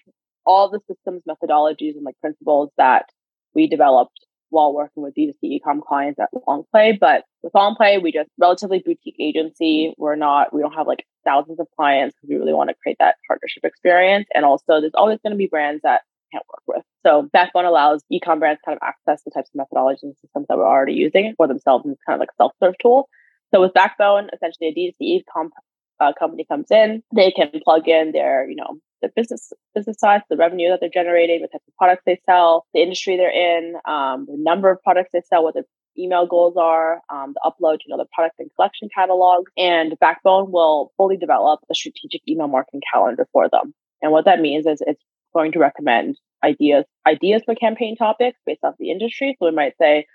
all 0.44 0.70
the 0.70 0.80
systems, 0.88 1.22
methodologies, 1.28 1.94
and 1.94 2.04
like 2.04 2.18
principles 2.20 2.70
that 2.76 3.06
we 3.54 3.68
developed 3.68 4.18
while 4.52 4.74
working 4.74 5.02
with 5.02 5.14
D2C 5.14 5.60
ecom 5.60 5.80
clients 5.80 6.20
at 6.20 6.28
Longplay. 6.46 6.98
But 6.98 7.24
with 7.42 7.52
Longplay, 7.54 8.02
we 8.02 8.12
just 8.12 8.28
relatively 8.38 8.82
boutique 8.84 9.16
agency. 9.18 9.94
We're 9.96 10.16
not, 10.16 10.54
we 10.54 10.60
don't 10.60 10.74
have 10.74 10.86
like 10.86 11.06
thousands 11.24 11.58
of 11.58 11.66
clients 11.76 12.14
because 12.14 12.28
we 12.30 12.36
really 12.36 12.52
want 12.52 12.68
to 12.68 12.76
create 12.82 12.98
that 13.00 13.16
partnership 13.26 13.64
experience. 13.64 14.26
And 14.34 14.44
also 14.44 14.80
there's 14.80 14.94
always 14.94 15.18
going 15.24 15.32
to 15.32 15.38
be 15.38 15.46
brands 15.46 15.80
that 15.84 16.02
can't 16.32 16.44
work 16.48 16.62
with. 16.76 16.84
So 17.04 17.28
Backbone 17.32 17.64
allows 17.64 18.02
ecom 18.12 18.38
brands 18.38 18.60
kind 18.64 18.76
of 18.76 18.86
access 18.86 19.22
the 19.24 19.30
types 19.30 19.50
of 19.54 19.60
methodologies 19.60 20.02
and 20.02 20.14
systems 20.20 20.46
that 20.48 20.56
we're 20.56 20.68
already 20.68 20.94
using 20.94 21.34
for 21.36 21.48
themselves 21.48 21.84
and 21.84 21.94
it's 21.94 22.02
kind 22.06 22.14
of 22.14 22.20
like 22.20 22.30
a 22.30 22.36
self-serve 22.36 22.74
tool. 22.80 23.08
So 23.54 23.60
with 23.60 23.74
Backbone, 23.74 24.28
essentially 24.32 24.68
a 24.68 25.04
D2C 25.04 25.22
comp, 25.32 25.52
uh, 26.00 26.12
company 26.18 26.44
comes 26.48 26.70
in, 26.70 27.02
they 27.14 27.30
can 27.30 27.50
plug 27.64 27.88
in 27.88 28.12
their, 28.12 28.48
you 28.48 28.56
know, 28.56 28.78
the 29.02 29.10
business 29.14 29.52
business 29.74 29.98
size, 29.98 30.20
the 30.30 30.36
revenue 30.36 30.70
that 30.70 30.80
they're 30.80 30.88
generating, 30.92 31.42
the 31.42 31.48
types 31.48 31.64
of 31.66 31.76
products 31.76 32.02
they 32.06 32.20
sell, 32.24 32.66
the 32.72 32.80
industry 32.80 33.16
they're 33.16 33.30
in, 33.30 33.74
um, 33.86 34.26
the 34.26 34.36
number 34.36 34.70
of 34.70 34.82
products 34.82 35.10
they 35.12 35.22
sell, 35.28 35.44
what 35.44 35.54
their 35.54 35.64
email 35.98 36.26
goals 36.26 36.56
are, 36.56 37.00
um, 37.10 37.34
the 37.34 37.40
upload, 37.44 37.78
you 37.84 37.90
know, 37.90 37.98
the 37.98 38.08
product 38.14 38.36
and 38.38 38.50
collection 38.56 38.88
catalog, 38.94 39.46
and 39.56 39.98
Backbone 40.00 40.50
will 40.50 40.92
fully 40.96 41.16
develop 41.16 41.60
a 41.70 41.74
strategic 41.74 42.26
email 42.28 42.48
marketing 42.48 42.80
calendar 42.92 43.26
for 43.32 43.48
them. 43.50 43.74
And 44.00 44.12
what 44.12 44.24
that 44.24 44.40
means 44.40 44.66
is 44.66 44.82
it's 44.86 45.02
going 45.34 45.52
to 45.52 45.58
recommend 45.58 46.18
ideas 46.44 46.84
ideas 47.06 47.42
for 47.44 47.54
campaign 47.54 47.96
topics 47.96 48.38
based 48.46 48.64
off 48.64 48.74
the 48.78 48.90
industry. 48.90 49.36
So 49.38 49.46
we 49.46 49.52
might 49.52 49.74
say, 49.78 50.06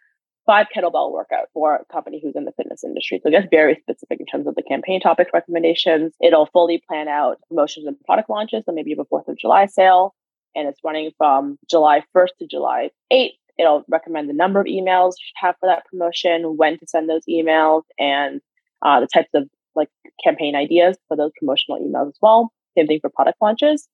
five 0.47 0.67
kettlebell 0.75 1.11
workout 1.11 1.49
for 1.53 1.75
a 1.75 1.93
company 1.93 2.19
who's 2.23 2.35
in 2.35 2.45
the 2.45 2.53
fitness 2.53 2.83
industry. 2.83 3.19
So 3.21 3.29
it 3.29 3.33
gets 3.33 3.47
very 3.51 3.75
specific 3.75 4.19
in 4.19 4.25
terms 4.25 4.47
of 4.47 4.55
the 4.55 4.63
campaign 4.63 4.99
topic 4.99 5.27
recommendations. 5.33 6.13
It'll 6.23 6.47
fully 6.47 6.81
plan 6.87 7.07
out 7.07 7.37
promotions 7.49 7.85
and 7.85 7.99
product 8.05 8.29
launches. 8.29 8.63
So 8.65 8.71
maybe 8.71 8.89
you 8.89 8.95
have 8.95 9.05
a 9.05 9.09
Fourth 9.09 9.27
of 9.27 9.37
July 9.37 9.67
sale 9.67 10.15
and 10.55 10.67
it's 10.67 10.79
running 10.83 11.11
from 11.17 11.59
July 11.69 12.01
1st 12.15 12.29
to 12.39 12.47
July 12.47 12.89
8th. 13.13 13.37
It'll 13.59 13.83
recommend 13.87 14.29
the 14.29 14.33
number 14.33 14.59
of 14.59 14.65
emails 14.65 15.11
you 15.11 15.25
should 15.27 15.47
have 15.47 15.55
for 15.59 15.67
that 15.67 15.85
promotion, 15.85 16.57
when 16.57 16.79
to 16.79 16.87
send 16.87 17.09
those 17.09 17.23
emails, 17.29 17.83
and 17.99 18.39
uh, 18.83 18.99
the 18.99 19.07
types 19.07 19.29
of 19.33 19.49
like 19.75 19.89
campaign 20.23 20.55
ideas 20.55 20.97
for 21.07 21.17
those 21.17 21.31
promotional 21.39 21.79
emails 21.79 22.09
as 22.09 22.17
well. 22.21 22.51
Same 22.77 22.87
thing 22.87 22.99
for 23.01 23.09
product 23.09 23.37
launches. 23.41 23.87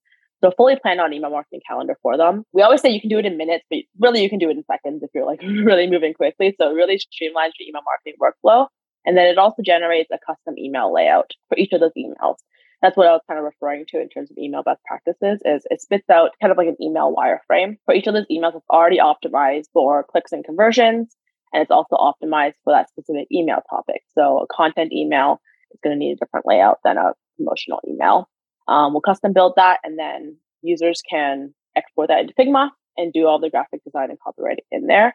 So 0.43 0.51
fully 0.57 0.75
planned 0.75 0.99
on 0.99 1.13
email 1.13 1.29
marketing 1.29 1.61
calendar 1.65 1.97
for 2.01 2.17
them. 2.17 2.43
We 2.51 2.63
always 2.63 2.81
say 2.81 2.89
you 2.89 2.99
can 2.99 3.09
do 3.09 3.17
it 3.17 3.25
in 3.25 3.37
minutes, 3.37 3.63
but 3.69 3.79
really 3.97 4.21
you 4.21 4.29
can 4.29 4.39
do 4.39 4.49
it 4.49 4.57
in 4.57 4.65
seconds 4.65 5.01
if 5.01 5.09
you're 5.13 5.25
like 5.25 5.41
really 5.43 5.89
moving 5.89 6.13
quickly. 6.13 6.53
So 6.59 6.69
it 6.69 6.73
really 6.73 6.97
streamlines 6.97 7.55
your 7.57 7.69
email 7.69 7.81
marketing 7.85 8.15
workflow. 8.21 8.67
And 9.05 9.17
then 9.17 9.27
it 9.27 9.37
also 9.37 9.61
generates 9.63 10.09
a 10.11 10.17
custom 10.25 10.55
email 10.57 10.93
layout 10.93 11.31
for 11.47 11.57
each 11.57 11.71
of 11.71 11.79
those 11.79 11.93
emails. 11.97 12.35
That's 12.81 12.97
what 12.97 13.07
I 13.07 13.11
was 13.11 13.21
kind 13.25 13.37
of 13.37 13.45
referring 13.45 13.85
to 13.89 14.01
in 14.01 14.09
terms 14.09 14.31
of 14.31 14.37
email 14.37 14.63
best 14.63 14.81
practices 14.83 15.41
is 15.45 15.65
it 15.69 15.81
spits 15.81 16.09
out 16.09 16.31
kind 16.41 16.51
of 16.51 16.57
like 16.57 16.67
an 16.67 16.75
email 16.81 17.15
wireframe 17.15 17.77
for 17.85 17.95
each 17.95 18.07
of 18.07 18.13
those 18.13 18.25
emails. 18.29 18.55
It's 18.55 18.65
already 18.69 18.99
optimized 18.99 19.67
for 19.71 20.03
clicks 20.03 20.33
and 20.33 20.43
conversions. 20.43 21.15
And 21.53 21.61
it's 21.61 21.71
also 21.71 21.95
optimized 21.95 22.55
for 22.65 22.73
that 22.73 22.89
specific 22.89 23.27
email 23.31 23.59
topic. 23.69 24.01
So 24.15 24.39
a 24.39 24.53
content 24.53 24.91
email 24.91 25.39
is 25.71 25.79
going 25.81 25.95
to 25.95 25.99
need 25.99 26.13
a 26.13 26.25
different 26.25 26.45
layout 26.45 26.79
than 26.83 26.97
a 26.97 27.13
promotional 27.37 27.79
email. 27.87 28.27
Um, 28.67 28.93
we'll 28.93 29.01
custom 29.01 29.33
build 29.33 29.53
that 29.57 29.79
and 29.83 29.97
then 29.97 30.37
users 30.61 31.01
can 31.09 31.53
export 31.75 32.07
that 32.09 32.21
into 32.21 32.33
Figma 32.33 32.69
and 32.97 33.11
do 33.11 33.27
all 33.27 33.39
the 33.39 33.49
graphic 33.49 33.83
design 33.83 34.09
and 34.09 34.19
copywriting 34.19 34.65
in 34.71 34.87
there. 34.87 35.13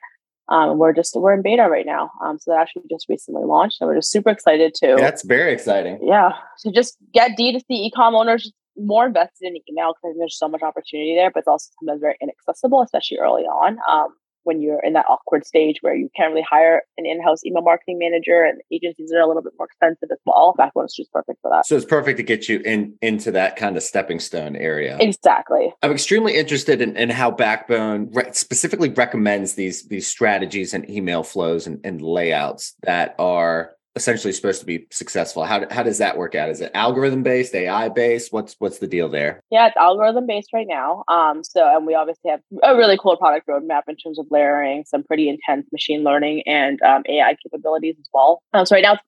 Um, 0.48 0.78
we're 0.78 0.94
just 0.94 1.14
we're 1.14 1.34
in 1.34 1.42
beta 1.42 1.68
right 1.70 1.84
now, 1.84 2.10
um, 2.24 2.38
so 2.38 2.50
that 2.50 2.60
actually 2.60 2.84
just 2.90 3.06
recently 3.10 3.44
launched, 3.44 3.82
and 3.82 3.88
we're 3.88 3.96
just 3.96 4.10
super 4.10 4.30
excited 4.30 4.72
to. 4.76 4.96
That's 4.98 5.22
very 5.22 5.52
exciting. 5.52 5.98
Yeah, 6.02 6.30
to 6.60 6.72
just 6.72 6.96
get 7.12 7.32
D2C 7.38 7.90
ecom 7.90 8.14
owners 8.14 8.50
more 8.78 9.06
invested 9.06 9.46
in 9.46 9.56
email 9.68 9.92
because 9.92 10.16
there's 10.18 10.38
so 10.38 10.48
much 10.48 10.62
opportunity 10.62 11.14
there, 11.14 11.30
but 11.30 11.40
it's 11.40 11.48
also 11.48 11.68
sometimes 11.78 12.00
very 12.00 12.16
inaccessible, 12.22 12.80
especially 12.80 13.18
early 13.18 13.42
on. 13.42 13.76
Um, 13.90 14.08
when 14.48 14.62
you're 14.62 14.80
in 14.82 14.94
that 14.94 15.04
awkward 15.10 15.44
stage 15.44 15.76
where 15.82 15.94
you 15.94 16.08
can't 16.16 16.32
really 16.32 16.46
hire 16.48 16.80
an 16.96 17.04
in-house 17.04 17.44
email 17.44 17.62
marketing 17.62 17.98
manager 17.98 18.42
and 18.42 18.62
agencies 18.72 19.12
are 19.12 19.20
a 19.20 19.26
little 19.26 19.42
bit 19.42 19.52
more 19.58 19.66
expensive 19.66 20.08
as 20.10 20.16
well. 20.24 20.54
Backbone 20.56 20.86
is 20.86 20.94
just 20.96 21.12
perfect 21.12 21.38
for 21.42 21.50
that. 21.50 21.66
So 21.66 21.76
it's 21.76 21.84
perfect 21.84 22.16
to 22.16 22.22
get 22.22 22.48
you 22.48 22.60
in 22.64 22.94
into 23.02 23.30
that 23.32 23.56
kind 23.56 23.76
of 23.76 23.82
stepping 23.82 24.20
stone 24.20 24.56
area. 24.56 24.96
Exactly. 24.98 25.74
I'm 25.82 25.92
extremely 25.92 26.34
interested 26.34 26.80
in, 26.80 26.96
in 26.96 27.10
how 27.10 27.30
Backbone 27.30 28.10
re- 28.12 28.32
specifically 28.32 28.88
recommends 28.88 29.52
these 29.54 29.86
these 29.88 30.06
strategies 30.06 30.72
and 30.72 30.88
email 30.88 31.22
flows 31.22 31.66
and, 31.66 31.78
and 31.84 32.00
layouts 32.00 32.74
that 32.84 33.14
are 33.18 33.74
essentially 33.98 34.32
supposed 34.32 34.60
to 34.60 34.66
be 34.66 34.86
successful? 34.90 35.44
How, 35.44 35.66
how 35.70 35.82
does 35.82 35.98
that 35.98 36.16
work 36.16 36.34
out? 36.34 36.48
Is 36.48 36.60
it 36.60 36.70
algorithm 36.74 37.22
based 37.22 37.54
ai 37.54 37.88
based 37.88 38.32
what's 38.32 38.56
what's 38.58 38.78
the 38.78 38.86
deal 38.86 39.08
there? 39.08 39.42
Yeah 39.50 39.66
it's 39.66 39.76
algorithm 39.76 40.26
based 40.26 40.50
right 40.52 40.66
now. 40.68 41.04
Um 41.08 41.44
so 41.44 41.68
and 41.76 41.86
we 41.86 41.94
obviously 41.94 42.30
have 42.30 42.40
a 42.62 42.76
really 42.76 42.98
cool 43.00 43.16
product 43.16 43.48
roadmap 43.48 43.82
in 43.88 43.96
terms 43.96 44.18
of 44.18 44.26
layering 44.30 44.84
some 44.86 45.02
pretty 45.02 45.28
intense 45.28 45.66
machine 45.72 46.02
learning 46.02 46.42
and 46.46 46.80
um, 46.82 47.02
ai 47.08 47.36
capabilities 47.42 47.96
as 48.00 48.08
well. 48.12 48.40
Um, 48.54 48.64
so 48.64 48.76
right 48.76 48.82
now 48.82 48.98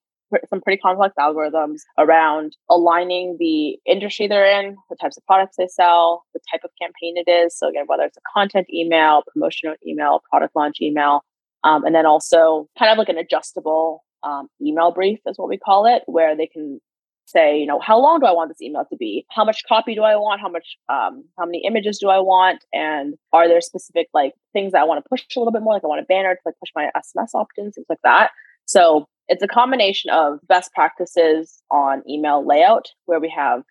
some 0.48 0.60
pretty 0.60 0.80
complex 0.80 1.14
algorithms 1.18 1.80
around 1.98 2.56
aligning 2.68 3.36
the 3.38 3.78
industry 3.86 4.26
they're 4.28 4.60
in, 4.60 4.76
the 4.88 4.96
types 4.96 5.16
of 5.16 5.24
products 5.26 5.56
they 5.56 5.66
sell, 5.66 6.24
the 6.34 6.40
type 6.52 6.60
of 6.64 6.70
campaign 6.80 7.16
it 7.16 7.28
is. 7.28 7.56
So 7.56 7.68
again, 7.68 7.84
whether 7.86 8.04
it's 8.04 8.16
a 8.16 8.20
content 8.32 8.68
email, 8.72 9.22
promotional 9.32 9.74
email, 9.86 10.22
product 10.30 10.54
launch 10.54 10.76
email, 10.80 11.24
um, 11.64 11.84
and 11.84 11.94
then 11.94 12.06
also 12.06 12.68
kind 12.78 12.90
of 12.90 12.98
like 12.98 13.08
an 13.08 13.18
adjustable 13.18 14.04
um, 14.22 14.48
email 14.60 14.92
brief 14.92 15.18
is 15.26 15.38
what 15.38 15.48
we 15.48 15.58
call 15.58 15.86
it, 15.86 16.02
where 16.06 16.36
they 16.36 16.46
can 16.46 16.80
say, 17.26 17.58
you 17.58 17.66
know, 17.66 17.78
how 17.78 17.98
long 17.98 18.20
do 18.20 18.26
I 18.26 18.32
want 18.32 18.50
this 18.50 18.60
email 18.60 18.84
to 18.90 18.96
be? 18.96 19.24
How 19.30 19.44
much 19.44 19.62
copy 19.68 19.94
do 19.94 20.02
I 20.02 20.16
want? 20.16 20.40
How 20.40 20.48
much, 20.48 20.76
um, 20.88 21.24
how 21.38 21.46
many 21.46 21.62
images 21.64 21.98
do 21.98 22.08
I 22.08 22.18
want? 22.18 22.64
And 22.72 23.14
are 23.32 23.48
there 23.48 23.60
specific 23.60 24.08
like 24.12 24.32
things 24.52 24.72
that 24.72 24.80
I 24.80 24.84
want 24.84 25.02
to 25.02 25.08
push 25.08 25.24
a 25.36 25.38
little 25.38 25.52
bit 25.52 25.62
more? 25.62 25.74
Like 25.74 25.84
I 25.84 25.88
want 25.88 26.02
a 26.02 26.06
banner 26.06 26.34
to 26.34 26.40
like 26.44 26.56
push 26.58 26.70
my 26.74 26.90
SMS 26.96 27.34
opt-ins, 27.34 27.74
things 27.76 27.86
like 27.88 28.00
that. 28.04 28.30
So 28.66 29.06
it's 29.28 29.42
a 29.42 29.48
combination 29.48 30.10
of 30.10 30.40
best 30.48 30.72
practices 30.74 31.62
on 31.70 32.02
email 32.08 32.46
layout 32.46 32.86
where 33.06 33.20
we 33.20 33.32
have 33.34 33.62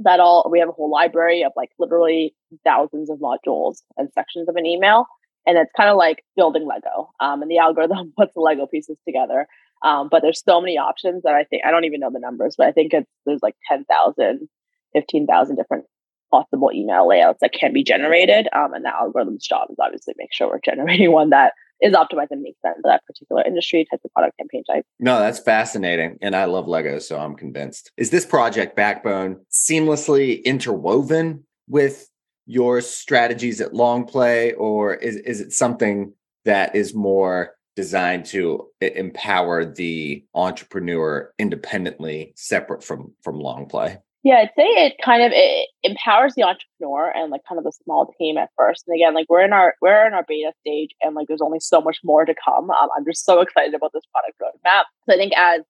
that 0.00 0.20
all 0.20 0.48
we 0.50 0.58
have 0.58 0.68
a 0.68 0.72
whole 0.72 0.90
library 0.90 1.44
of 1.44 1.52
like 1.56 1.70
literally 1.78 2.34
thousands 2.64 3.10
of 3.10 3.18
modules 3.18 3.82
and 3.96 4.08
sections 4.12 4.48
of 4.48 4.56
an 4.56 4.66
email 4.66 5.06
and 5.46 5.58
it's 5.58 5.70
kind 5.76 5.90
of 5.90 5.96
like 5.96 6.24
building 6.36 6.66
Lego. 6.66 7.10
Um, 7.20 7.42
and 7.42 7.50
the 7.50 7.58
algorithm 7.58 8.12
puts 8.18 8.32
the 8.34 8.40
Lego 8.40 8.66
pieces 8.66 8.96
together. 9.06 9.46
Um, 9.82 10.08
but 10.10 10.22
there's 10.22 10.42
so 10.42 10.60
many 10.60 10.78
options 10.78 11.22
that 11.24 11.34
I 11.34 11.44
think 11.44 11.62
I 11.66 11.70
don't 11.70 11.84
even 11.84 12.00
know 12.00 12.10
the 12.10 12.18
numbers, 12.18 12.54
but 12.56 12.66
I 12.66 12.72
think 12.72 12.94
it's 12.94 13.10
there's 13.26 13.42
like 13.42 13.56
10,000, 13.68 14.48
15,000 14.94 15.56
different 15.56 15.84
possible 16.30 16.70
email 16.72 17.06
layouts 17.06 17.38
that 17.42 17.52
can 17.52 17.72
be 17.72 17.84
generated. 17.84 18.48
Um, 18.54 18.72
and 18.72 18.84
the 18.84 18.94
algorithm's 18.94 19.46
job 19.46 19.68
is 19.70 19.76
obviously 19.78 20.14
make 20.16 20.32
sure 20.32 20.48
we're 20.48 20.60
generating 20.64 21.12
one 21.12 21.30
that 21.30 21.52
is 21.80 21.92
optimized 21.92 22.28
and 22.30 22.40
makes 22.40 22.60
sense 22.62 22.76
for 22.82 22.88
that 22.88 23.04
particular 23.06 23.42
industry 23.44 23.86
type 23.90 24.00
of 24.04 24.12
product 24.12 24.38
campaign 24.38 24.64
type. 24.64 24.86
No, 24.98 25.18
that's 25.18 25.38
fascinating. 25.38 26.18
And 26.22 26.34
I 26.34 26.46
love 26.46 26.66
Lego, 26.66 26.98
so 26.98 27.18
I'm 27.18 27.34
convinced. 27.34 27.92
Is 27.96 28.10
this 28.10 28.24
project 28.24 28.74
backbone 28.76 29.44
seamlessly 29.50 30.42
interwoven 30.44 31.44
with 31.68 32.08
your 32.46 32.80
strategies 32.80 33.60
at 33.60 33.72
Longplay, 33.72 34.54
or 34.58 34.94
is, 34.94 35.16
is 35.16 35.40
it 35.40 35.52
something 35.52 36.12
that 36.44 36.74
is 36.74 36.94
more 36.94 37.54
designed 37.76 38.24
to 38.26 38.66
empower 38.80 39.64
the 39.64 40.24
entrepreneur 40.34 41.32
independently 41.38 42.32
separate 42.36 42.84
from 42.84 43.12
from 43.22 43.38
Longplay? 43.38 43.98
Yeah 44.22 44.36
i'd 44.36 44.50
say 44.56 44.64
it 44.64 44.94
kind 45.04 45.22
of 45.22 45.32
it 45.34 45.68
empowers 45.82 46.34
the 46.34 46.44
entrepreneur 46.44 47.10
and 47.14 47.30
like 47.30 47.42
kind 47.48 47.58
of 47.58 47.64
the 47.64 47.72
small 47.84 48.12
team 48.18 48.38
at 48.38 48.50
first 48.56 48.84
and 48.86 48.94
again 48.94 49.14
like 49.14 49.26
we're 49.28 49.44
in 49.44 49.52
our 49.52 49.74
we're 49.82 50.06
in 50.06 50.14
our 50.14 50.24
beta 50.26 50.52
stage 50.60 50.90
and 51.02 51.14
like 51.14 51.26
there's 51.28 51.42
only 51.42 51.60
so 51.60 51.80
much 51.80 51.98
more 52.04 52.24
to 52.24 52.34
come. 52.44 52.70
Um, 52.70 52.88
i'm 52.96 53.04
just 53.04 53.24
so 53.24 53.40
excited 53.42 53.74
about 53.74 53.92
this 53.92 54.04
product 54.12 54.40
roadmap. 54.40 54.84
So 55.08 55.14
i 55.14 55.16
think 55.16 55.32
as 55.36 55.62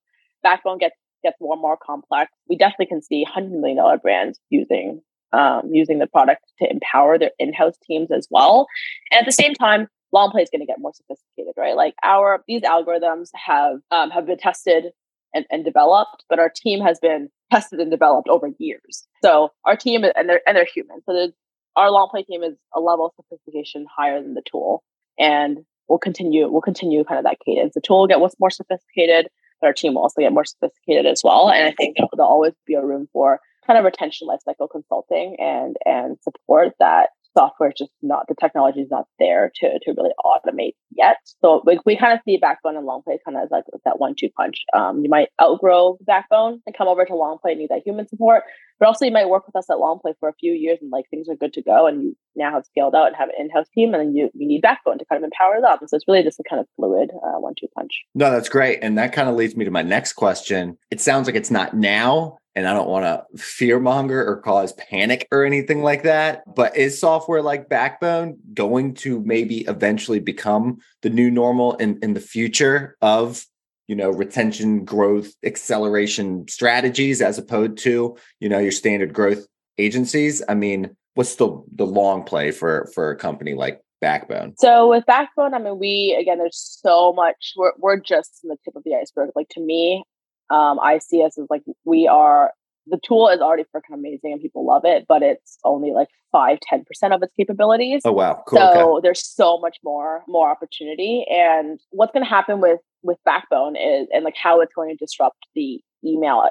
backbone 0.43 0.79
gets 0.79 0.97
gets 1.23 1.37
more 1.41 1.55
and 1.55 1.63
more 1.63 1.79
complex 1.85 2.31
we 2.51 2.57
definitely 2.57 2.87
can 2.87 3.01
see 3.01 3.23
100 3.23 3.51
million 3.51 3.79
dollar 3.79 3.97
brands 3.97 4.39
using 4.51 5.01
um, 5.35 5.69
using 5.71 5.99
the 5.99 6.07
product 6.07 6.43
to 6.61 6.71
empower 6.71 7.19
their 7.19 7.33
in-house 7.39 7.77
teams 7.87 8.11
as 8.11 8.27
well 8.31 8.67
and 9.11 9.21
at 9.21 9.27
the 9.27 9.33
same 9.33 9.55
time 9.55 9.89
Longplay 10.15 10.43
is 10.43 10.51
going 10.51 10.61
to 10.61 10.67
get 10.67 10.79
more 10.79 10.93
sophisticated, 10.95 11.55
right? 11.57 11.77
Like 11.77 11.95
our 12.05 12.45
these 12.47 12.63
algorithms 12.63 13.31
have 13.35 13.79
um, 13.91 14.11
have 14.11 14.27
been 14.27 14.39
tested 14.39 14.93
and, 15.35 15.45
and 15.51 15.65
developed, 15.65 16.25
but 16.31 16.39
our 16.39 16.51
team 16.55 16.81
has 16.81 16.99
been 17.01 17.29
tested 17.51 17.81
and 17.81 17.91
developed 17.91 18.29
over 18.29 18.51
years. 18.59 19.07
So 19.25 19.51
our 19.65 19.77
team 19.77 20.05
and 20.05 20.29
they're 20.29 20.41
and 20.47 20.57
they're 20.57 20.69
human. 20.73 21.01
So 21.05 21.33
our 21.77 21.89
Longplay 21.89 22.25
team 22.27 22.43
is 22.43 22.55
a 22.75 22.81
level 22.81 23.07
of 23.07 23.13
sophistication 23.17 23.87
higher 23.95 24.23
than 24.23 24.35
the 24.35 24.43
tool, 24.49 24.85
and 25.19 25.59
we'll 25.89 25.99
continue 25.99 26.49
we'll 26.49 26.63
continue 26.63 27.05
kind 27.05 27.19
of 27.19 27.25
that 27.25 27.39
cadence. 27.45 27.75
The 27.75 27.81
tool 27.81 28.01
will 28.01 28.07
get 28.07 28.21
what's 28.21 28.39
more 28.39 28.51
sophisticated, 28.51 29.29
but 29.61 29.67
our 29.67 29.73
team 29.73 29.95
will 29.95 30.03
also 30.03 30.21
get 30.21 30.33
more 30.33 30.45
sophisticated 30.45 31.07
as 31.07 31.23
well. 31.25 31.51
And 31.51 31.67
I 31.67 31.73
think 31.73 31.97
there'll 31.97 32.31
always 32.31 32.55
be 32.67 32.75
a 32.75 32.85
room 32.85 33.09
for 33.13 33.41
kind 33.67 33.79
of 33.79 33.85
retention 33.85 34.29
lifecycle 34.29 34.69
consulting 34.71 35.37
and 35.39 35.77
and 35.85 36.17
support 36.23 36.73
that 36.79 37.11
software 37.37 37.71
is 37.71 37.75
just 37.77 37.91
not 38.03 38.27
the 38.29 38.35
technology 38.41 38.81
is 38.81 38.91
not 38.91 39.07
there 39.19 39.51
to 39.57 39.79
to 39.83 39.95
really 39.97 40.11
automate 40.25 40.73
yet. 40.91 41.17
So 41.43 41.63
we, 41.67 41.79
we 41.85 41.97
kind 41.97 42.13
of 42.13 42.21
see 42.25 42.37
backbone 42.37 42.77
and 42.77 42.87
Longplay 42.87 43.17
kind 43.25 43.37
of 43.37 43.49
like 43.51 43.65
that 43.85 43.99
one 43.99 44.15
two 44.17 44.29
punch. 44.37 44.65
Um, 44.75 45.03
you 45.03 45.11
might 45.11 45.29
outgrow 45.43 45.99
backbone 46.07 46.61
and 46.67 46.77
come 46.77 46.89
over 46.89 47.05
to 47.05 47.13
Longplay 47.13 47.53
and 47.53 47.59
need 47.59 47.71
that 47.71 47.83
human 47.85 48.09
support, 48.09 48.45
but 48.79 48.87
also 48.87 49.05
you 49.05 49.13
might 49.13 49.29
work 49.29 49.47
with 49.47 49.57
us 49.57 49.69
at 49.71 49.77
Longplay 49.77 50.15
for 50.21 50.29
a 50.29 50.35
few 50.35 50.53
years 50.53 50.79
and 50.81 50.91
like 50.91 51.07
things 51.11 51.29
are 51.29 51.37
good 51.37 51.53
to 51.55 51.63
go 51.63 51.87
and 51.87 52.03
you 52.03 52.17
now 52.37 52.53
have 52.53 52.65
scaled 52.67 52.95
out 52.95 53.09
and 53.09 53.17
have 53.17 53.29
an 53.29 53.35
in-house 53.39 53.67
team 53.75 53.95
and 53.95 54.01
then 54.01 54.15
you, 54.15 54.31
you 54.35 54.47
need 54.47 54.63
backbone 54.63 54.99
to 54.99 55.05
kind 55.05 55.23
of 55.23 55.25
empower 55.25 55.61
them. 55.61 55.87
So 55.89 55.97
it's 55.97 56.07
really 56.09 56.23
just 56.23 56.41
a 56.41 56.45
kind 56.49 56.61
of 56.61 56.67
fluid 56.77 57.11
uh, 57.15 57.41
one 57.41 57.55
two 57.59 57.67
punch. 57.77 57.93
No, 58.15 58.31
that's 58.31 58.49
great. 58.49 58.79
And 58.83 58.97
that 58.99 59.13
kind 59.13 59.29
of 59.29 59.35
leads 59.35 59.57
me 59.57 59.65
to 59.65 59.71
my 59.71 59.83
next 59.83 60.13
question. 60.15 60.79
It 60.91 61.01
sounds 61.01 61.27
like 61.27 61.37
it's 61.37 61.51
not 61.51 61.75
now 61.75 62.39
and 62.57 62.69
I 62.69 62.73
don't 62.73 62.89
want 62.89 63.05
to 63.05 63.43
fear 63.43 63.81
monger 63.81 64.25
or 64.25 64.37
cause 64.41 64.73
panic 64.75 65.27
or 65.33 65.45
anything 65.45 65.83
like 65.83 66.05
that. 66.05 66.43
But 66.55 66.77
is 66.77 66.99
software 66.99 67.43
like 67.43 67.69
Backbone 67.69 68.39
going 68.53 68.95
to 68.95 69.21
maybe 69.23 69.63
eventually 69.63 70.21
become 70.21 70.79
the 71.03 71.11
new 71.11 71.31
normal 71.31 71.75
in, 71.77 71.99
in 72.03 72.15
the 72.15 72.21
future 72.21 72.97
of 73.03 73.45
you 73.87 73.97
know 73.97 74.11
retention 74.11 74.85
growth 74.85 75.33
acceleration 75.45 76.47
strategies 76.49 77.21
as 77.21 77.39
opposed 77.39 77.79
to 77.79 78.17
you 78.41 78.49
know 78.49 78.59
your 78.59 78.73
standard 78.73 79.13
growth 79.13 79.47
agencies 79.77 80.43
i 80.49 80.55
mean 80.55 80.97
what's 81.15 81.37
the 81.37 81.63
the 81.75 81.85
long 81.85 82.25
play 82.25 82.51
for 82.51 82.91
for 82.95 83.11
a 83.11 83.17
company 83.17 83.55
like 83.55 83.83
backbone 84.01 84.55
so 84.57 84.89
with 84.89 85.05
backbone 85.07 85.55
i 85.55 85.59
mean 85.59 85.79
we 85.79 86.17
again 86.19 86.39
there's 86.39 86.81
so 86.83 87.13
much 87.13 87.53
we're, 87.57 87.73
we're 87.79 88.01
just 88.01 88.41
in 88.43 88.49
the 88.49 88.57
tip 88.65 88.75
of 88.77 88.83
the 88.85 88.95
iceberg 88.95 89.31
like 89.35 89.49
to 89.51 89.61
me 89.61 90.03
um, 90.51 90.79
I 90.81 90.99
see 90.99 91.23
us 91.23 91.39
as 91.39 91.47
like 91.51 91.63
we 91.85 92.07
are 92.07 92.53
the 92.87 93.01
tool 93.07 93.29
is 93.29 93.41
already 93.41 93.65
freaking 93.75 93.95
amazing 93.95 94.33
and 94.33 94.43
people 94.43 94.67
love 94.67 94.83
it, 94.85 95.07
but 95.09 95.23
it's 95.23 95.59
only 95.65 95.93
like 95.93 96.09
five, 96.33 96.59
10% 96.71 96.83
of 97.15 97.23
its 97.23 97.33
capabilities. 97.35 98.03
Oh 98.05 98.13
wow. 98.13 98.43
Cool. 98.47 98.59
So 98.59 98.97
okay. 98.97 99.01
there's 99.03 99.27
so 99.27 99.59
much 99.59 99.79
more, 99.83 100.23
more 100.29 100.51
opportunity. 100.51 101.25
And 101.31 101.81
what's 101.91 102.13
gonna 102.13 102.29
happen 102.29 102.61
with 102.61 102.81
with 103.03 103.19
Backbone 103.25 103.77
is 103.77 104.09
and 104.13 104.25
like 104.25 104.37
how 104.41 104.61
it's 104.61 104.73
going 104.75 104.91
to 104.91 104.97
disrupt 104.97 105.39
the 105.55 105.81
email 106.05 106.45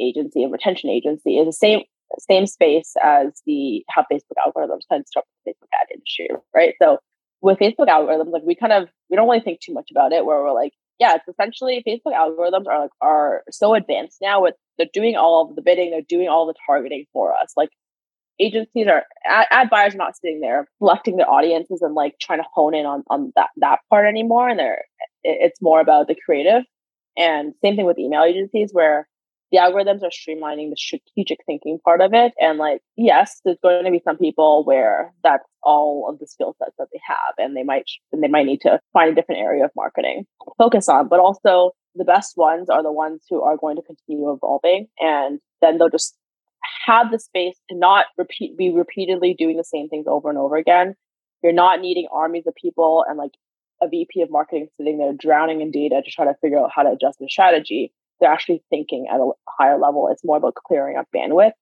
agency 0.00 0.42
and 0.42 0.52
retention 0.52 0.90
agency 0.90 1.38
is 1.38 1.46
the 1.46 1.52
same 1.52 1.80
same 2.18 2.46
space 2.46 2.94
as 3.02 3.42
the 3.46 3.84
how 3.90 4.02
Facebook 4.10 4.38
algorithms 4.38 4.88
kind 4.88 5.00
of 5.00 5.04
disrupt 5.04 5.28
the 5.44 5.50
Facebook 5.50 5.68
ad 5.80 5.88
industry, 5.92 6.28
right? 6.54 6.74
So 6.80 6.98
with 7.40 7.58
Facebook 7.58 7.88
algorithms, 7.88 8.32
like 8.32 8.42
we 8.44 8.54
kind 8.54 8.72
of 8.72 8.88
we 9.10 9.16
don't 9.16 9.28
really 9.28 9.40
think 9.40 9.60
too 9.60 9.72
much 9.72 9.90
about 9.90 10.12
it 10.12 10.24
where 10.24 10.42
we're 10.42 10.54
like, 10.54 10.72
yeah, 10.98 11.14
it's 11.14 11.28
essentially 11.28 11.82
Facebook 11.86 12.14
algorithms 12.14 12.66
are 12.66 12.80
like 12.80 12.90
are 13.00 13.42
so 13.50 13.74
advanced 13.74 14.18
now 14.20 14.42
with 14.42 14.54
they're 14.76 14.86
doing 14.92 15.16
all 15.16 15.48
of 15.48 15.56
the 15.56 15.62
bidding, 15.62 15.90
they're 15.90 16.02
doing 16.08 16.28
all 16.28 16.46
the 16.46 16.54
targeting 16.66 17.04
for 17.12 17.34
us. 17.34 17.52
Like 17.56 17.70
agencies 18.40 18.86
are 18.88 19.04
ad, 19.24 19.46
ad 19.50 19.70
buyers 19.70 19.94
are 19.94 19.98
not 19.98 20.16
sitting 20.16 20.40
there 20.40 20.68
selecting 20.78 21.16
their 21.16 21.30
audiences 21.30 21.82
and 21.82 21.94
like 21.94 22.14
trying 22.20 22.38
to 22.38 22.48
hone 22.52 22.74
in 22.74 22.86
on 22.86 23.04
on 23.08 23.32
that 23.36 23.50
that 23.58 23.78
part 23.90 24.06
anymore. 24.06 24.48
And 24.48 24.58
they're 24.58 24.84
it's 25.24 25.60
more 25.62 25.80
about 25.80 26.08
the 26.08 26.16
creative. 26.24 26.62
And 27.16 27.54
same 27.64 27.76
thing 27.76 27.86
with 27.86 27.98
email 27.98 28.22
agencies 28.22 28.70
where 28.72 29.08
the 29.50 29.58
algorithms 29.58 30.02
are 30.02 30.10
streamlining 30.10 30.70
the 30.70 30.76
strategic 30.76 31.38
thinking 31.46 31.78
part 31.84 32.00
of 32.00 32.12
it. 32.12 32.32
And 32.38 32.58
like, 32.58 32.80
yes, 32.96 33.40
there's 33.44 33.58
going 33.62 33.84
to 33.84 33.90
be 33.90 34.02
some 34.04 34.18
people 34.18 34.64
where 34.64 35.12
that's 35.22 35.44
all 35.62 36.06
of 36.08 36.18
the 36.18 36.26
skill 36.26 36.54
sets 36.58 36.76
that 36.78 36.88
they 36.92 37.00
have, 37.06 37.34
and 37.38 37.56
they 37.56 37.62
might 37.62 37.84
and 38.12 38.22
they 38.22 38.28
might 38.28 38.46
need 38.46 38.60
to 38.62 38.80
find 38.92 39.10
a 39.10 39.14
different 39.14 39.40
area 39.40 39.64
of 39.64 39.70
marketing 39.76 40.26
focus 40.58 40.88
on. 40.88 41.08
But 41.08 41.20
also, 41.20 41.72
the 41.94 42.04
best 42.04 42.36
ones 42.36 42.68
are 42.68 42.82
the 42.82 42.92
ones 42.92 43.24
who 43.28 43.42
are 43.42 43.56
going 43.56 43.76
to 43.76 43.82
continue 43.82 44.30
evolving, 44.32 44.88
and 45.00 45.40
then 45.60 45.78
they'll 45.78 45.90
just 45.90 46.16
have 46.86 47.10
the 47.10 47.18
space 47.18 47.56
to 47.70 47.76
not 47.76 48.06
repeat 48.16 48.56
be 48.56 48.70
repeatedly 48.70 49.34
doing 49.38 49.56
the 49.56 49.64
same 49.64 49.88
things 49.88 50.06
over 50.06 50.28
and 50.28 50.38
over 50.38 50.56
again. 50.56 50.94
You're 51.42 51.52
not 51.52 51.80
needing 51.80 52.08
armies 52.12 52.46
of 52.46 52.54
people 52.54 53.04
and 53.08 53.16
like 53.16 53.32
a 53.80 53.88
VP 53.88 54.22
of 54.22 54.30
marketing 54.30 54.68
sitting 54.76 54.98
there 54.98 55.12
drowning 55.12 55.60
in 55.60 55.70
data 55.70 56.02
to 56.04 56.10
try 56.10 56.24
to 56.24 56.34
figure 56.40 56.58
out 56.58 56.70
how 56.74 56.82
to 56.82 56.90
adjust 56.90 57.18
the 57.20 57.28
strategy 57.28 57.92
they're 58.20 58.32
actually 58.32 58.62
thinking 58.70 59.06
at 59.12 59.20
a 59.20 59.30
higher 59.48 59.78
level. 59.78 60.08
It's 60.10 60.24
more 60.24 60.36
about 60.36 60.54
clearing 60.54 60.96
up 60.96 61.06
bandwidth 61.14 61.52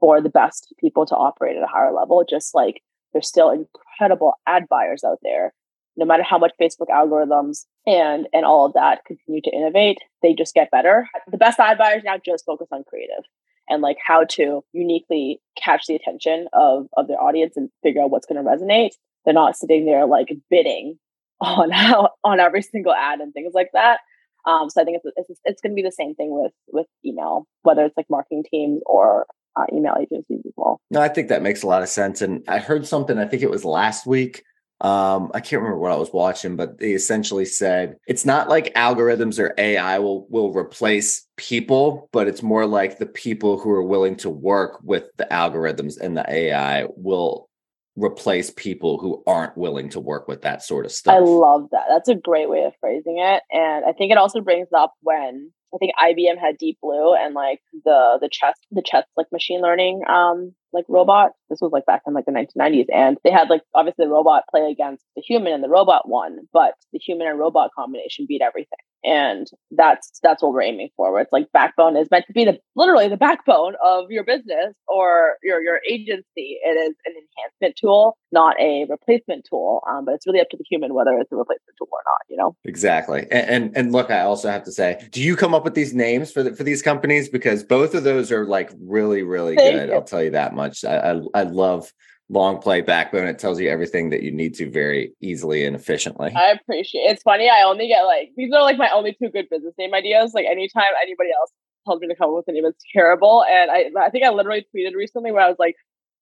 for 0.00 0.20
the 0.20 0.28
best 0.28 0.74
people 0.78 1.06
to 1.06 1.14
operate 1.14 1.56
at 1.56 1.62
a 1.62 1.68
higher 1.68 1.92
level. 1.92 2.24
Just 2.28 2.54
like 2.54 2.82
there's 3.12 3.28
still 3.28 3.50
incredible 3.50 4.34
ad 4.46 4.64
buyers 4.68 5.04
out 5.04 5.18
there. 5.22 5.54
No 5.96 6.04
matter 6.04 6.24
how 6.24 6.38
much 6.38 6.52
Facebook 6.60 6.88
algorithms 6.90 7.66
and 7.86 8.26
and 8.32 8.44
all 8.44 8.66
of 8.66 8.72
that 8.74 9.04
continue 9.06 9.40
to 9.42 9.50
innovate, 9.50 9.98
they 10.22 10.34
just 10.34 10.54
get 10.54 10.70
better. 10.70 11.08
The 11.30 11.38
best 11.38 11.60
ad 11.60 11.78
buyers 11.78 12.02
now 12.04 12.16
just 12.24 12.44
focus 12.44 12.68
on 12.72 12.84
creative 12.84 13.24
and 13.68 13.82
like 13.82 13.96
how 14.04 14.24
to 14.24 14.62
uniquely 14.72 15.40
catch 15.56 15.86
the 15.86 15.94
attention 15.94 16.48
of 16.52 16.86
of 16.96 17.08
their 17.08 17.20
audience 17.20 17.56
and 17.56 17.70
figure 17.82 18.02
out 18.02 18.10
what's 18.10 18.26
going 18.26 18.42
to 18.42 18.48
resonate. 18.48 18.90
They're 19.24 19.34
not 19.34 19.56
sitting 19.56 19.86
there 19.86 20.06
like 20.06 20.28
bidding 20.50 20.98
on 21.40 21.70
how 21.70 22.10
on 22.24 22.40
every 22.40 22.62
single 22.62 22.92
ad 22.92 23.20
and 23.20 23.32
things 23.32 23.52
like 23.54 23.70
that. 23.72 24.00
Um, 24.46 24.68
so 24.70 24.80
I 24.80 24.84
think 24.84 25.00
it's 25.02 25.14
it's, 25.16 25.40
it's 25.44 25.60
going 25.60 25.72
to 25.72 25.76
be 25.76 25.82
the 25.82 25.92
same 25.92 26.14
thing 26.14 26.30
with 26.30 26.52
with 26.68 26.86
email, 27.04 27.46
whether 27.62 27.84
it's 27.84 27.96
like 27.96 28.06
marketing 28.10 28.44
teams 28.50 28.82
or 28.86 29.26
uh, 29.56 29.64
email 29.72 29.94
agencies 29.98 30.40
as 30.46 30.52
well. 30.56 30.80
No, 30.90 31.00
I 31.00 31.08
think 31.08 31.28
that 31.28 31.42
makes 31.42 31.62
a 31.62 31.66
lot 31.66 31.82
of 31.82 31.88
sense. 31.88 32.22
And 32.22 32.42
I 32.48 32.58
heard 32.58 32.86
something. 32.86 33.18
I 33.18 33.26
think 33.26 33.42
it 33.42 33.50
was 33.50 33.64
last 33.64 34.06
week. 34.06 34.42
Um, 34.80 35.30
I 35.32 35.40
can't 35.40 35.62
remember 35.62 35.78
what 35.78 35.92
I 35.92 35.96
was 35.96 36.12
watching, 36.12 36.56
but 36.56 36.78
they 36.78 36.92
essentially 36.92 37.44
said 37.46 37.96
it's 38.06 38.26
not 38.26 38.48
like 38.48 38.74
algorithms 38.74 39.38
or 39.38 39.54
AI 39.56 39.98
will 39.98 40.26
will 40.28 40.52
replace 40.52 41.26
people, 41.36 42.08
but 42.12 42.28
it's 42.28 42.42
more 42.42 42.66
like 42.66 42.98
the 42.98 43.06
people 43.06 43.58
who 43.58 43.70
are 43.70 43.84
willing 43.84 44.16
to 44.16 44.30
work 44.30 44.80
with 44.82 45.04
the 45.16 45.26
algorithms 45.30 45.98
and 45.98 46.16
the 46.16 46.30
AI 46.30 46.86
will 46.96 47.48
replace 47.96 48.50
people 48.50 48.98
who 48.98 49.22
aren't 49.26 49.56
willing 49.56 49.88
to 49.90 50.00
work 50.00 50.26
with 50.26 50.42
that 50.42 50.62
sort 50.62 50.84
of 50.84 50.92
stuff. 50.92 51.14
I 51.14 51.20
love 51.20 51.68
that. 51.70 51.84
That's 51.88 52.08
a 52.08 52.14
great 52.14 52.48
way 52.48 52.64
of 52.64 52.72
phrasing 52.80 53.18
it. 53.18 53.42
And 53.52 53.84
I 53.84 53.92
think 53.92 54.10
it 54.10 54.18
also 54.18 54.40
brings 54.40 54.68
up 54.76 54.92
when 55.00 55.52
I 55.74 55.78
think 55.78 55.92
IBM 56.00 56.38
had 56.38 56.56
Deep 56.58 56.78
Blue 56.82 57.14
and 57.14 57.34
like 57.34 57.60
the 57.84 58.18
the 58.20 58.28
chess 58.30 58.54
the 58.70 58.82
chess 58.82 59.04
like 59.16 59.26
machine 59.32 59.60
learning 59.60 60.02
um 60.08 60.54
like 60.72 60.84
robot. 60.88 61.32
This 61.50 61.60
was 61.60 61.72
like 61.72 61.86
back 61.86 62.02
in 62.06 62.14
like 62.14 62.26
the 62.26 62.32
1990s, 62.32 62.86
and 62.92 63.16
they 63.24 63.30
had 63.30 63.48
like 63.48 63.62
obviously 63.74 64.04
the 64.04 64.10
robot 64.10 64.44
play 64.50 64.70
against 64.70 65.04
the 65.16 65.22
human, 65.22 65.52
and 65.52 65.64
the 65.64 65.68
robot 65.68 66.08
won, 66.08 66.38
but 66.52 66.74
the 66.92 66.98
human 66.98 67.26
and 67.26 67.38
robot 67.38 67.70
combination 67.76 68.26
beat 68.28 68.42
everything. 68.42 68.78
And 69.04 69.46
that's 69.70 70.18
that's 70.22 70.42
what 70.42 70.52
we're 70.52 70.62
aiming 70.62 70.88
for. 70.96 71.20
It's 71.20 71.32
like 71.32 71.52
backbone 71.52 71.96
is 71.96 72.08
meant 72.10 72.24
to 72.26 72.32
be 72.32 72.44
the 72.44 72.58
literally 72.74 73.08
the 73.08 73.16
backbone 73.16 73.74
of 73.84 74.10
your 74.10 74.24
business 74.24 74.74
or 74.88 75.34
your 75.42 75.62
your 75.62 75.80
agency. 75.88 76.58
It 76.64 76.76
is 76.76 76.94
an 77.04 77.12
enhancement 77.12 77.76
tool, 77.76 78.16
not 78.32 78.58
a 78.58 78.86
replacement 78.88 79.46
tool. 79.48 79.82
Um, 79.88 80.04
but 80.06 80.14
it's 80.14 80.26
really 80.26 80.40
up 80.40 80.48
to 80.50 80.56
the 80.56 80.64
human 80.68 80.94
whether 80.94 81.18
it's 81.18 81.30
a 81.32 81.36
replacement 81.36 81.76
tool 81.78 81.88
or 81.92 82.00
not. 82.04 82.20
You 82.28 82.36
know 82.36 82.56
exactly. 82.64 83.26
And, 83.30 83.50
and 83.50 83.76
and 83.76 83.92
look, 83.92 84.10
I 84.10 84.20
also 84.20 84.50
have 84.50 84.64
to 84.64 84.72
say, 84.72 85.06
do 85.10 85.22
you 85.22 85.36
come 85.36 85.54
up 85.54 85.64
with 85.64 85.74
these 85.74 85.94
names 85.94 86.32
for 86.32 86.42
the, 86.42 86.54
for 86.54 86.64
these 86.64 86.82
companies 86.82 87.28
because 87.28 87.62
both 87.62 87.94
of 87.94 88.04
those 88.04 88.32
are 88.32 88.46
like 88.46 88.72
really 88.80 89.22
really 89.22 89.56
Thank 89.56 89.74
good. 89.74 89.88
You. 89.90 89.94
I'll 89.94 90.02
tell 90.02 90.22
you 90.22 90.30
that 90.30 90.54
much. 90.54 90.84
I, 90.84 91.12
I, 91.12 91.20
I 91.34 91.42
love 91.42 91.92
Longplay 92.32 92.84
backbone. 92.84 93.26
It 93.26 93.38
tells 93.38 93.60
you 93.60 93.68
everything 93.68 94.10
that 94.10 94.22
you 94.22 94.30
need 94.30 94.54
to 94.54 94.70
very 94.70 95.12
easily 95.20 95.64
and 95.64 95.76
efficiently. 95.76 96.32
I 96.34 96.52
appreciate 96.52 97.02
it. 97.02 97.12
It's 97.12 97.22
funny. 97.22 97.50
I 97.50 97.62
only 97.62 97.88
get 97.88 98.02
like, 98.02 98.30
these 98.36 98.52
are 98.52 98.62
like 98.62 98.78
my 98.78 98.90
only 98.90 99.12
two 99.12 99.28
good 99.28 99.48
business 99.50 99.74
name 99.78 99.94
ideas. 99.94 100.32
Like 100.34 100.46
anytime 100.46 100.92
anybody 101.02 101.30
else 101.38 101.50
tells 101.86 102.00
me 102.00 102.08
to 102.08 102.16
come 102.16 102.30
up 102.30 102.36
with 102.36 102.48
a 102.48 102.52
name, 102.52 102.64
it's 102.64 102.82
terrible. 102.92 103.44
And 103.44 103.70
I, 103.70 103.90
I 104.00 104.10
think 104.10 104.24
I 104.24 104.30
literally 104.30 104.66
tweeted 104.74 104.94
recently 104.94 105.32
where 105.32 105.42
I 105.42 105.48
was 105.48 105.58
like, 105.58 105.74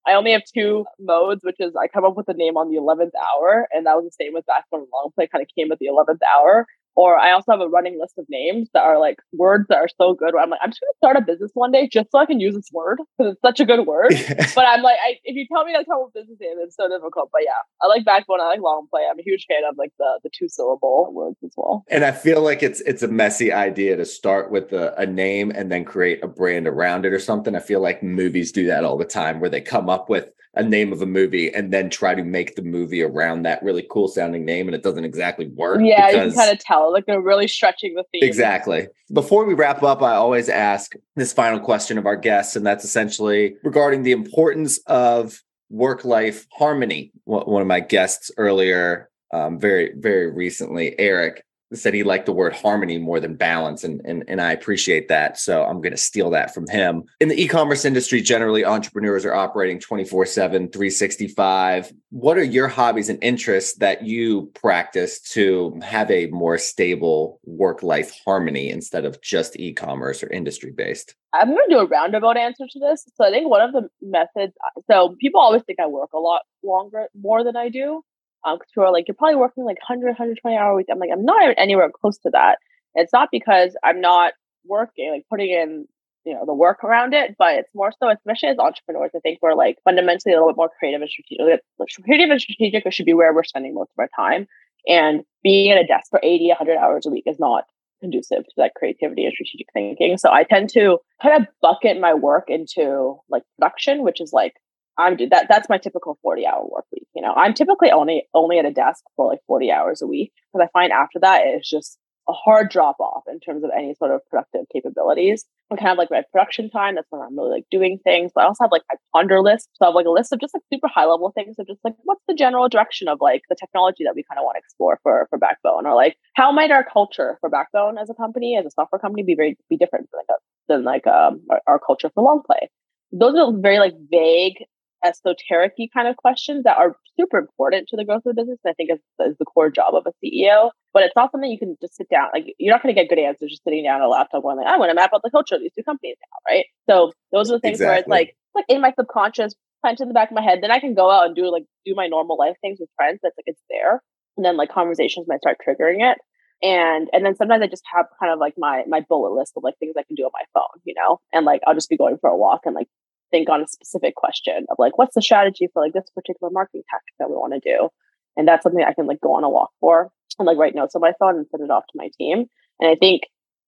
I 0.07 0.15
only 0.15 0.33
have 0.33 0.43
two 0.53 0.85
modes, 0.99 1.43
which 1.45 1.57
is 1.61 1.73
I 1.81 1.87
come 1.87 2.05
up 2.05 2.17
with 2.17 2.29
a 2.29 2.35
name 2.35 2.57
on 2.57 2.69
the 2.69 2.81
11th 2.81 3.13
hour. 3.17 3.69
And 3.73 3.87
that 3.87 3.95
was 3.95 4.05
the 4.05 4.25
same 4.25 4.33
with 4.33 4.45
backbone 4.47 4.81
and 4.81 4.89
Longplay 4.91 5.31
kind 5.31 5.43
of 5.43 5.49
came 5.57 5.71
at 5.71 5.79
the 5.79 5.87
11th 5.87 6.19
hour. 6.35 6.67
Or 6.95 7.19
I 7.19 7.33
also 7.33 7.53
have 7.53 7.61
a 7.61 7.69
running 7.69 7.99
list 7.99 8.15
of 8.19 8.27
names 8.29 8.69
that 8.75 8.83
are 8.83 8.99
like 8.99 9.17
words 9.33 9.67
that 9.69 9.79
are 9.79 9.89
so 9.89 10.15
good. 10.15 10.35
I'm 10.37 10.51
like, 10.51 10.61
I'm 10.63 10.71
just 10.71 10.81
gonna 10.81 10.97
start 10.97 11.17
a 11.17 11.21
business 11.21 11.51
one 11.55 11.73
day 11.73 11.89
just 11.91 12.11
so 12.13 12.19
I 12.19 12.27
can 12.27 12.41
use 12.41 12.55
this 12.55 12.71
word 12.73 12.99
because 13.19 13.33
it's 13.33 13.41
such 13.41 13.61
a 13.61 13.65
good 13.65 13.87
word. 13.87 14.11
but 14.55 14.67
I'm 14.67 14.83
like, 14.83 14.97
I, 15.05 15.19
if 15.25 15.37
you 15.37 15.47
tell 15.51 15.65
me 15.65 15.73
that's 15.75 15.89
how 15.89 16.05
a 16.05 16.11
business 16.11 16.39
name, 16.41 16.57
it's 16.59 16.77
so 16.77 16.89
difficult. 16.89 17.31
But 17.33 17.43
yeah, 17.45 17.53
I 17.81 17.87
like 17.87 18.05
backbone. 18.05 18.41
I 18.41 18.49
like 18.49 18.61
Longplay. 18.61 19.09
I'm 19.11 19.19
a 19.19 19.23
huge 19.23 19.47
fan 19.49 19.63
of 19.69 19.77
like 19.79 19.93
the 19.99 20.21
the 20.23 20.31
two 20.37 20.49
syllable 20.49 21.11
words 21.13 21.37
as 21.45 21.53
well. 21.57 21.85
And 21.89 22.05
I 22.05 22.13
feel 22.13 22.43
like 22.43 22.63
it's 22.63 22.81
it's 22.83 23.03
a 23.03 23.09
messy 23.09 23.53
idea 23.53 23.97
to 23.97 24.05
start 24.05 24.51
with 24.51 24.73
a, 24.73 24.95
a 25.01 25.07
name 25.07 25.51
and 25.55 25.71
then 25.73 25.85
create 25.85 26.23
a 26.23 26.29
brand 26.29 26.67
around 26.67 27.07
it 27.07 27.13
or 27.13 27.19
something. 27.19 27.55
I 27.55 27.61
feel 27.61 27.81
like 27.81 28.03
movies 28.03 28.53
do 28.53 28.67
that 28.67 28.85
all 28.85 28.99
the 28.99 29.05
time, 29.05 29.41
where 29.41 29.51
they 29.51 29.61
come 29.61 29.89
up 29.89 30.09
with 30.09 30.29
a 30.55 30.63
name 30.63 30.93
of 30.93 31.01
a 31.01 31.07
movie 31.07 31.53
and 31.55 31.73
then 31.73 31.89
try 31.89 32.15
to 32.15 32.23
make 32.23 32.57
the 32.57 32.63
movie 32.63 33.03
around 33.03 33.43
that 33.43 33.63
really 33.63 33.87
cool 33.91 34.07
sounding 34.07 34.45
name 34.45 34.69
and 34.69 34.75
it 34.75 34.83
doesn't 34.83 35.05
exactly 35.05 35.49
work. 35.49 35.81
Yeah, 35.83 36.11
you 36.11 36.17
can 36.19 36.35
kind 36.35 36.53
of 36.53 36.59
tell 36.59 36.93
like 36.93 37.07
they're 37.07 37.23
really 37.23 37.49
stretching 37.49 37.95
the 37.95 38.05
theme. 38.13 38.23
Exactly. 38.23 38.87
Before 39.13 39.47
we 39.47 39.55
wrap 39.55 39.83
up, 39.83 40.03
I 40.03 40.15
always 40.15 40.49
ask 40.49 40.93
this 41.17 41.33
final 41.33 41.59
question 41.59 41.97
of 41.97 42.07
our 42.07 42.17
guests, 42.17 42.55
and 42.55 42.67
that's 42.67 42.85
essentially 42.85 43.57
regarding 43.63 44.03
the 44.03 44.13
importance 44.13 44.79
of 44.87 45.43
work 45.71 46.05
life 46.05 46.47
harmony. 46.53 47.13
One 47.25 47.63
of 47.63 47.69
my 47.69 47.81
guests 47.81 48.31
earlier, 48.37 49.09
um, 49.33 49.59
very, 49.59 49.95
very 49.97 50.31
recently, 50.31 50.99
Eric, 50.99 51.45
said 51.75 51.95
he 51.95 52.03
liked 52.03 52.27
the 52.27 52.33
word 52.33 52.53
harmony 52.53 52.99
more 52.99 53.21
than 53.21 53.35
balance 53.35 53.85
and 53.85 54.01
and, 54.05 54.25
and 54.29 54.41
i 54.41 54.53
appreciate 54.53 55.09
that 55.09 55.39
so 55.39 55.65
i'm 55.65 55.81
going 55.81 55.93
to 55.93 55.97
steal 55.97 56.31
that 56.31 56.53
from 56.55 56.67
him. 56.69 57.05
In 57.21 57.29
the 57.29 57.41
e-commerce 57.41 57.85
industry 57.85 58.21
generally 58.21 58.65
entrepreneurs 58.65 59.25
are 59.25 59.35
operating 59.35 59.79
24-7 59.79 60.73
365 60.73 61.93
what 62.11 62.37
are 62.37 62.43
your 62.43 62.69
hobbies 62.69 63.09
and 63.09 63.23
interests 63.23 63.79
that 63.79 64.03
you 64.03 64.51
practice 64.55 65.21
to 65.21 65.79
have 65.83 66.11
a 66.11 66.27
more 66.29 66.59
stable 66.59 67.41
work-life 67.45 68.13
harmony 68.25 68.69
instead 68.71 69.05
of 69.05 69.21
just 69.23 69.59
e-commerce 69.59 70.23
or 70.23 70.31
industry 70.31 70.71
based 70.71 71.15
i'm 71.33 71.49
going 71.49 71.69
to 71.69 71.75
do 71.75 71.81
a 71.81 71.87
roundabout 71.87 72.37
answer 72.37 72.65
to 72.71 72.79
this. 72.79 73.07
So 73.15 73.25
i 73.25 73.31
think 73.31 73.49
one 73.49 73.63
of 73.63 73.73
the 73.73 73.89
methods 74.01 74.53
so 74.91 75.17
people 75.21 75.41
always 75.41 75.63
think 75.63 75.81
i 75.81 75.87
work 75.87 76.11
a 76.13 76.19
lot 76.19 76.43
longer 76.63 77.09
more 77.15 77.45
than 77.45 77.57
i 77.57 77.69
do 77.69 78.03
um, 78.45 78.57
because 78.59 78.71
people 78.73 78.85
are 78.85 78.93
like, 78.93 79.07
you're 79.09 79.15
probably 79.15 79.37
working 79.37 79.65
like 79.65 79.79
100, 79.79 80.07
120 80.07 80.57
hour 80.57 80.75
week. 80.75 80.87
I'm 80.91 80.99
like, 80.99 81.11
I'm 81.13 81.25
not 81.25 81.55
anywhere 81.57 81.91
close 81.91 82.19
to 82.19 82.31
that. 82.31 82.59
And 82.95 83.03
it's 83.03 83.13
not 83.13 83.29
because 83.31 83.77
I'm 83.83 84.01
not 84.01 84.33
working, 84.67 85.11
like 85.11 85.25
putting 85.31 85.51
in, 85.51 85.87
you 86.25 86.35
know, 86.35 86.45
the 86.47 86.55
work 86.55 86.85
around 86.85 87.15
it, 87.15 87.35
but 87.39 87.55
it's 87.55 87.75
more 87.75 87.93
so, 87.99 88.11
especially 88.11 88.51
as 88.51 88.59
entrepreneurs, 88.59 89.11
I 89.15 89.21
think 89.21 89.39
we're 89.43 89.55
like 89.55 89.79
fundamentally 89.85 90.33
a 90.33 90.37
little 90.37 90.51
bit 90.51 90.57
more 90.57 90.71
creative 90.79 91.01
and 91.01 91.11
strategic. 91.11 91.61
Creative 92.05 92.31
and 92.31 92.41
strategic 92.41 92.93
should 92.93 93.07
be 93.07 93.15
where 93.15 93.35
we're 93.35 93.45
spending 93.45 93.75
most 93.75 93.91
of 93.97 93.99
our 93.99 94.09
time. 94.15 94.47
And 94.87 95.23
being 95.43 95.71
at 95.71 95.79
a 95.79 95.87
desk 95.87 96.11
for 96.11 96.21
80, 96.23 96.49
100 96.49 96.77
hours 96.77 97.07
a 97.07 97.11
week 97.11 97.25
is 97.27 97.39
not 97.39 97.65
conducive 98.01 98.45
to 98.45 98.53
that 98.57 98.75
creativity 98.75 99.25
and 99.25 99.33
strategic 99.33 99.69
thinking. 99.73 100.19
So 100.19 100.31
I 100.31 100.45
tend 100.45 100.69
to 100.71 100.99
kind 101.23 101.41
of 101.41 101.49
bucket 101.61 102.01
my 102.01 102.15
work 102.15 102.45
into 102.49 103.17
like 103.31 103.45
production, 103.59 104.03
which 104.03 104.21
is 104.21 104.33
like 104.33 104.55
I'm 104.99 105.17
that 105.31 105.47
that's 105.49 105.69
my 105.69 105.79
typical 105.79 106.19
40 106.23 106.47
hour 106.47 106.65
work 106.65 106.87
week. 106.93 107.07
You 107.15 107.23
know, 107.23 107.33
I'm 107.33 107.55
typically 107.55 107.91
only 107.91 108.25
only 108.35 108.59
at 108.59 108.65
a 108.65 108.73
desk 108.73 109.05
for 109.17 109.27
like 109.27 109.41
40 109.47 109.71
hours 109.71 110.03
a 110.03 110.07
week 110.07 110.33
because 110.53 110.67
I 110.67 110.79
find 110.79 110.93
after 110.93 111.19
that 111.21 111.43
it's 111.47 111.69
just 111.69 111.99
a 112.29 112.33
hard 112.33 112.71
drop 112.71 113.01
off 113.01 113.25
in 113.29 113.41
terms 113.41 113.65
of 113.65 113.71
any 113.77 113.95
sort 113.95 114.13
of 114.13 114.21
productive 114.31 114.67
capabilities. 114.73 115.45
I 115.73 115.77
kind 115.77 115.91
of 115.91 115.99
like 115.99 116.11
my 116.11 116.23
production 116.31 116.71
time. 116.71 116.95
That's 116.95 117.07
when 117.11 117.21
I'm 117.21 117.37
really 117.37 117.51
like 117.51 117.65
doing 117.71 117.99
things. 118.05 118.31
But 118.35 118.43
I 118.43 118.47
also 118.47 118.65
have 118.65 118.71
like 118.71 118.83
my 118.91 118.97
ponder 119.13 119.41
list. 119.41 119.69
So 119.75 119.87
I 119.87 119.89
have 119.89 119.95
like 119.95 120.07
a 120.07 120.11
list 120.11 120.33
of 120.33 120.41
just 120.41 120.55
like 120.55 120.63
super 120.73 120.89
high 120.89 121.07
level 121.07 121.33
things 121.35 121.57
of 121.59 121.67
just 121.67 121.81
like 121.83 121.95
what's 122.05 122.23
the 122.29 122.35
general 122.35 122.69
direction 122.69 123.09
of 123.09 123.19
like 123.21 123.43
the 123.49 123.57
technology 123.59 124.05
that 124.05 124.15
we 124.15 124.25
kind 124.29 124.39
of 124.39 124.45
want 124.45 124.57
to 124.57 124.61
explore 124.61 125.01
for 125.03 125.27
for 125.31 125.39
Backbone, 125.39 125.87
or 125.87 125.95
like 125.95 126.17
how 126.35 126.53
might 126.53 126.71
our 126.71 126.85
culture 126.85 127.39
for 127.41 127.49
Backbone 127.49 127.99
as 127.99 128.11
a 128.11 128.15
company, 128.15 128.57
as 128.57 128.67
a 128.67 128.71
software 128.71 128.99
company, 128.99 129.23
be 129.23 129.35
very 129.35 129.57
be 129.69 129.77
different 129.77 130.09
than 130.13 130.19
like 130.19 130.27
a, 130.31 130.69
than 130.69 130.85
like 130.85 131.07
um, 131.07 131.41
our, 131.51 131.61
our 131.67 131.79
culture 131.79 132.11
for 132.15 132.23
Longplay. 132.23 132.69
Those 133.11 133.35
are 133.37 133.53
very 133.59 133.79
like 133.79 133.95
vague 134.11 134.65
esoteric 135.05 135.75
kind 135.95 136.09
of 136.09 136.17
questions 136.17 136.65
that 136.65 136.77
are 136.77 136.97
super 137.19 137.39
important 137.39 137.89
to 137.89 137.97
the 137.97 138.05
growth 138.05 138.23
of 138.27 138.35
the 138.35 138.43
business. 138.43 138.59
And 138.65 138.71
I 138.71 138.75
think 138.75 138.91
is, 138.91 139.01
is 139.27 139.37
the 139.39 139.45
core 139.45 139.71
job 139.71 139.95
of 139.95 140.07
a 140.07 140.13
CEO. 140.25 140.71
But 140.93 141.05
it's 141.05 141.17
not 141.17 141.33
something 141.33 141.51
you 141.51 141.59
can 141.59 141.77
just 141.81 141.97
sit 141.97 142.09
down. 142.11 142.29
Like 142.35 142.55
you're 142.59 142.75
not 142.75 142.83
going 142.83 142.95
to 142.95 143.01
get 143.01 143.09
good 143.09 143.19
answers 143.19 143.51
just 143.51 143.65
sitting 143.65 143.85
down 143.85 144.01
at 144.01 144.07
a 144.07 144.09
laptop 144.09 144.43
going 144.43 144.57
like, 144.57 144.67
I 144.67 144.77
want 144.79 144.91
to 144.91 144.95
map 144.95 145.11
out 145.15 145.23
the 145.23 145.31
culture 145.31 145.55
of 145.55 145.61
these 145.61 145.73
two 145.75 145.83
companies 145.83 146.17
now, 146.21 146.53
right? 146.53 146.65
So 146.89 147.13
those 147.33 147.51
are 147.51 147.55
the 147.55 147.61
things 147.61 147.81
exactly. 147.81 147.91
where 147.91 147.99
it's 147.99 148.09
like 148.09 148.37
like 148.55 148.65
in 148.69 148.81
my 148.81 148.93
subconscious, 148.99 149.55
plant 149.83 150.01
in 150.01 150.09
the 150.09 150.15
back 150.15 150.31
of 150.31 150.35
my 150.35 150.43
head. 150.43 150.61
Then 150.63 150.71
I 150.71 150.79
can 150.79 150.95
go 150.95 151.11
out 151.11 151.27
and 151.27 151.35
do 151.35 151.51
like 151.51 151.65
do 151.85 151.95
my 151.95 152.07
normal 152.07 152.39
life 152.39 152.57
things 152.61 152.79
with 152.81 152.89
friends. 152.97 153.21
That's 153.23 153.37
like 153.37 153.45
it's 153.47 153.63
there. 153.69 154.03
And 154.37 154.45
then 154.45 154.57
like 154.57 154.71
conversations 154.71 155.27
might 155.29 155.41
start 155.41 155.59
triggering 155.67 156.01
it. 156.01 156.19
And 156.63 157.09
and 157.13 157.27
then 157.27 157.35
sometimes 157.35 157.63
I 157.63 157.67
just 157.67 157.83
have 157.93 158.07
kind 158.21 158.33
of 158.33 158.39
like 158.39 158.55
my 158.57 158.85
my 158.87 159.01
bullet 159.09 159.33
list 159.33 159.55
of 159.57 159.65
like 159.65 159.77
things 159.79 159.95
I 159.99 160.05
can 160.05 160.15
do 160.15 160.23
on 160.25 160.31
my 160.33 160.45
phone, 160.55 160.81
you 160.85 160.95
know, 160.97 161.19
and 161.33 161.45
like 161.45 161.61
I'll 161.67 161.75
just 161.75 161.91
be 161.91 161.97
going 161.97 162.19
for 162.21 162.31
a 162.31 162.37
walk 162.37 162.61
and 162.65 162.75
like 162.75 162.89
think 163.33 163.49
on 163.49 163.63
a 163.63 163.67
specific 163.67 164.15
question 164.15 164.67
of 164.71 164.77
like 164.79 164.97
what's 164.97 165.17
the 165.17 165.23
strategy 165.23 165.69
for 165.73 165.83
like 165.83 165.93
this 165.93 166.09
particular 166.15 166.51
marketing 166.53 166.83
tactic 166.89 167.15
that 167.19 167.29
we 167.29 167.35
want 167.37 167.55
to 167.55 167.61
do? 167.61 167.89
And 168.37 168.47
that's 168.47 168.63
something 168.63 168.85
i 168.85 168.95
can 168.95 169.07
like 169.07 169.21
go 169.21 169.35
on 169.35 169.43
a 169.43 169.51
walk 169.51 169.71
for 169.81 170.11
and 170.39 170.47
like 170.47 170.57
write 170.57 170.77
notes 170.77 170.95
on 170.95 171.01
my 171.01 171.13
phone 171.19 171.37
and 171.37 171.47
send 171.51 171.65
it 171.65 171.71
off 171.71 171.85
to 171.87 171.97
my 171.97 172.11
team. 172.17 172.47
And 172.79 172.89
i 172.89 172.95
think 172.95 173.23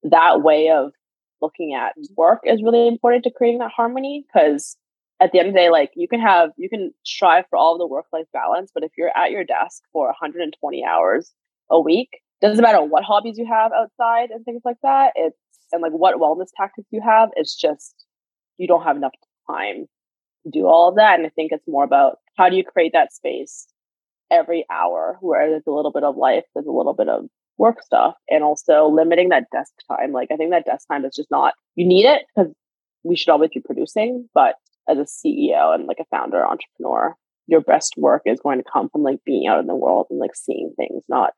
that 0.04 0.42
way 0.42 0.70
of 0.70 0.92
looking 1.42 1.74
at 1.74 1.94
work 2.16 2.40
is 2.44 2.62
really 2.62 2.86
important 2.86 3.24
to 3.24 3.30
creating 3.30 3.58
that 3.58 3.72
harmony 3.74 4.24
because 4.26 4.76
at 5.20 5.32
the 5.32 5.38
end 5.38 5.48
of 5.48 5.54
the 5.54 5.60
day 5.60 5.70
like 5.70 5.90
you 5.94 6.08
can 6.08 6.20
have 6.20 6.50
you 6.56 6.68
can 6.68 6.92
strive 7.04 7.44
for 7.50 7.56
all 7.56 7.78
the 7.78 7.86
work 7.86 8.06
life 8.12 8.26
balance 8.32 8.70
but 8.74 8.82
if 8.82 8.92
you're 8.96 9.16
at 9.16 9.30
your 9.30 9.44
desk 9.44 9.82
for 9.92 10.06
120 10.06 10.84
hours 10.84 11.32
a 11.70 11.80
week 11.80 12.08
doesn't 12.40 12.62
matter 12.62 12.82
what 12.82 13.04
hobbies 13.04 13.38
you 13.38 13.46
have 13.46 13.72
outside 13.72 14.30
and 14.30 14.44
things 14.44 14.62
like 14.64 14.76
that 14.82 15.12
it's 15.16 15.36
and 15.72 15.82
like 15.82 15.92
what 15.92 16.16
wellness 16.16 16.48
tactics 16.56 16.88
you 16.90 17.00
have 17.00 17.30
it's 17.36 17.54
just 17.54 18.04
you 18.58 18.66
don't 18.66 18.84
have 18.84 18.96
enough 18.96 19.12
time 19.51 19.86
do 20.53 20.66
all 20.66 20.88
of 20.88 20.97
that. 20.97 21.18
And 21.18 21.26
I 21.26 21.30
think 21.30 21.53
it's 21.53 21.66
more 21.68 21.84
about 21.84 22.18
how 22.36 22.49
do 22.49 22.57
you 22.57 22.64
create 22.64 22.92
that 22.92 23.12
space 23.12 23.66
every 24.30 24.64
hour 24.70 25.18
where 25.20 25.49
there's 25.49 25.66
a 25.66 25.70
little 25.70 25.92
bit 25.92 26.05
of 26.05 26.16
life, 26.16 26.45
there's 26.55 26.66
a 26.66 26.72
little 26.72 26.95
bit 26.95 27.09
of 27.09 27.26
work 27.57 27.82
stuff, 27.82 28.14
and 28.28 28.42
also 28.42 28.86
limiting 28.86 29.28
that 29.28 29.45
desk 29.53 29.72
time. 29.88 30.12
Like 30.12 30.28
I 30.32 30.36
think 30.36 30.51
that 30.51 30.66
desk 30.66 30.86
time 30.88 31.05
is 31.05 31.14
just 31.14 31.30
not 31.30 31.55
you 31.76 31.86
need 31.86 32.07
it 32.07 32.22
because 32.34 32.53
we 33.05 33.16
should 33.16 33.30
always 33.30 33.51
be 33.55 33.61
producing, 33.61 34.28
but 34.34 34.57
as 34.88 34.99
a 34.99 35.03
CEO 35.03 35.74
and 35.74 35.86
like 35.86 35.99
a 36.01 36.05
founder 36.16 36.45
entrepreneur, 36.45 37.14
your 37.47 37.61
best 37.61 37.95
work 37.97 38.22
is 38.26 38.40
going 38.40 38.59
to 38.59 38.70
come 38.70 38.88
from 38.90 39.03
like 39.03 39.18
being 39.24 39.47
out 39.47 39.61
in 39.61 39.66
the 39.66 39.74
world 39.74 40.07
and 40.11 40.18
like 40.18 40.34
seeing 40.34 40.72
things, 40.76 41.05
not 41.09 41.32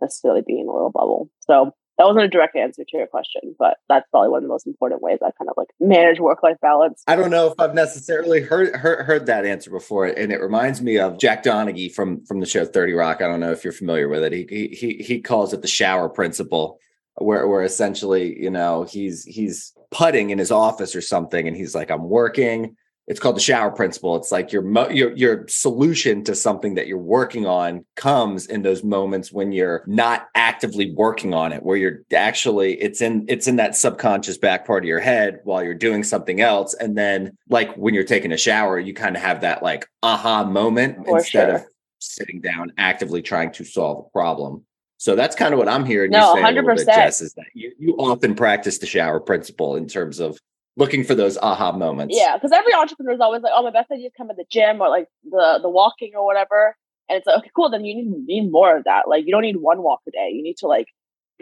necessarily 0.00 0.42
being 0.46 0.60
in 0.60 0.68
a 0.68 0.72
little 0.72 0.90
bubble. 0.90 1.30
So 1.40 1.72
that 1.98 2.06
wasn't 2.06 2.24
a 2.24 2.28
direct 2.28 2.56
answer 2.56 2.84
to 2.88 2.96
your 2.96 3.06
question, 3.06 3.54
but 3.58 3.76
that's 3.88 4.08
probably 4.10 4.30
one 4.30 4.38
of 4.38 4.42
the 4.44 4.48
most 4.48 4.66
important 4.66 5.02
ways 5.02 5.18
I 5.22 5.30
kind 5.32 5.48
of 5.48 5.54
like 5.56 5.68
manage 5.78 6.20
work 6.20 6.42
life 6.42 6.56
balance. 6.62 7.02
I 7.06 7.16
don't 7.16 7.30
know 7.30 7.48
if 7.48 7.54
I've 7.58 7.74
necessarily 7.74 8.40
heard, 8.40 8.74
heard 8.74 9.04
heard 9.04 9.26
that 9.26 9.44
answer 9.44 9.70
before, 9.70 10.06
and 10.06 10.32
it 10.32 10.40
reminds 10.40 10.80
me 10.80 10.98
of 10.98 11.18
Jack 11.18 11.44
Donaghy 11.44 11.92
from 11.92 12.24
from 12.24 12.40
the 12.40 12.46
show 12.46 12.64
Thirty 12.64 12.92
Rock. 12.92 13.20
I 13.20 13.28
don't 13.28 13.40
know 13.40 13.52
if 13.52 13.62
you're 13.62 13.72
familiar 13.72 14.08
with 14.08 14.24
it. 14.24 14.32
He 14.32 14.68
he 14.68 15.02
he 15.02 15.20
calls 15.20 15.52
it 15.52 15.62
the 15.62 15.68
shower 15.68 16.08
principle, 16.08 16.78
where 17.16 17.46
where 17.46 17.62
essentially 17.62 18.40
you 18.40 18.50
know 18.50 18.84
he's 18.84 19.24
he's 19.24 19.72
putting 19.90 20.30
in 20.30 20.38
his 20.38 20.50
office 20.50 20.96
or 20.96 21.02
something, 21.02 21.46
and 21.46 21.56
he's 21.56 21.74
like, 21.74 21.90
I'm 21.90 22.08
working 22.08 22.76
it's 23.12 23.20
called 23.20 23.36
the 23.36 23.40
shower 23.40 23.70
principle. 23.70 24.16
It's 24.16 24.32
like 24.32 24.52
your 24.52 24.64
your 24.90 25.14
your 25.14 25.46
solution 25.46 26.24
to 26.24 26.34
something 26.34 26.76
that 26.76 26.86
you're 26.86 26.96
working 26.96 27.44
on 27.44 27.84
comes 27.94 28.46
in 28.46 28.62
those 28.62 28.82
moments 28.82 29.30
when 29.30 29.52
you're 29.52 29.84
not 29.86 30.28
actively 30.34 30.94
working 30.94 31.34
on 31.34 31.52
it, 31.52 31.62
where 31.62 31.76
you're 31.76 32.04
actually 32.14 32.80
it's 32.80 33.02
in 33.02 33.26
it's 33.28 33.46
in 33.46 33.56
that 33.56 33.76
subconscious 33.76 34.38
back 34.38 34.66
part 34.66 34.84
of 34.84 34.88
your 34.88 34.98
head 34.98 35.40
while 35.44 35.62
you're 35.62 35.74
doing 35.74 36.02
something 36.02 36.40
else, 36.40 36.72
and 36.72 36.96
then 36.96 37.36
like 37.50 37.74
when 37.76 37.92
you're 37.92 38.02
taking 38.02 38.32
a 38.32 38.38
shower, 38.38 38.80
you 38.80 38.94
kind 38.94 39.14
of 39.14 39.20
have 39.20 39.42
that 39.42 39.62
like 39.62 39.86
aha 40.02 40.44
moment 40.44 41.04
For 41.04 41.18
instead 41.18 41.48
sure. 41.48 41.56
of 41.56 41.64
sitting 41.98 42.40
down 42.40 42.72
actively 42.78 43.20
trying 43.20 43.52
to 43.52 43.64
solve 43.64 44.06
a 44.06 44.10
problem. 44.10 44.64
So 44.96 45.14
that's 45.14 45.36
kind 45.36 45.52
of 45.52 45.58
what 45.58 45.68
I'm 45.68 45.84
hearing 45.84 46.12
No, 46.12 46.34
you 46.34 46.42
say 46.42 46.48
a 46.48 46.52
little 46.52 46.74
bit, 46.76 46.86
100%. 46.88 46.94
Jess, 46.94 47.20
is 47.20 47.34
that 47.34 47.46
you, 47.52 47.72
you 47.78 47.94
often 47.96 48.34
practice 48.34 48.78
the 48.78 48.86
shower 48.86 49.20
principle 49.20 49.76
in 49.76 49.86
terms 49.86 50.18
of 50.18 50.38
looking 50.76 51.04
for 51.04 51.14
those 51.14 51.36
aha 51.38 51.72
moments. 51.72 52.14
Yeah, 52.16 52.36
because 52.36 52.52
every 52.52 52.72
entrepreneur 52.74 53.12
is 53.12 53.20
always 53.20 53.42
like, 53.42 53.52
"Oh, 53.54 53.62
my 53.62 53.70
best 53.70 53.90
ideas 53.90 54.12
come 54.16 54.30
at 54.30 54.36
the 54.36 54.44
gym 54.50 54.80
or 54.80 54.88
like 54.88 55.08
the 55.24 55.58
the 55.62 55.68
walking 55.68 56.12
or 56.14 56.24
whatever." 56.24 56.76
And 57.08 57.18
it's 57.18 57.26
like, 57.26 57.38
okay, 57.38 57.50
cool. 57.54 57.68
Then 57.68 57.84
you 57.84 57.94
need, 57.96 58.10
need 58.26 58.50
more 58.50 58.76
of 58.76 58.84
that. 58.84 59.08
Like, 59.08 59.24
you 59.26 59.32
don't 59.32 59.42
need 59.42 59.56
one 59.56 59.82
walk 59.82 60.00
a 60.08 60.10
day. 60.12 60.30
You 60.32 60.42
need 60.42 60.56
to 60.58 60.66
like 60.66 60.86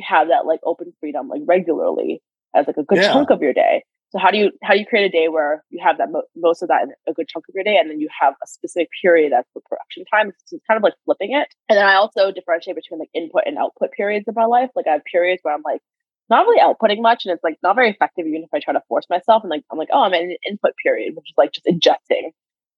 have 0.01 0.28
that 0.28 0.47
like 0.47 0.61
open 0.64 0.93
freedom 0.99 1.28
like 1.28 1.43
regularly 1.47 2.22
as 2.55 2.66
like 2.66 2.76
a 2.78 2.83
good 2.83 2.99
Yeah. 2.99 3.12
chunk 3.12 3.31
of 3.31 3.41
your 3.43 3.53
day. 3.53 3.85
So 4.11 4.18
how 4.18 4.31
do 4.33 4.39
you 4.39 4.51
how 4.64 4.74
do 4.74 4.81
you 4.81 4.87
create 4.87 5.05
a 5.05 5.09
day 5.09 5.28
where 5.28 5.62
you 5.70 5.81
have 5.85 5.99
that 5.99 6.11
mo- 6.11 6.24
most 6.35 6.62
of 6.62 6.68
that 6.68 6.83
in 6.83 6.91
a 7.07 7.12
good 7.12 7.28
chunk 7.28 7.45
of 7.49 7.55
your 7.55 7.62
day, 7.62 7.76
and 7.76 7.89
then 7.89 8.01
you 8.01 8.09
have 8.20 8.35
a 8.43 8.47
specific 8.49 8.89
period 9.01 9.31
that's 9.33 9.49
for 9.53 9.62
production 9.68 10.05
time? 10.12 10.33
So 10.47 10.57
it's 10.57 10.66
kind 10.66 10.76
of 10.76 10.83
like 10.83 10.95
flipping 11.05 11.33
it. 11.33 11.47
And 11.68 11.76
then 11.78 11.87
I 11.87 11.95
also 11.95 12.33
differentiate 12.33 12.74
between 12.74 12.99
like 12.99 13.11
input 13.14 13.43
and 13.47 13.57
output 13.57 13.93
periods 13.93 14.26
of 14.26 14.35
my 14.35 14.47
life. 14.47 14.70
Like 14.74 14.89
I 14.89 14.93
have 14.93 15.05
periods 15.05 15.41
where 15.45 15.55
I'm 15.55 15.62
like 15.64 15.81
not 16.31 16.47
really 16.47 16.61
outputting 16.61 17.03
much, 17.03 17.24
and 17.24 17.33
it's 17.33 17.45
like 17.45 17.59
not 17.62 17.76
very 17.76 17.91
effective 17.91 18.26
even 18.26 18.43
if 18.43 18.49
I 18.55 18.61
try 18.61 18.72
to 18.72 18.83
force 18.89 19.07
myself. 19.11 19.43
And 19.43 19.51
like 19.51 19.64
I'm 19.70 19.78
like, 19.78 19.89
oh, 19.93 20.03
I'm 20.03 20.14
in 20.14 20.31
an 20.31 20.37
input 20.49 20.72
period, 20.83 21.14
which 21.14 21.28
is 21.28 21.35
like 21.37 21.53
just 21.53 21.66
ingesting 21.66 22.31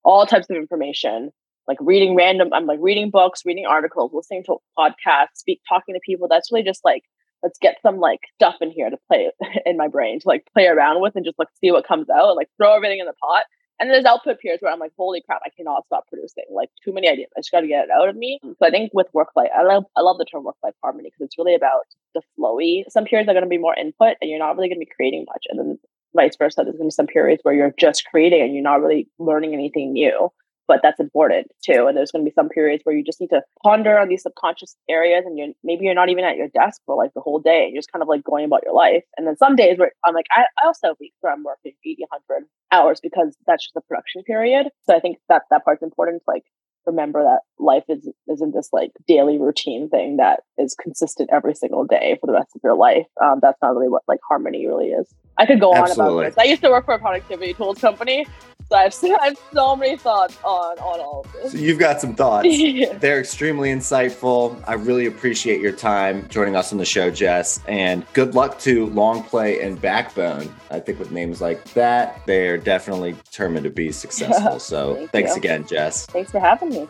all 0.05 0.27
types 0.27 0.51
of 0.51 0.57
information, 0.57 1.31
like 1.69 1.79
reading 1.81 2.17
random. 2.17 2.49
I'm 2.53 2.67
like 2.67 2.79
reading 2.83 3.11
books, 3.11 3.43
reading 3.45 3.67
articles, 3.67 4.13
listening 4.15 4.45
to 4.45 4.57
podcasts, 4.79 5.37
speak, 5.37 5.61
talking 5.69 5.95
to 5.95 6.01
people. 6.05 6.29
That's 6.29 6.51
really 6.51 6.65
just 6.65 6.81
like 6.85 7.03
let's 7.43 7.59
get 7.59 7.77
some 7.83 7.99
like 7.99 8.21
stuff 8.35 8.57
in 8.61 8.71
here 8.71 8.89
to 8.89 8.97
play 9.09 9.31
in 9.67 9.77
my 9.77 9.89
brain 9.89 10.21
to 10.21 10.29
like 10.29 10.47
play 10.53 10.67
around 10.67 11.01
with 11.01 11.17
and 11.17 11.25
just 11.25 11.39
like 11.39 11.49
see 11.61 11.71
what 11.71 11.87
comes 11.87 12.09
out, 12.11 12.29
and 12.29 12.37
like 12.37 12.49
throw 12.57 12.75
everything 12.75 13.01
in 13.01 13.07
the 13.07 13.15
pot. 13.23 13.45
And 13.83 13.91
there's 13.91 14.05
output 14.05 14.39
periods 14.39 14.63
where 14.63 14.73
I'm 14.73 14.79
like, 14.79 14.93
holy 14.97 15.23
crap, 15.27 15.43
I 15.45 15.51
cannot 15.57 15.85
stop 15.87 16.07
producing. 16.07 16.45
Like 16.53 16.69
too 16.85 16.93
many 16.93 17.09
ideas. 17.09 17.31
I 17.37 17.41
just 17.41 17.51
got 17.51 17.63
to 17.63 17.67
get 17.67 17.87
it 17.87 17.91
out 17.91 18.09
of 18.09 18.15
me. 18.15 18.39
Mm. 18.45 18.55
So 18.57 18.65
I 18.65 18.71
think 18.71 18.93
with 18.95 19.09
work 19.13 19.31
life, 19.35 19.51
I 19.53 19.65
love 19.65 19.85
I 19.97 20.03
love 20.03 20.19
the 20.19 20.25
term 20.25 20.45
work 20.45 20.55
life 20.63 20.75
harmony 20.85 21.09
because 21.09 21.27
it's 21.27 21.37
really 21.37 21.57
about 21.57 21.83
the 22.15 22.23
flowy. 22.39 22.85
Some 22.89 23.07
periods 23.07 23.29
are 23.29 23.33
going 23.33 23.43
to 23.43 23.51
be 23.51 23.59
more 23.59 23.75
input, 23.75 24.19
and 24.21 24.31
you're 24.31 24.39
not 24.39 24.55
really 24.55 24.69
going 24.69 24.79
to 24.79 24.87
be 24.87 24.95
creating 24.95 25.25
much. 25.27 25.47
And 25.49 25.59
then 25.59 25.79
vice 26.15 26.37
versa, 26.39 26.63
there's 26.63 26.77
going 26.77 26.85
to 26.85 26.95
be 26.95 27.03
some 27.03 27.09
periods 27.09 27.41
where 27.43 27.55
you're 27.55 27.75
just 27.77 28.05
creating 28.07 28.43
and 28.43 28.55
you're 28.55 28.63
not 28.63 28.81
really 28.81 29.09
learning 29.19 29.53
anything 29.53 29.93
new. 29.93 30.29
But 30.69 30.79
that's 30.81 31.01
important 31.01 31.49
too. 31.65 31.87
And 31.89 31.97
there's 31.97 32.13
going 32.13 32.25
to 32.25 32.31
be 32.31 32.35
some 32.35 32.49
periods 32.49 32.83
where 32.85 32.97
you 32.97 33.03
just 33.03 33.21
need 33.21 33.31
to 33.31 33.43
ponder 33.65 33.99
on 33.99 34.09
these 34.09 34.23
subconscious 34.23 34.77
areas, 34.89 35.25
and 35.27 35.37
you're 35.37 35.49
maybe 35.65 35.87
you're 35.87 35.95
not 35.95 36.09
even 36.09 36.23
at 36.23 36.37
your 36.37 36.49
desk 36.55 36.81
for 36.87 36.95
like 36.95 37.11
the 37.15 37.21
whole 37.21 37.41
day. 37.41 37.69
You're 37.73 37.81
just 37.81 37.91
kind 37.91 38.01
of 38.01 38.09
like 38.09 38.23
going 38.23 38.45
about 38.45 38.63
your 38.65 38.75
life. 38.75 39.03
And 39.17 39.27
then 39.27 39.37
some 39.37 39.57
days 39.57 39.77
where 39.77 39.91
I'm 40.07 40.15
like, 40.15 40.27
I, 40.31 40.43
I 40.63 40.67
also 40.69 40.87
have 40.87 40.97
weeks 41.01 41.17
where 41.21 41.33
I'm 41.33 41.43
working 41.43 41.73
80, 41.85 42.07
100 42.09 42.47
hours 42.73 43.01
because 43.01 43.37
that's 43.47 43.65
just 43.65 43.75
the 43.75 43.83
production 43.83 44.23
period. 44.25 44.69
So 44.85 44.97
I 44.97 45.01
think 45.01 45.19
that 45.29 45.43
that 45.51 45.65
part's 45.65 45.83
important. 45.83 46.23
to, 46.23 46.25
Like 46.27 46.45
remember 46.87 47.23
that 47.23 47.41
life 47.59 47.85
is 47.89 48.09
isn't 48.29 48.55
this 48.55 48.71
like 48.73 48.91
daily 49.07 49.39
routine 49.39 49.89
thing 49.89 50.17
that 50.17 50.41
is 50.59 50.75
consistent 50.75 51.31
every 51.33 51.55
single 51.55 51.85
day 51.85 52.19
for 52.21 52.27
the 52.27 52.33
rest 52.33 52.51
of 52.55 52.61
your 52.65 52.75
life. 52.75 53.07
Um, 53.23 53.39
that's 53.41 53.59
not 53.63 53.75
really 53.75 53.89
what 53.89 54.03
like 54.09 54.21
harmony 54.29 54.67
really 54.67 54.89
is. 54.89 55.09
I 55.39 55.47
could 55.47 55.61
go 55.61 55.75
Absolutely. 55.75 56.03
on 56.03 56.19
about 56.19 56.35
this. 56.35 56.39
I 56.39 56.49
used 56.49 56.63
to 56.63 56.71
work 56.71 56.85
for 56.85 56.95
a 56.95 56.99
productivity 56.99 57.55
tools 57.55 57.79
company, 57.79 58.27
so 58.73 58.79
I 58.79 58.83
have, 58.85 58.95
I 59.21 59.25
have 59.27 59.39
so 59.53 59.77
many 59.77 59.97
thoughts 59.97 60.39
on 60.45 60.79
on 60.79 61.01
all 61.01 61.21
of 61.25 61.33
So 61.33 61.39
this. 61.51 61.55
you've 61.55 61.79
got 61.79 62.01
some 62.01 62.15
thoughts. 62.15 62.49
Yeah. 62.73 62.93
They're 62.99 63.21
extremely 63.21 63.71
insightful. 63.71 64.63
I 64.67 64.75
really 64.75 65.07
appreciate 65.07 65.61
your 65.61 65.73
time 65.73 66.27
joining 66.29 66.57
us 66.57 66.73
on 66.73 66.79
the 66.79 66.85
show, 66.85 67.11
Jess. 67.11 67.61
And 67.69 68.07
good 68.15 68.35
luck 68.35 68.59
to 68.61 68.87
Longplay 68.89 69.63
and 69.65 69.81
Backbone. 69.81 70.55
I 70.71 70.81
think 70.81 70.99
with 70.99 71.11
names 71.11 71.41
like 71.41 71.63
that, 71.75 72.23
they're 72.27 72.57
definitely 72.57 73.13
determined 73.13 73.65
to 73.65 73.71
be 73.71 73.93
successful. 73.93 74.59
So 74.73 74.95
Thank 74.95 75.11
thanks 75.11 75.31
you. 75.33 75.37
again, 75.37 75.67
Jess. 75.67 76.07
Thanks 76.07 76.31
for 76.31 76.41
having 76.41 76.71
me. 76.71 76.89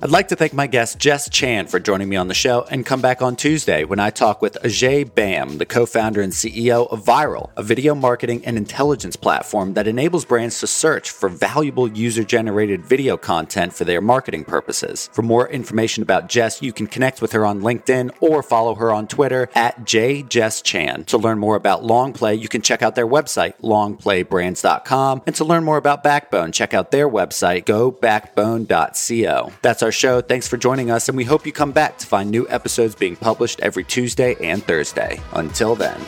I'd 0.00 0.10
like 0.10 0.28
to 0.28 0.36
thank 0.36 0.52
my 0.52 0.68
guest 0.68 1.00
Jess 1.00 1.28
Chan 1.28 1.66
for 1.66 1.80
joining 1.80 2.08
me 2.08 2.14
on 2.14 2.28
the 2.28 2.34
show 2.34 2.64
and 2.70 2.86
come 2.86 3.00
back 3.00 3.20
on 3.20 3.34
Tuesday 3.34 3.82
when 3.82 3.98
I 3.98 4.10
talk 4.10 4.40
with 4.40 4.56
Ajay 4.62 5.12
Bam, 5.12 5.58
the 5.58 5.66
co 5.66 5.86
founder 5.86 6.20
and 6.20 6.32
CEO 6.32 6.88
of 6.88 7.04
Vyrill, 7.04 7.50
a 7.56 7.64
video 7.64 7.96
marketing 7.96 8.44
and 8.46 8.56
intelligence 8.56 9.16
platform 9.16 9.74
that 9.74 9.88
enables 9.88 10.24
brands 10.24 10.60
to 10.60 10.68
search 10.68 11.10
for 11.10 11.28
valuable 11.28 11.88
user 11.88 12.22
generated 12.22 12.86
video 12.86 13.16
content 13.16 13.72
for 13.72 13.84
their 13.84 14.00
marketing 14.00 14.44
purposes. 14.44 15.10
For 15.12 15.22
more 15.22 15.48
information 15.48 16.04
about 16.04 16.28
Jess, 16.28 16.62
you 16.62 16.72
can 16.72 16.86
connect 16.86 17.20
with 17.20 17.32
her 17.32 17.44
on 17.44 17.62
LinkedIn 17.62 18.12
or 18.20 18.44
follow 18.44 18.76
her 18.76 18.92
on 18.92 19.08
Twitter 19.08 19.48
at 19.56 19.80
jjesschan. 19.80 21.06
To 21.06 21.18
learn 21.18 21.40
more 21.40 21.56
about 21.56 21.82
Longplay, 21.82 22.40
you 22.40 22.48
can 22.48 22.62
check 22.62 22.82
out 22.82 22.94
their 22.94 23.04
website, 23.04 23.54
longplaybrands.com. 23.62 25.22
And 25.26 25.34
to 25.34 25.44
learn 25.44 25.64
more 25.64 25.76
about 25.76 26.04
Backbone, 26.04 26.52
check 26.52 26.72
out 26.72 26.92
their 26.92 27.08
website, 27.08 27.64
gobackbone.co. 27.64 29.52
That's 29.60 29.82
our 29.88 29.92
show. 29.92 30.20
Thanks 30.20 30.46
for 30.46 30.58
joining 30.58 30.90
us, 30.90 31.08
and 31.08 31.16
we 31.16 31.24
hope 31.24 31.46
you 31.46 31.52
come 31.52 31.72
back 31.72 31.96
to 31.96 32.06
find 32.06 32.30
new 32.30 32.46
episodes 32.50 32.94
being 32.94 33.16
published 33.16 33.58
every 33.60 33.84
Tuesday 33.84 34.36
and 34.42 34.62
Thursday. 34.62 35.18
Until 35.32 35.74
then. 35.74 35.98